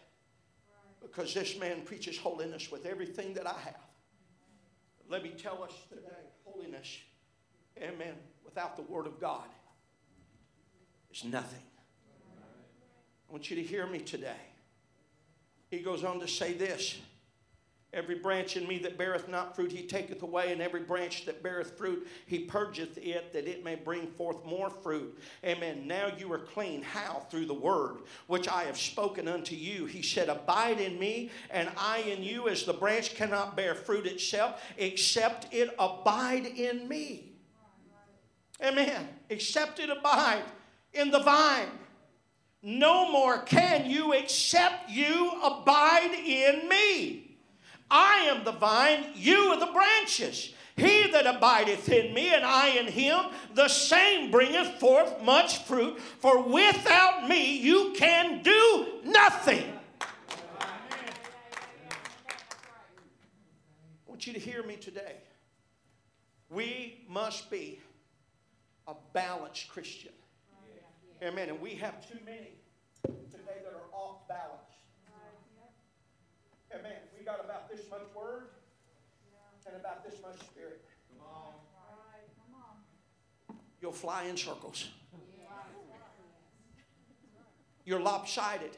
because 1.02 1.34
this 1.34 1.58
man 1.58 1.82
preaches 1.82 2.16
holiness 2.16 2.70
with 2.70 2.86
everything 2.86 3.34
that 3.34 3.46
I 3.46 3.58
have. 3.64 3.89
Let 5.10 5.24
me 5.24 5.30
tell 5.30 5.64
us 5.64 5.72
today 5.88 6.06
holiness, 6.44 6.98
amen, 7.76 8.14
without 8.44 8.76
the 8.76 8.82
Word 8.82 9.08
of 9.08 9.20
God 9.20 9.48
is 11.12 11.24
nothing. 11.24 11.62
I 13.28 13.32
want 13.32 13.50
you 13.50 13.56
to 13.56 13.62
hear 13.62 13.88
me 13.88 13.98
today. 13.98 14.40
He 15.68 15.80
goes 15.80 16.04
on 16.04 16.20
to 16.20 16.28
say 16.28 16.52
this 16.52 16.96
Every 17.92 18.14
branch 18.14 18.56
in 18.56 18.68
me 18.68 18.78
that 18.78 18.96
beareth 18.96 19.28
not 19.28 19.56
fruit, 19.56 19.72
he 19.72 19.82
taketh 19.82 20.22
away, 20.22 20.52
and 20.52 20.62
every 20.62 20.82
branch 20.82 21.26
that 21.26 21.42
beareth 21.42 21.76
fruit, 21.76 22.06
he 22.26 22.40
purgeth 22.40 22.96
it, 22.98 23.32
that 23.32 23.48
it 23.48 23.64
may 23.64 23.74
bring 23.74 24.06
forth 24.06 24.44
more 24.44 24.70
fruit. 24.70 25.18
Amen. 25.44 25.88
Now 25.88 26.06
you 26.16 26.32
are 26.32 26.38
clean. 26.38 26.82
How? 26.82 27.26
Through 27.30 27.46
the 27.46 27.54
word 27.54 28.02
which 28.28 28.46
I 28.46 28.62
have 28.64 28.78
spoken 28.78 29.26
unto 29.26 29.56
you. 29.56 29.86
He 29.86 30.02
said, 30.02 30.28
Abide 30.28 30.80
in 30.80 31.00
me, 31.00 31.30
and 31.50 31.68
I 31.76 31.98
in 31.98 32.22
you, 32.22 32.48
as 32.48 32.64
the 32.64 32.72
branch 32.72 33.16
cannot 33.16 33.56
bear 33.56 33.74
fruit 33.74 34.06
itself, 34.06 34.62
except 34.76 35.52
it 35.52 35.74
abide 35.76 36.46
in 36.46 36.86
me. 36.86 37.32
Amen. 38.62 39.08
Except 39.30 39.80
it 39.80 39.90
abide 39.90 40.44
in 40.92 41.10
the 41.10 41.20
vine. 41.20 41.70
No 42.62 43.10
more 43.10 43.38
can 43.38 43.90
you 43.90 44.12
except 44.12 44.90
you 44.90 45.32
abide 45.42 46.12
in 46.12 46.68
me. 46.68 47.29
I 47.90 48.26
am 48.26 48.44
the 48.44 48.52
vine, 48.52 49.06
you 49.14 49.36
are 49.52 49.58
the 49.58 49.72
branches. 49.72 50.54
He 50.76 51.10
that 51.10 51.26
abideth 51.26 51.88
in 51.90 52.14
me 52.14 52.32
and 52.32 52.44
I 52.44 52.68
in 52.68 52.86
him, 52.86 53.26
the 53.54 53.68
same 53.68 54.30
bringeth 54.30 54.78
forth 54.78 55.22
much 55.22 55.64
fruit, 55.64 56.00
for 56.00 56.42
without 56.42 57.28
me 57.28 57.58
you 57.58 57.92
can 57.96 58.42
do 58.42 58.86
nothing. 59.04 59.64
I 60.00 60.06
want 64.06 64.26
you 64.26 64.32
to 64.32 64.38
hear 64.38 64.62
me 64.62 64.76
today. 64.76 65.16
We 66.48 67.04
must 67.08 67.50
be 67.50 67.80
a 68.86 68.94
balanced 69.12 69.68
Christian. 69.68 70.12
Amen. 71.22 71.50
And 71.50 71.60
we 71.60 71.74
have 71.74 72.08
too 72.08 72.18
many 72.24 72.52
today 73.04 73.60
that 73.62 73.74
are 73.74 73.90
off 73.92 74.26
balance. 74.26 74.59
Got 77.30 77.44
about 77.44 77.70
this 77.70 77.82
much 77.88 78.00
word 78.12 78.46
and 79.64 79.76
about 79.76 80.04
this 80.04 80.20
much 80.20 80.40
spirit. 80.40 80.80
You'll 83.80 83.92
fly 83.92 84.24
in 84.24 84.36
circles. 84.36 84.88
You're 87.84 88.00
lopsided. 88.00 88.76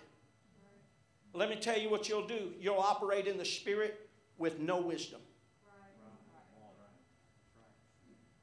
Let 1.32 1.48
me 1.48 1.56
tell 1.56 1.78
you 1.78 1.88
what 1.88 2.10
you'll 2.10 2.26
do. 2.26 2.52
You'll 2.60 2.78
operate 2.78 3.26
in 3.26 3.38
the 3.38 3.44
spirit 3.44 4.10
with 4.36 4.60
no 4.60 4.82
wisdom. 4.82 5.20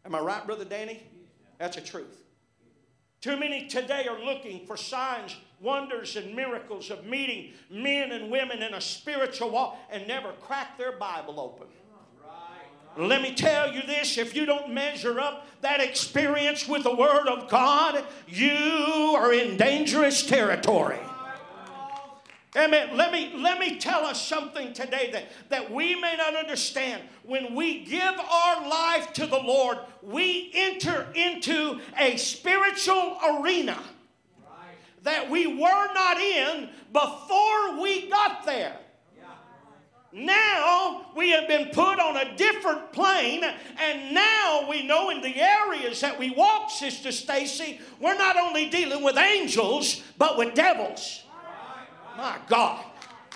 Am 0.05 0.15
I 0.15 0.19
right, 0.21 0.43
Brother 0.43 0.65
Danny? 0.65 1.03
That's 1.59 1.77
a 1.77 1.81
truth. 1.81 2.23
Too 3.21 3.37
many 3.37 3.67
today 3.67 4.07
are 4.09 4.19
looking 4.19 4.65
for 4.65 4.75
signs, 4.75 5.35
wonders, 5.61 6.15
and 6.15 6.35
miracles 6.35 6.89
of 6.89 7.05
meeting 7.05 7.53
men 7.69 8.11
and 8.11 8.31
women 8.31 8.61
in 8.61 8.73
a 8.73 8.81
spiritual 8.81 9.49
walk 9.49 9.77
and 9.91 10.07
never 10.07 10.31
crack 10.41 10.77
their 10.77 10.93
Bible 10.93 11.39
open. 11.39 11.67
Let 12.97 13.21
me 13.21 13.33
tell 13.33 13.71
you 13.71 13.81
this 13.83 14.17
if 14.17 14.35
you 14.35 14.45
don't 14.45 14.73
measure 14.73 15.19
up 15.19 15.47
that 15.61 15.79
experience 15.79 16.67
with 16.67 16.83
the 16.83 16.93
Word 16.93 17.27
of 17.27 17.49
God, 17.49 18.03
you 18.27 19.15
are 19.17 19.31
in 19.33 19.57
dangerous 19.57 20.25
territory. 20.25 20.99
Amen. 22.55 22.97
Let 22.97 23.11
me, 23.11 23.31
let 23.37 23.59
me 23.59 23.77
tell 23.77 24.05
us 24.05 24.25
something 24.25 24.73
today 24.73 25.11
that, 25.11 25.25
that 25.49 25.71
we 25.71 25.93
may 25.95 26.15
not 26.17 26.35
understand. 26.35 27.03
When 27.23 27.53
we 27.53 27.85
give 27.85 28.19
our 28.19 28.67
life 28.67 29.13
to 29.13 29.27
the 29.27 29.37
Lord, 29.37 29.77
we 30.01 30.51
enter 30.55 31.07
into 31.13 31.79
a 31.97 32.17
spiritual 32.17 33.19
arena. 33.23 33.77
That 35.03 35.29
we 35.29 35.47
were 35.47 35.93
not 35.93 36.17
in 36.17 36.69
before 36.91 37.81
we 37.81 38.09
got 38.09 38.45
there. 38.45 38.77
Now 40.11 41.05
we 41.15 41.29
have 41.31 41.47
been 41.47 41.67
put 41.67 41.99
on 41.99 42.17
a 42.17 42.35
different 42.35 42.91
plane, 42.91 43.43
and 43.43 44.13
now 44.13 44.67
we 44.67 44.85
know 44.85 45.11
in 45.11 45.21
the 45.21 45.35
areas 45.39 46.01
that 46.01 46.17
we 46.17 46.31
walk, 46.31 46.71
Sister 46.71 47.11
Stacy, 47.11 47.79
we're 47.99 48.17
not 48.17 48.35
only 48.35 48.69
dealing 48.69 49.03
with 49.03 49.17
angels, 49.17 50.01
but 50.17 50.35
with 50.37 50.55
devils. 50.55 51.23
My 52.17 52.37
God. 52.47 52.83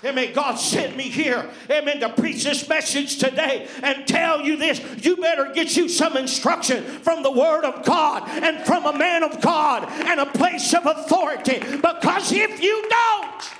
Amen. 0.04 0.32
God 0.34 0.56
sent 0.56 0.96
me 0.96 1.04
here, 1.04 1.48
amen, 1.70 2.00
to 2.00 2.10
preach 2.10 2.44
this 2.44 2.68
message 2.68 3.18
today 3.18 3.68
and 3.82 4.06
tell 4.06 4.42
you 4.42 4.56
this. 4.56 4.80
You 5.04 5.16
better 5.16 5.52
get 5.54 5.76
you 5.76 5.88
some 5.88 6.16
instruction 6.16 6.84
from 6.84 7.22
the 7.22 7.30
Word 7.30 7.64
of 7.64 7.84
God 7.84 8.28
and 8.28 8.64
from 8.66 8.84
a 8.84 8.96
man 8.96 9.22
of 9.22 9.40
God 9.40 9.84
and 9.84 10.20
a 10.20 10.26
place 10.26 10.74
of 10.74 10.84
authority. 10.84 11.58
Because 11.58 12.32
if 12.32 12.62
you 12.62 12.86
don't, 12.90 13.50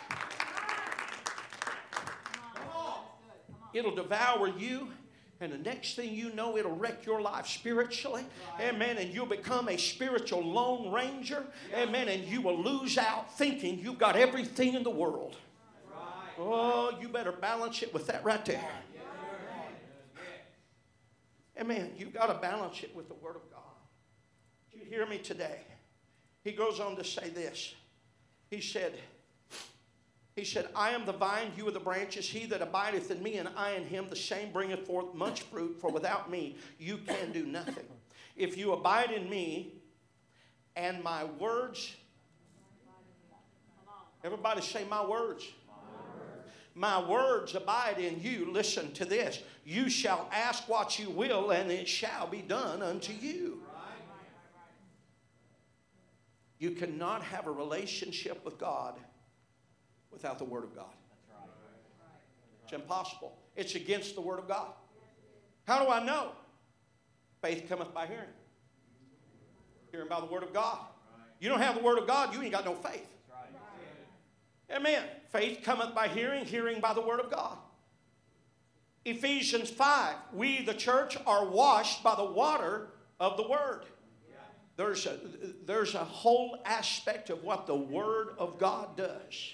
it'll 3.73 3.95
devour 3.95 4.49
you 4.49 4.89
and 5.41 5.53
the 5.53 5.59
next 5.59 5.97
thing 5.97 6.15
you 6.15 6.33
know, 6.33 6.57
it'll 6.57 6.77
wreck 6.77 7.05
your 7.05 7.21
life 7.21 7.47
spiritually. 7.47 8.25
Amen. 8.61 8.97
And 8.97 9.13
you'll 9.13 9.27
become 9.27 9.69
a 9.69 9.77
spiritual 9.77 10.43
lone 10.43 10.93
ranger. 10.93 11.45
Amen. 11.75 12.09
And 12.09 12.25
you 12.25 12.41
will 12.41 12.63
lose 12.63 12.97
out 12.97 13.37
thinking 13.37 13.79
you've 13.79 13.99
got 13.99 14.17
everything 14.17 14.75
in 14.75 14.85
the 14.85 14.91
world. 14.91 15.37
Oh, 16.39 16.97
you 17.01 17.09
better 17.09 17.33
balance 17.33 17.83
it 17.83 17.93
with 17.95 18.07
that 18.09 18.25
right 18.25 18.45
there. 18.45 18.65
Amen. 21.61 21.93
You've 21.97 22.13
got 22.13 22.27
to 22.27 22.35
balance 22.35 22.83
it 22.83 22.95
with 22.97 23.09
the 23.09 23.15
Word 23.15 23.37
of 23.37 23.51
God. 23.51 23.61
Do 24.73 24.79
you 24.79 24.85
hear 24.85 25.07
me 25.07 25.19
today? 25.19 25.61
He 26.43 26.53
goes 26.53 26.81
on 26.81 26.97
to 26.97 27.05
say 27.05 27.29
this. 27.31 27.75
He 28.51 28.61
said, 28.61 28.95
he 30.37 30.45
said, 30.45 30.69
I 30.75 30.91
am 30.91 31.07
the 31.07 31.13
vine, 31.13 31.53
you 31.57 31.69
are 31.69 31.71
the 31.71 31.79
branches. 31.79 32.29
He 32.29 32.45
that 32.47 32.61
abideth 32.61 33.11
in 33.11 33.23
me, 33.23 33.37
and 33.37 33.49
I 33.57 33.73
in 33.73 33.85
him, 33.85 34.09
the 34.11 34.17
same 34.17 34.51
bringeth 34.53 34.85
forth 34.85 35.15
much 35.15 35.43
fruit, 35.43 35.79
for 35.81 35.91
without 35.91 36.29
me 36.29 36.57
you 36.79 36.99
can 36.99 37.31
do 37.31 37.47
nothing. 37.47 37.87
If 38.37 38.59
you 38.59 38.73
abide 38.73 39.13
in 39.13 39.31
me, 39.31 39.75
and 40.75 41.03
my 41.05 41.25
words, 41.25 41.95
everybody 44.25 44.61
say, 44.61 44.85
My 44.91 45.07
words. 45.07 45.45
My 46.75 47.01
words 47.09 47.55
abide 47.55 47.99
in 47.99 48.21
you. 48.21 48.51
Listen 48.51 48.93
to 48.95 49.05
this. 49.05 49.41
You 49.65 49.89
shall 49.89 50.29
ask 50.33 50.69
what 50.69 50.99
you 50.99 51.09
will, 51.09 51.53
and 51.53 51.71
it 51.71 51.89
shall 51.89 52.27
be 52.27 52.43
done 52.43 52.83
unto 52.83 53.13
you. 53.13 53.63
You 56.59 56.73
cannot 56.73 57.23
have 57.23 57.47
a 57.47 57.51
relationship 57.51 58.45
with 58.45 58.59
God 58.59 58.95
without 60.11 60.39
the 60.39 60.45
Word 60.45 60.65
of 60.65 60.75
God. 60.75 60.95
It's 62.65 62.73
impossible. 62.73 63.37
It's 63.55 63.75
against 63.75 64.15
the 64.15 64.21
Word 64.21 64.39
of 64.39 64.49
God. 64.49 64.69
How 65.67 65.85
do 65.85 65.91
I 65.91 66.05
know? 66.05 66.31
Faith 67.43 67.69
cometh 67.69 67.93
by 67.95 68.07
hearing. 68.07 68.25
Hearing 69.93 70.09
by 70.09 70.21
the 70.21 70.27
Word 70.27 70.43
of 70.43 70.53
God. 70.53 70.79
You 71.39 71.49
don't 71.51 71.61
have 71.61 71.77
the 71.77 71.83
Word 71.83 71.99
of 71.99 72.07
God, 72.07 72.35
you 72.35 72.43
ain't 72.43 72.53
got 72.53 72.65
no 72.65 72.75
faith. 72.75 73.14
Amen. 74.75 75.05
Faith 75.31 75.61
cometh 75.63 75.95
by 75.95 76.09
hearing, 76.09 76.45
hearing 76.45 76.81
by 76.81 76.95
the 76.95 77.01
Word 77.01 77.21
of 77.21 77.31
God. 77.31 77.57
Ephesians 79.05 79.71
5 79.71 80.17
We, 80.33 80.65
the 80.65 80.75
church, 80.75 81.17
are 81.27 81.47
washed 81.47 82.03
by 82.03 82.15
the 82.15 82.25
water 82.25 82.89
of 83.21 83.37
the 83.37 83.49
Word. 83.49 83.85
There's 84.77 85.07
a, 85.07 85.19
there's 85.67 85.95
a 85.95 86.05
whole 86.05 86.59
aspect 86.65 87.31
of 87.31 87.45
what 87.45 87.67
the 87.67 87.77
Word 87.77 88.31
of 88.39 88.59
God 88.59 88.97
does. 88.97 89.53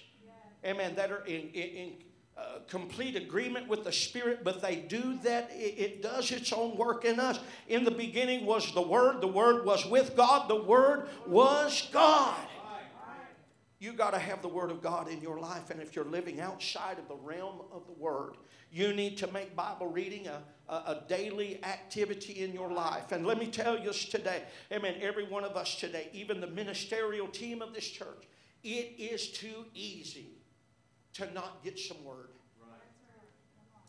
Amen. 0.65 0.95
That 0.95 1.11
are 1.11 1.25
in, 1.27 1.51
in, 1.51 1.69
in 1.69 1.93
uh, 2.39 2.61
complete 2.69 3.17
agreement 3.17 3.69
with 3.69 3.85
the 3.85 3.93
Spirit, 3.93 4.43
but 4.43 4.63
they 4.63 4.77
do 4.77 5.19
that. 5.23 5.51
It, 5.53 5.79
it 5.79 6.03
does 6.03 6.31
its 6.31 6.53
own 6.55 6.77
work 6.77 7.05
in 7.05 7.21
us. 7.21 7.39
In 7.69 7.85
the 7.85 7.91
beginning 7.91 8.47
was 8.47 8.73
the 8.73 8.81
Word, 8.81 9.21
the 9.21 9.29
Word 9.29 9.67
was 9.67 9.85
with 9.85 10.17
God, 10.17 10.49
the 10.49 10.63
Word 10.63 11.09
was 11.27 11.89
God. 11.93 12.47
You 13.81 13.95
got 13.95 14.11
to 14.11 14.19
have 14.19 14.43
the 14.43 14.49
Word 14.49 14.71
of 14.71 14.83
God 14.83 15.09
in 15.09 15.23
your 15.23 15.41
life, 15.41 15.71
and 15.71 15.81
if 15.81 15.97
you're 15.97 16.05
living 16.05 16.39
outside 16.39 16.99
of 16.99 17.09
the 17.09 17.17
realm 17.17 17.63
of 17.73 17.87
the 17.87 17.95
Word, 17.95 18.35
you 18.71 18.93
need 18.93 19.17
to 19.19 19.33
make 19.33 19.57
Bible 19.57 19.87
reading 19.87 20.29
a, 20.29 20.43
a, 20.69 20.75
a, 20.75 21.05
daily 21.09 21.65
activity 21.65 22.45
in 22.45 22.53
your 22.53 22.71
life. 22.71 23.11
And 23.11 23.27
let 23.27 23.39
me 23.39 23.47
tell 23.47 23.79
you 23.79 23.91
today, 23.93 24.43
amen, 24.71 24.97
every 25.01 25.27
one 25.27 25.45
of 25.45 25.57
us 25.57 25.77
today, 25.77 26.11
even 26.13 26.43
the 26.43 26.47
ministerial 26.47 27.27
team 27.27 27.63
of 27.63 27.73
this 27.73 27.89
church, 27.89 28.29
it 28.63 28.95
is 28.99 29.31
too 29.31 29.65
easy 29.75 30.29
to 31.15 31.33
not 31.33 31.65
get 31.65 31.79
some 31.79 32.05
Word. 32.05 32.29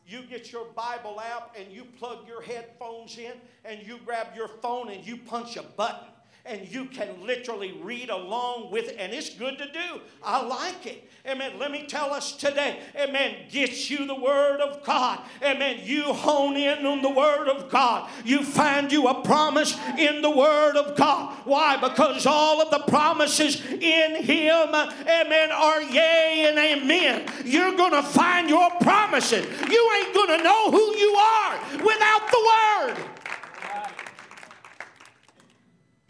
You 0.07 0.23
get 0.23 0.53
your 0.53 0.65
Bible 0.73 1.19
app 1.19 1.55
and 1.59 1.71
you 1.71 1.83
plug 1.83 2.27
your 2.27 2.41
headphones 2.41 3.17
in 3.17 3.33
and 3.65 3.85
you 3.85 3.99
grab 4.05 4.27
your 4.35 4.47
phone 4.47 4.89
and 4.89 5.05
you 5.05 5.17
punch 5.17 5.57
a 5.57 5.63
button 5.63 6.10
and 6.45 6.67
you 6.71 6.85
can 6.85 7.07
literally 7.25 7.79
read 7.83 8.09
along 8.09 8.71
with 8.71 8.89
it, 8.89 8.95
and 8.97 9.13
it's 9.13 9.29
good 9.29 9.57
to 9.57 9.65
do. 9.71 10.01
I 10.23 10.41
like 10.41 10.85
it. 10.85 11.07
Amen. 11.27 11.59
Let 11.59 11.71
me 11.71 11.85
tell 11.85 12.11
us 12.11 12.35
today, 12.35 12.79
amen, 12.95 13.35
get 13.51 13.91
you 13.91 14.07
the 14.07 14.15
Word 14.15 14.59
of 14.59 14.83
God. 14.83 15.19
Amen. 15.43 15.81
You 15.83 16.13
hone 16.13 16.57
in 16.57 16.83
on 16.85 17.03
the 17.03 17.11
Word 17.11 17.47
of 17.47 17.69
God. 17.69 18.09
You 18.25 18.43
find 18.43 18.91
you 18.91 19.07
a 19.07 19.21
promise 19.21 19.77
in 19.99 20.23
the 20.23 20.31
Word 20.31 20.77
of 20.77 20.97
God. 20.97 21.35
Why? 21.45 21.77
Because 21.77 22.25
all 22.25 22.59
of 22.59 22.71
the 22.71 22.79
promises 22.89 23.63
in 23.63 24.23
Him, 24.23 24.69
amen, 24.73 25.51
are 25.51 25.81
yea 25.83 26.47
and 26.49 26.57
amen. 26.57 27.31
You're 27.45 27.75
to 27.91 28.03
find 28.03 28.49
your 28.49 28.69
promises. 28.81 29.45
You 29.69 29.91
ain't 29.97 30.13
to 30.37 30.43
know 30.43 30.71
who 30.71 30.95
you 30.97 31.13
are 31.13 31.59
without 31.83 32.31
the 32.31 32.95
Word. 32.97 33.10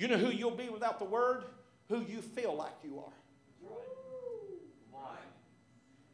You 0.01 0.07
know 0.07 0.17
who 0.17 0.31
you'll 0.31 0.49
be 0.49 0.67
without 0.67 0.97
the 0.97 1.05
word? 1.05 1.43
Who 1.89 2.01
you 2.01 2.23
feel 2.23 2.55
like 2.55 2.73
you 2.83 2.97
are. 2.97 3.13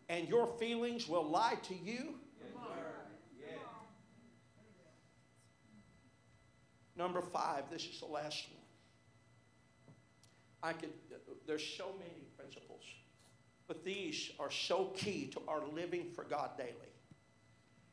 And 0.09 0.27
your 0.27 0.45
feelings 0.59 1.07
will 1.07 1.23
lie 1.23 1.55
to 1.63 1.73
you. 1.73 2.15
Number 6.97 7.21
five, 7.21 7.69
this 7.71 7.85
is 7.85 8.01
the 8.01 8.07
last 8.07 8.47
one. 8.49 8.65
I 10.63 10.73
could, 10.73 10.89
there's 11.45 11.65
so 11.65 11.93
many 11.97 12.25
principles, 12.37 12.83
but 13.69 13.85
these 13.85 14.31
are 14.37 14.51
so 14.51 14.91
key 14.97 15.27
to 15.27 15.39
our 15.47 15.65
living 15.65 16.07
for 16.13 16.25
God 16.25 16.57
daily. 16.57 16.91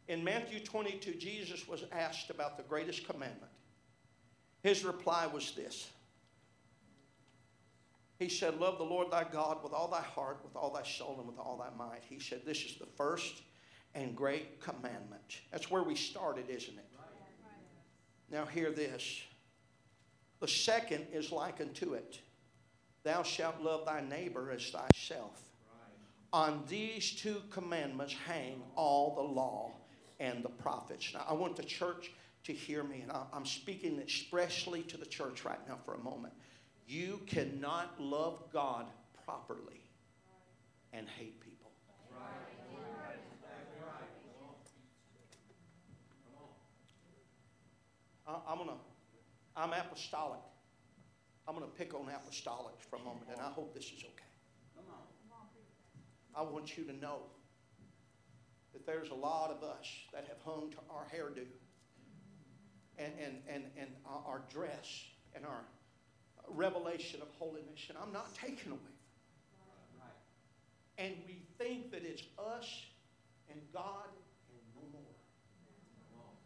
In 0.08 0.24
Matthew 0.24 0.58
22, 0.58 1.14
Jesus 1.14 1.68
was 1.68 1.84
asked 1.92 2.30
about 2.30 2.56
the 2.56 2.64
greatest 2.64 3.06
commandment. 3.06 3.52
His 4.64 4.82
reply 4.82 5.26
was 5.26 5.52
this 5.52 5.90
He 8.18 8.28
said, 8.28 8.58
Love 8.58 8.78
the 8.78 8.84
Lord 8.84 9.12
thy 9.12 9.24
God 9.24 9.62
with 9.62 9.72
all 9.72 9.88
thy 9.88 10.00
heart, 10.00 10.40
with 10.42 10.56
all 10.56 10.72
thy 10.72 10.82
soul, 10.82 11.16
and 11.18 11.28
with 11.28 11.38
all 11.38 11.58
thy 11.58 11.76
might. 11.76 12.02
He 12.08 12.18
said, 12.18 12.40
This 12.44 12.64
is 12.64 12.76
the 12.76 12.86
first 12.96 13.42
and 13.94 14.16
great 14.16 14.60
commandment. 14.60 15.40
That's 15.52 15.70
where 15.70 15.84
we 15.84 15.94
started, 15.94 16.48
isn't 16.48 16.78
it? 16.78 16.90
Now, 18.30 18.46
hear 18.46 18.72
this. 18.72 19.20
The 20.40 20.48
second 20.48 21.06
is 21.12 21.30
like 21.30 21.60
unto 21.60 21.92
it 21.92 22.18
Thou 23.04 23.22
shalt 23.22 23.60
love 23.60 23.84
thy 23.84 24.00
neighbor 24.00 24.50
as 24.50 24.70
thyself. 24.70 25.42
On 26.32 26.64
these 26.66 27.12
two 27.12 27.42
commandments 27.50 28.14
hang 28.26 28.62
all 28.76 29.14
the 29.14 29.20
law 29.20 29.72
and 30.18 30.42
the 30.42 30.48
prophets. 30.48 31.12
Now, 31.12 31.26
I 31.28 31.34
want 31.34 31.54
the 31.54 31.62
church 31.62 32.10
to 32.44 32.52
hear 32.52 32.84
me, 32.84 33.00
and 33.00 33.10
I'm 33.32 33.46
speaking 33.46 33.98
expressly 33.98 34.82
to 34.82 34.96
the 34.96 35.06
church 35.06 35.44
right 35.44 35.58
now 35.66 35.78
for 35.84 35.94
a 35.94 35.98
moment. 35.98 36.34
You 36.86 37.20
cannot 37.26 38.00
love 38.00 38.42
God 38.52 38.86
properly 39.24 39.80
and 40.92 41.08
hate 41.08 41.40
people. 41.40 41.70
I'm 48.26 48.58
gonna, 48.58 48.72
I'm 49.56 49.72
apostolic. 49.72 50.40
I'm 51.46 51.54
gonna 51.54 51.66
pick 51.66 51.94
on 51.94 52.06
apostolics 52.06 52.82
for 52.88 52.96
a 52.96 53.00
moment, 53.00 53.26
and 53.30 53.40
I 53.40 53.50
hope 53.50 53.74
this 53.74 53.84
is 53.86 54.02
okay. 54.04 54.24
I 56.34 56.42
want 56.42 56.76
you 56.76 56.84
to 56.84 56.92
know 56.92 57.18
that 58.72 58.84
there's 58.86 59.10
a 59.10 59.14
lot 59.14 59.50
of 59.50 59.62
us 59.62 59.86
that 60.12 60.26
have 60.28 60.40
hung 60.44 60.70
to 60.70 60.78
our 60.90 61.06
hairdo 61.14 61.44
and, 62.98 63.12
and, 63.22 63.36
and, 63.48 63.64
and 63.78 63.88
our 64.06 64.42
dress 64.50 65.04
and 65.34 65.44
our 65.44 65.64
revelation 66.48 67.20
of 67.22 67.28
holiness. 67.38 67.80
And 67.88 67.98
I'm 67.98 68.12
not 68.12 68.34
taken 68.34 68.72
away 68.72 68.80
from 68.80 70.06
it. 70.06 71.02
And 71.02 71.14
we 71.26 71.40
think 71.58 71.90
that 71.90 72.04
it's 72.04 72.22
us 72.38 72.68
and 73.50 73.60
God 73.72 74.08
and 74.50 74.60
no 74.76 74.82
more. 74.92 75.02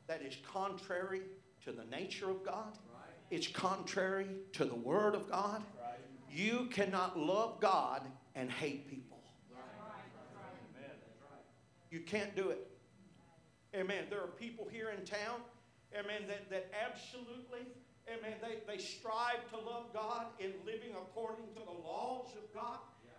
That 0.07 0.23
is 0.23 0.37
contrary 0.51 1.23
to 1.65 1.73
the 1.73 1.85
nature 1.85 2.31
of 2.31 2.45
God. 2.45 2.79
It's 3.31 3.47
contrary 3.47 4.29
to 4.53 4.65
the 4.65 4.75
Word 4.75 5.15
of 5.15 5.31
God. 5.31 5.63
You 6.31 6.69
cannot 6.71 7.19
love 7.19 7.61
God 7.61 8.03
and 8.35 8.51
hate 8.51 8.89
people. 8.89 9.19
You 11.91 12.01
can't 12.01 12.37
do 12.37 12.51
it. 12.51 12.67
Amen. 13.75 14.05
There 14.11 14.21
are 14.21 14.29
people 14.29 14.69
here 14.71 14.91
in 14.91 15.05
town 15.05 15.41
amen, 15.97 16.29
that, 16.29 16.51
that 16.51 16.73
absolutely, 16.75 17.65
amen, 18.09 18.37
they, 18.43 18.61
they 18.67 18.81
strive 18.81 19.45
to 19.51 19.59
love 19.59 19.93
God 19.93 20.27
in 20.39 20.53
living 20.65 20.93
according 20.97 21.49
to 21.55 21.63
the 21.65 21.77
laws 21.85 22.33
of 22.37 22.45
God, 22.53 22.79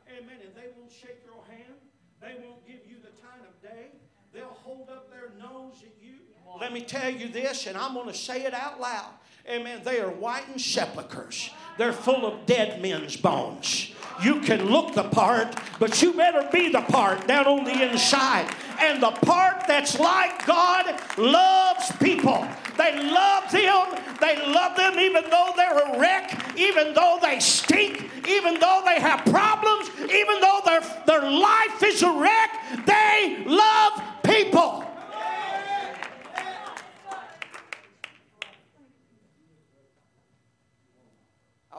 amen, 0.09 0.41
and 0.43 0.53
they 0.53 0.69
won't 0.77 0.91
shake 0.91 1.21
your 1.25 1.41
hand. 1.49 1.77
They 2.21 2.35
won't 2.43 2.65
give 2.67 2.83
you 2.83 2.99
the 2.99 3.15
time 3.21 3.47
of 3.47 3.55
day. 3.63 3.95
They'll 4.33 4.57
hold 4.61 4.89
up 4.89 5.09
their 5.09 5.31
nose 5.39 5.81
at 5.81 5.95
you. 6.03 6.19
Let 6.57 6.73
me 6.73 6.81
tell 6.81 7.09
you 7.09 7.27
this, 7.27 7.67
and 7.67 7.77
I'm 7.77 7.93
going 7.93 8.07
to 8.07 8.13
say 8.13 8.43
it 8.43 8.53
out 8.53 8.79
loud. 8.79 9.11
Amen. 9.47 9.81
They 9.83 9.99
are 9.99 10.09
whitened 10.09 10.61
sepulchres. 10.61 11.49
They're 11.77 11.93
full 11.93 12.25
of 12.25 12.45
dead 12.45 12.81
men's 12.81 13.15
bones. 13.17 13.93
You 14.21 14.41
can 14.41 14.65
look 14.65 14.93
the 14.93 15.03
part, 15.03 15.55
but 15.79 16.01
you 16.01 16.13
better 16.13 16.47
be 16.51 16.69
the 16.69 16.81
part 16.81 17.25
down 17.25 17.47
on 17.47 17.63
the 17.63 17.89
inside. 17.89 18.53
And 18.79 19.01
the 19.01 19.11
part 19.11 19.63
that's 19.65 19.97
like 19.97 20.45
God 20.45 21.01
loves 21.17 21.91
people. 21.97 22.45
They 22.77 23.01
love 23.11 23.49
them. 23.51 23.97
They 24.19 24.45
love 24.45 24.75
them 24.75 24.99
even 24.99 25.23
though 25.29 25.53
they're 25.55 25.77
a 25.77 25.99
wreck, 25.99 26.57
even 26.57 26.93
though 26.93 27.17
they 27.21 27.39
stink, 27.39 28.09
even 28.27 28.59
though 28.59 28.83
they 28.85 28.99
have 28.99 29.23
problems, 29.25 29.89
even 30.01 30.41
though 30.41 30.59
their, 30.65 30.81
their 31.05 31.31
life 31.31 31.81
is 31.83 32.03
a 32.03 32.11
wreck. 32.11 32.85
They 32.85 33.43
love 33.45 34.01
people. 34.23 34.85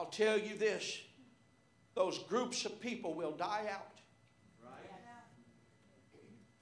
tell 0.11 0.37
you 0.37 0.57
this 0.57 0.99
those 1.93 2.19
groups 2.19 2.65
of 2.65 2.79
people 2.79 3.13
will 3.13 3.31
die 3.31 3.65
out. 3.71 3.87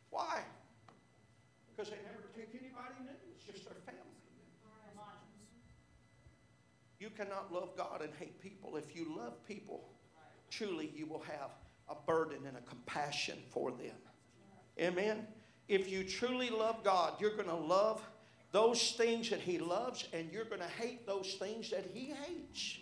Why? 0.09 0.41
Because 1.71 1.91
they 1.91 1.97
never 1.97 2.27
take 2.35 2.49
anybody 2.59 2.95
new. 3.03 3.11
It's 3.35 3.45
just 3.45 3.65
their 3.65 3.75
family. 3.85 3.99
You 6.99 7.09
cannot 7.09 7.53
love 7.53 7.77
God 7.77 8.01
and 8.01 8.13
hate 8.19 8.41
people. 8.41 8.75
If 8.75 8.95
you 8.95 9.15
love 9.15 9.45
people, 9.47 9.87
truly 10.49 10.91
you 10.93 11.05
will 11.05 11.21
have 11.21 11.51
a 11.87 11.95
burden 11.95 12.39
and 12.45 12.57
a 12.57 12.61
compassion 12.61 13.37
for 13.49 13.71
them. 13.71 13.95
Amen. 14.79 15.25
If 15.69 15.89
you 15.89 16.03
truly 16.03 16.49
love 16.49 16.83
God, 16.83 17.13
you're 17.21 17.35
going 17.35 17.47
to 17.47 17.55
love 17.55 18.01
those 18.51 18.93
things 18.97 19.29
that 19.29 19.39
He 19.39 19.59
loves, 19.59 20.07
and 20.11 20.31
you're 20.31 20.45
going 20.45 20.61
to 20.61 20.67
hate 20.67 21.05
those 21.05 21.35
things 21.39 21.69
that 21.69 21.85
He 21.93 22.13
hates. 22.25 22.79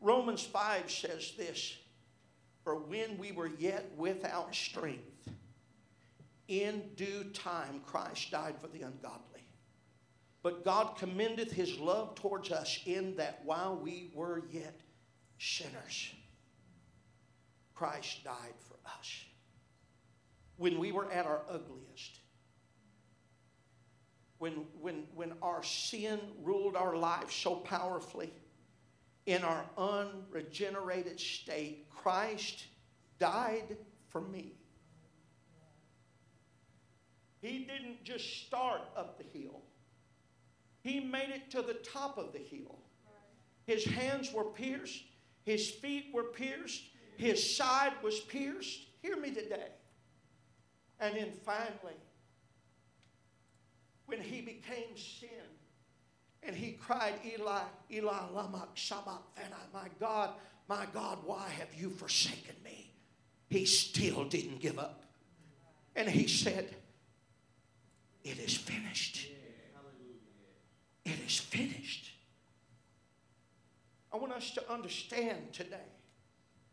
Romans 0.00 0.42
5 0.42 0.90
says 0.90 1.32
this 1.36 1.76
For 2.64 2.76
when 2.76 3.18
we 3.18 3.32
were 3.32 3.50
yet 3.58 3.90
without 3.96 4.54
strength, 4.54 5.30
in 6.48 6.82
due 6.96 7.24
time 7.32 7.80
Christ 7.84 8.30
died 8.30 8.54
for 8.60 8.68
the 8.68 8.82
ungodly. 8.82 9.22
But 10.42 10.64
God 10.64 10.96
commendeth 10.96 11.50
his 11.50 11.78
love 11.78 12.14
towards 12.14 12.52
us 12.52 12.80
in 12.86 13.16
that 13.16 13.40
while 13.44 13.76
we 13.76 14.10
were 14.14 14.44
yet 14.52 14.80
sinners, 15.38 16.12
Christ 17.74 18.22
died 18.22 18.54
for 18.60 18.76
us. 18.88 19.24
When 20.56 20.78
we 20.78 20.92
were 20.92 21.10
at 21.10 21.26
our 21.26 21.42
ugliest, 21.50 22.20
when, 24.38 24.66
when, 24.80 25.04
when 25.14 25.32
our 25.42 25.62
sin 25.62 26.20
ruled 26.42 26.76
our 26.76 26.96
life 26.96 27.32
so 27.32 27.56
powerfully, 27.56 28.32
in 29.26 29.42
our 29.42 29.64
unregenerated 29.76 31.18
state, 31.18 31.90
Christ 31.90 32.66
died 33.18 33.76
for 34.08 34.20
me. 34.20 34.52
He 37.40 37.58
didn't 37.58 38.02
just 38.04 38.46
start 38.46 38.82
up 38.96 39.18
the 39.18 39.38
hill, 39.38 39.62
He 40.82 41.00
made 41.00 41.30
it 41.30 41.50
to 41.50 41.62
the 41.62 41.74
top 41.74 42.18
of 42.18 42.32
the 42.32 42.38
hill. 42.38 42.78
His 43.66 43.84
hands 43.84 44.32
were 44.32 44.44
pierced, 44.44 45.02
His 45.44 45.68
feet 45.68 46.06
were 46.14 46.24
pierced, 46.24 46.82
His 47.16 47.56
side 47.56 47.92
was 48.02 48.20
pierced. 48.20 48.80
Hear 49.02 49.16
me 49.16 49.30
today. 49.30 49.68
And 51.00 51.16
then 51.16 51.32
finally, 51.44 51.98
when 54.06 54.20
He 54.20 54.40
became 54.40 54.96
sin, 54.96 55.28
and 56.46 56.54
he 56.54 56.72
cried, 56.72 57.14
Eli, 57.24 57.62
Eli, 57.90 58.20
lama 58.32 58.68
sabachthani, 58.74 59.54
my 59.74 59.88
God, 59.98 60.30
my 60.68 60.86
God, 60.94 61.18
why 61.24 61.48
have 61.48 61.68
you 61.76 61.90
forsaken 61.90 62.54
me? 62.64 62.92
He 63.48 63.64
still 63.64 64.24
didn't 64.24 64.60
give 64.60 64.78
up. 64.78 65.04
And 65.94 66.08
he 66.08 66.28
said, 66.28 66.74
It 68.22 68.38
is 68.38 68.56
finished. 68.56 69.28
It 71.04 71.18
is 71.26 71.38
finished. 71.38 72.12
I 74.12 74.16
want 74.16 74.32
us 74.32 74.50
to 74.52 74.72
understand 74.72 75.52
today. 75.52 75.76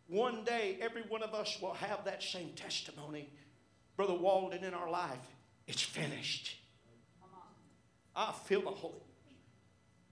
One 0.07 0.43
day, 0.43 0.77
every 0.81 1.03
one 1.03 1.23
of 1.23 1.33
us 1.33 1.57
will 1.61 1.73
have 1.73 2.05
that 2.05 2.21
same 2.21 2.49
testimony, 2.55 3.29
Brother 3.95 4.15
Walden, 4.15 4.63
in 4.63 4.73
our 4.73 4.89
life. 4.89 5.17
It's 5.67 5.81
finished. 5.81 6.57
I 8.15 8.31
feel 8.45 8.61
the 8.61 8.69
Holy 8.69 9.01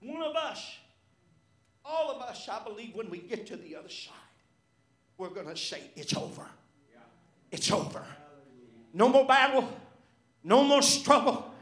one 0.02 0.22
of 0.22 0.34
us, 0.36 0.76
all 1.84 2.10
of 2.10 2.22
us, 2.22 2.48
I 2.48 2.62
believe, 2.64 2.94
when 2.94 3.10
we 3.10 3.18
get 3.18 3.46
to 3.48 3.56
the 3.56 3.76
other 3.76 3.88
side, 3.88 4.12
we're 5.18 5.30
going 5.30 5.48
to 5.48 5.56
say, 5.56 5.80
It's 5.96 6.16
over. 6.16 6.46
It's 7.50 7.70
over. 7.70 8.02
No 8.94 9.08
more 9.08 9.26
battle, 9.26 9.68
no 10.42 10.64
more 10.64 10.82
struggle, 10.82 11.52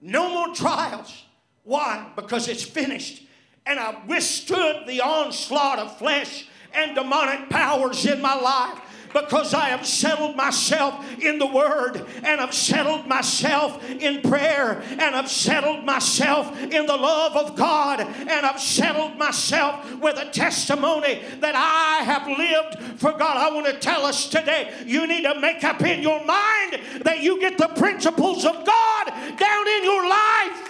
no 0.00 0.28
more 0.30 0.54
trials. 0.54 1.24
Why? 1.64 2.10
Because 2.16 2.48
it's 2.48 2.62
finished. 2.62 3.24
And 3.66 3.78
I 3.78 4.00
withstood 4.06 4.86
the 4.86 5.02
onslaught 5.02 5.78
of 5.78 5.98
flesh 5.98 6.48
and 6.72 6.94
demonic 6.94 7.50
powers 7.50 8.06
in 8.06 8.22
my 8.22 8.34
life 8.34 8.80
because 9.12 9.54
I 9.54 9.70
have 9.70 9.86
settled 9.86 10.36
myself 10.36 11.04
in 11.20 11.38
the 11.38 11.46
Word 11.46 12.04
and 12.22 12.40
I've 12.40 12.54
settled 12.54 13.06
myself 13.06 13.82
in 13.90 14.22
prayer 14.22 14.82
and 14.82 15.14
I've 15.14 15.30
settled 15.30 15.84
myself 15.84 16.56
in 16.62 16.86
the 16.86 16.96
love 16.96 17.36
of 17.36 17.56
God 17.56 18.00
and 18.00 18.46
I've 18.46 18.60
settled 18.60 19.16
myself 19.18 19.94
with 19.96 20.18
a 20.18 20.30
testimony 20.30 21.22
that 21.40 21.54
I 21.54 22.04
have 22.04 22.26
lived 22.26 23.00
for 23.00 23.12
God. 23.12 23.36
I 23.36 23.54
want 23.54 23.66
to 23.66 23.78
tell 23.78 24.04
us 24.04 24.28
today 24.28 24.72
you 24.86 25.06
need 25.06 25.22
to 25.22 25.38
make 25.40 25.64
up 25.64 25.82
in 25.82 26.02
your 26.02 26.24
mind 26.24 26.80
that 27.02 27.20
you 27.20 27.40
get 27.40 27.58
the 27.58 27.68
principles 27.68 28.44
of 28.44 28.64
God 28.64 29.06
down 29.38 29.68
in 29.68 29.84
your 29.84 30.08
life. 30.08 30.66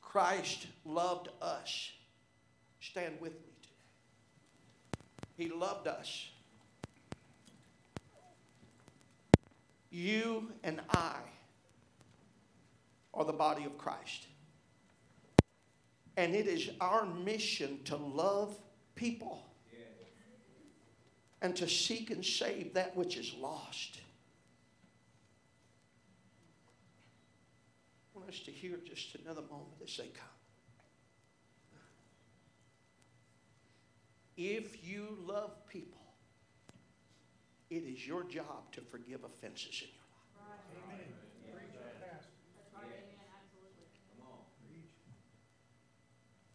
Christ 0.00 0.68
loved 0.84 1.28
us. 1.40 1.92
Stand 2.80 3.14
with 3.20 3.32
me 3.32 3.48
today. 3.62 5.04
He 5.36 5.48
loved 5.48 5.86
us. 5.86 6.28
You 9.90 10.50
and 10.62 10.80
I 10.90 11.18
are 13.14 13.24
the 13.24 13.32
body 13.32 13.64
of 13.64 13.78
Christ. 13.78 14.26
And 16.16 16.34
it 16.34 16.46
is 16.46 16.70
our 16.80 17.06
mission 17.06 17.78
to 17.84 17.96
love 17.96 18.56
people 18.94 19.44
and 21.42 21.54
to 21.56 21.68
seek 21.68 22.10
and 22.10 22.24
save 22.24 22.74
that 22.74 22.96
which 22.96 23.16
is 23.16 23.34
lost. 23.38 24.00
I 28.14 28.18
want 28.18 28.30
us 28.30 28.40
to 28.40 28.50
hear 28.50 28.78
just 28.84 29.14
another 29.16 29.42
moment 29.42 29.74
as 29.84 29.96
they 29.96 30.06
come. 30.06 30.33
If 34.36 34.84
you 34.86 35.16
love 35.24 35.52
people, 35.68 36.00
it 37.70 37.84
is 37.84 38.06
your 38.06 38.24
job 38.24 38.72
to 38.72 38.80
forgive 38.80 39.24
offenses 39.24 39.82
in 39.82 39.88
your 39.88 40.48
life. 40.48 40.60
Amen. 40.90 41.14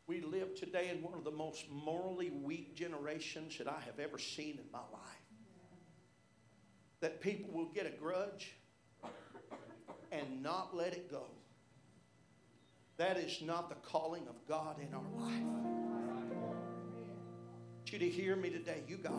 We 0.07 0.21
live 0.21 0.55
today 0.55 0.89
in 0.89 1.03
one 1.03 1.13
of 1.13 1.23
the 1.23 1.29
most 1.29 1.69
morally 1.69 2.31
weak 2.31 2.75
generations 2.75 3.59
that 3.59 3.67
I 3.67 3.79
have 3.85 3.99
ever 3.99 4.17
seen 4.17 4.57
in 4.57 4.65
my 4.73 4.79
life. 4.79 5.01
That 6.99 7.21
people 7.21 7.51
will 7.53 7.67
get 7.67 7.85
a 7.85 7.91
grudge 7.91 8.55
and 10.11 10.41
not 10.41 10.75
let 10.75 10.93
it 10.93 11.11
go. 11.11 11.25
That 12.97 13.17
is 13.17 13.39
not 13.43 13.69
the 13.69 13.75
calling 13.75 14.27
of 14.27 14.35
God 14.47 14.77
in 14.81 14.93
our 14.95 15.03
life. 15.15 15.98
You 17.91 17.99
to 17.99 18.09
hear 18.09 18.35
me 18.35 18.49
today. 18.49 18.83
You 18.87 18.97
gotta, 18.97 19.15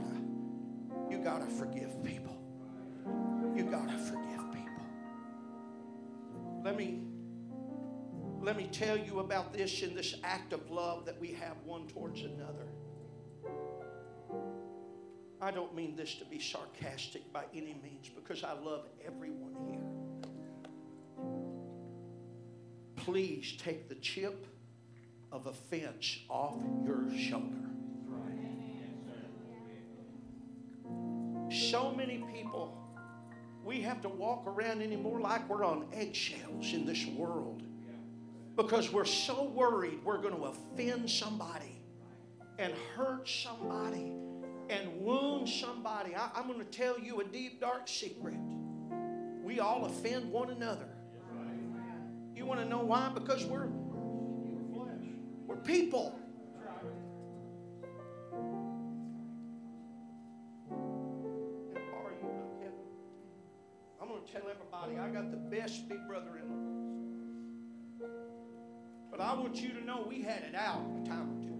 you 1.10 1.18
gotta 1.18 1.46
forgive 1.46 2.04
people. 2.04 2.36
You 3.56 3.64
gotta 3.64 3.98
forgive 3.98 4.52
people. 4.52 4.84
Let 6.64 6.76
me 6.76 7.02
let 8.40 8.56
me 8.56 8.68
tell 8.72 8.96
you 8.96 9.20
about 9.20 9.52
this 9.52 9.82
in 9.82 9.94
this 9.94 10.14
act 10.24 10.52
of 10.52 10.70
love 10.70 11.04
that 11.04 11.20
we 11.20 11.32
have 11.32 11.56
one 11.64 11.86
towards 11.88 12.22
another. 12.22 12.68
I 15.42 15.50
don't 15.50 15.74
mean 15.74 15.94
this 15.96 16.14
to 16.16 16.24
be 16.24 16.38
sarcastic 16.38 17.30
by 17.32 17.44
any 17.52 17.78
means 17.82 18.08
because 18.08 18.42
I 18.44 18.52
love 18.52 18.86
everyone 19.06 19.54
here 19.68 19.90
please 23.04 23.56
take 23.58 23.88
the 23.88 23.94
chip 23.96 24.46
of 25.32 25.46
offense 25.46 26.18
off 26.28 26.58
your 26.84 27.04
shoulder. 27.18 27.69
So 31.70 31.92
many 31.92 32.24
people, 32.34 32.76
we 33.64 33.80
have 33.82 34.02
to 34.02 34.08
walk 34.08 34.44
around 34.44 34.82
anymore 34.82 35.20
like 35.20 35.48
we're 35.48 35.64
on 35.64 35.86
eggshells 35.92 36.72
in 36.72 36.84
this 36.84 37.06
world 37.06 37.62
because 38.56 38.92
we're 38.92 39.04
so 39.04 39.44
worried 39.44 40.00
we're 40.04 40.18
going 40.18 40.34
to 40.34 40.46
offend 40.46 41.08
somebody 41.08 41.80
and 42.58 42.74
hurt 42.96 43.28
somebody 43.28 44.16
and 44.68 45.00
wound 45.00 45.48
somebody. 45.48 46.16
I, 46.16 46.40
am 46.40 46.48
going 46.48 46.58
to 46.58 46.64
tell 46.64 46.98
you 46.98 47.20
a 47.20 47.24
deep, 47.24 47.60
dark 47.60 47.86
secret. 47.86 48.34
We 49.44 49.60
all 49.60 49.84
offend 49.84 50.32
one 50.32 50.50
another. 50.50 50.88
You 52.34 52.46
want 52.46 52.58
to 52.58 52.66
know 52.66 52.80
why? 52.80 53.12
Because 53.14 53.44
we're 53.44 53.68
we're 55.46 55.56
people. 55.62 56.18
Tell 64.32 64.42
everybody 64.48 64.96
I 64.96 65.08
got 65.12 65.30
the 65.32 65.36
best 65.36 65.88
big 65.88 66.06
brother 66.06 66.38
in 66.40 66.48
the 66.48 66.54
world. 66.54 66.70
But 69.10 69.20
I 69.20 69.34
want 69.34 69.56
you 69.56 69.70
to 69.70 69.84
know 69.84 70.06
we 70.08 70.22
had 70.22 70.44
it 70.44 70.54
out 70.54 70.82
a 71.02 71.08
time 71.08 71.32
or 71.32 71.40
two. 71.42 71.56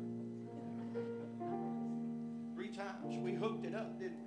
Three 2.55 2.69
times. 2.69 3.19
We 3.19 3.33
hooked 3.33 3.65
it 3.67 3.75
up, 3.75 3.99
didn't 3.99 4.19
we? 4.19 4.27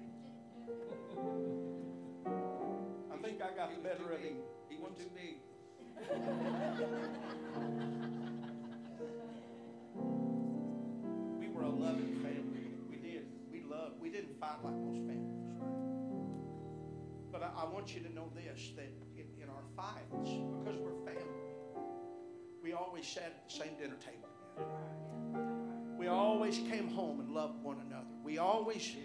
I 3.13 3.17
think 3.23 3.41
I 3.41 3.55
got 3.55 3.73
the 3.73 3.81
better 3.81 4.11
of 4.11 4.19
him. 4.19 4.35
He 4.67 4.75
was 4.75 4.91
too 4.97 5.09
big. 5.15 5.37
We 11.39 11.47
were 11.47 11.61
a 11.61 11.69
loving 11.69 12.19
family. 12.21 12.73
We 12.89 12.97
did. 12.97 13.25
We 13.49 13.61
loved. 13.61 14.01
We 14.01 14.09
didn't 14.09 14.37
fight 14.37 14.61
like 14.65 14.75
most 14.75 14.97
families. 14.97 15.22
I 17.57 17.65
want 17.65 17.93
you 17.95 18.01
to 18.01 18.13
know 18.13 18.29
this 18.35 18.71
that 18.75 18.91
in, 19.15 19.25
in 19.41 19.49
our 19.49 19.63
fights, 19.75 20.29
because 20.59 20.79
we're 20.79 21.05
family, 21.05 21.53
we 22.63 22.73
always 22.73 23.07
sat 23.07 23.23
at 23.23 23.49
the 23.49 23.53
same 23.53 23.75
dinner 23.79 23.95
table 23.95 24.29
together. 24.55 24.69
We 25.97 26.07
always 26.07 26.57
came 26.57 26.89
home 26.89 27.19
and 27.19 27.29
loved 27.29 27.63
one 27.63 27.77
another. 27.87 28.07
We 28.23 28.37
always, 28.37 28.95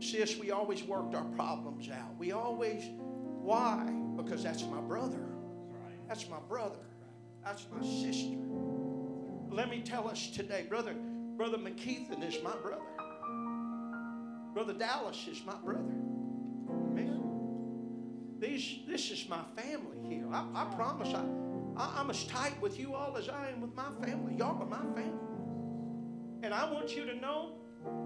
sis, 0.00 0.36
we 0.38 0.50
always 0.50 0.82
worked 0.84 1.14
our 1.14 1.24
problems 1.24 1.88
out. 1.88 2.16
We 2.18 2.32
always, 2.32 2.84
why? 2.98 3.84
Because 4.16 4.42
that's 4.42 4.62
my 4.64 4.80
brother. 4.80 5.24
That's 6.08 6.28
my 6.28 6.40
brother. 6.48 6.78
That's 7.44 7.66
my 7.72 7.84
sister. 7.84 8.36
Let 9.50 9.70
me 9.70 9.80
tell 9.80 10.08
us 10.08 10.28
today, 10.30 10.66
brother, 10.68 10.94
brother 11.36 11.58
McKeithen 11.58 12.22
is 12.26 12.42
my 12.42 12.54
brother. 12.56 12.82
Brother 14.54 14.74
Dallas 14.74 15.26
is 15.28 15.42
my 15.44 15.56
brother. 15.64 15.94
These, 18.42 18.80
this 18.88 19.12
is 19.12 19.28
my 19.28 19.38
family 19.54 19.98
here. 20.08 20.26
I, 20.32 20.44
I 20.52 20.64
promise 20.74 21.14
I, 21.14 21.24
I, 21.76 22.00
I'm 22.00 22.10
as 22.10 22.24
tight 22.24 22.60
with 22.60 22.76
you 22.76 22.92
all 22.92 23.16
as 23.16 23.28
I 23.28 23.50
am 23.50 23.60
with 23.60 23.72
my 23.76 23.88
family. 24.04 24.34
Y'all 24.36 24.60
are 24.60 24.66
my 24.66 24.82
family. 25.00 25.12
And 26.42 26.52
I 26.52 26.68
want 26.68 26.96
you 26.96 27.06
to 27.06 27.14
know 27.14 27.52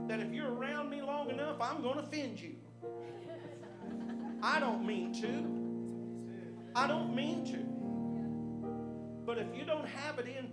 that 0.09 0.21
if 0.21 0.31
you're 0.35 0.53
around 0.53 0.91
me 0.91 1.01
long 1.01 1.31
enough, 1.31 1.57
I'm 1.59 1.81
going 1.81 1.95
to 1.95 2.03
offend 2.03 2.39
you. 2.39 2.57
I 4.43 4.61
don't 4.61 4.87
mean 4.87 5.15
to. 5.23 6.79
I 6.79 6.87
don't 6.87 7.17
mean 7.17 7.47
to. 7.47 9.25
But 9.25 9.39
if 9.39 9.47
you 9.57 9.65
don't 9.65 9.89
have 9.89 10.19
it 10.19 10.27
in 10.27 10.53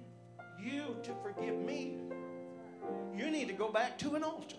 you 0.65 0.95
to 1.03 1.11
forgive 1.21 1.59
me, 1.59 1.97
you 3.13 3.29
need 3.29 3.49
to 3.49 3.53
go 3.53 3.69
back 3.69 3.97
to 3.97 4.15
an 4.15 4.23
altar. 4.23 4.55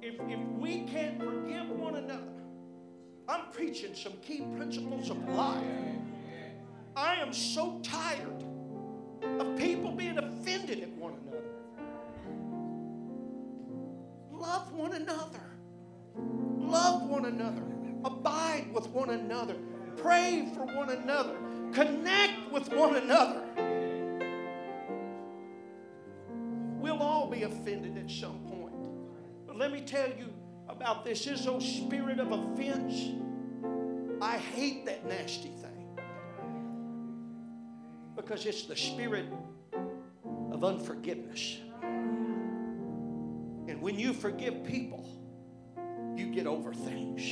If, 0.00 0.20
if 0.28 0.53
we 0.64 0.80
can't 0.84 1.22
forgive 1.22 1.68
one 1.68 1.96
another, 1.96 2.22
I'm 3.28 3.50
preaching 3.52 3.94
some 3.94 4.14
key 4.22 4.46
principles 4.56 5.10
of 5.10 5.18
life. 5.28 5.62
I 6.96 7.16
am 7.16 7.34
so 7.34 7.80
tired 7.82 8.42
of 9.38 9.58
people 9.58 9.92
being 9.92 10.16
offended 10.16 10.80
at 10.80 10.88
one 10.92 11.16
another. 11.20 11.44
Love 14.32 14.72
one 14.72 14.94
another. 14.94 15.42
Love 16.16 17.02
one 17.10 17.26
another. 17.26 17.62
Abide 18.02 18.72
with 18.72 18.86
one 18.88 19.10
another. 19.10 19.56
Pray 19.98 20.48
for 20.54 20.64
one 20.64 20.88
another. 20.88 21.36
Connect 21.74 22.50
with 22.50 22.72
one 22.72 22.96
another. 22.96 23.42
We'll 26.80 27.02
all 27.02 27.28
be 27.28 27.42
offended 27.42 27.98
at 27.98 28.10
some 28.10 28.38
point. 28.46 29.46
But 29.46 29.58
let 29.58 29.70
me 29.70 29.82
tell 29.82 30.08
you 30.08 30.32
about 30.68 31.04
this 31.04 31.26
Izzo 31.26 31.60
spirit 31.60 32.18
of 32.18 32.32
offense. 32.32 33.10
I 34.20 34.38
hate 34.38 34.86
that 34.86 35.06
nasty 35.06 35.50
thing 35.50 35.98
because 38.16 38.46
it's 38.46 38.64
the 38.64 38.76
spirit 38.76 39.26
of 40.52 40.64
unforgiveness. 40.64 41.58
And 43.66 43.80
when 43.80 43.98
you 43.98 44.12
forgive 44.12 44.64
people, 44.64 45.04
you 46.16 46.32
get 46.32 46.46
over 46.46 46.72
things. 46.72 47.22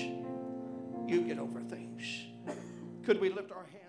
You 1.08 1.22
get 1.22 1.38
over 1.38 1.60
things. 1.60 2.02
Could 3.04 3.20
we 3.20 3.30
lift 3.30 3.52
our 3.52 3.64
hands? 3.64 3.81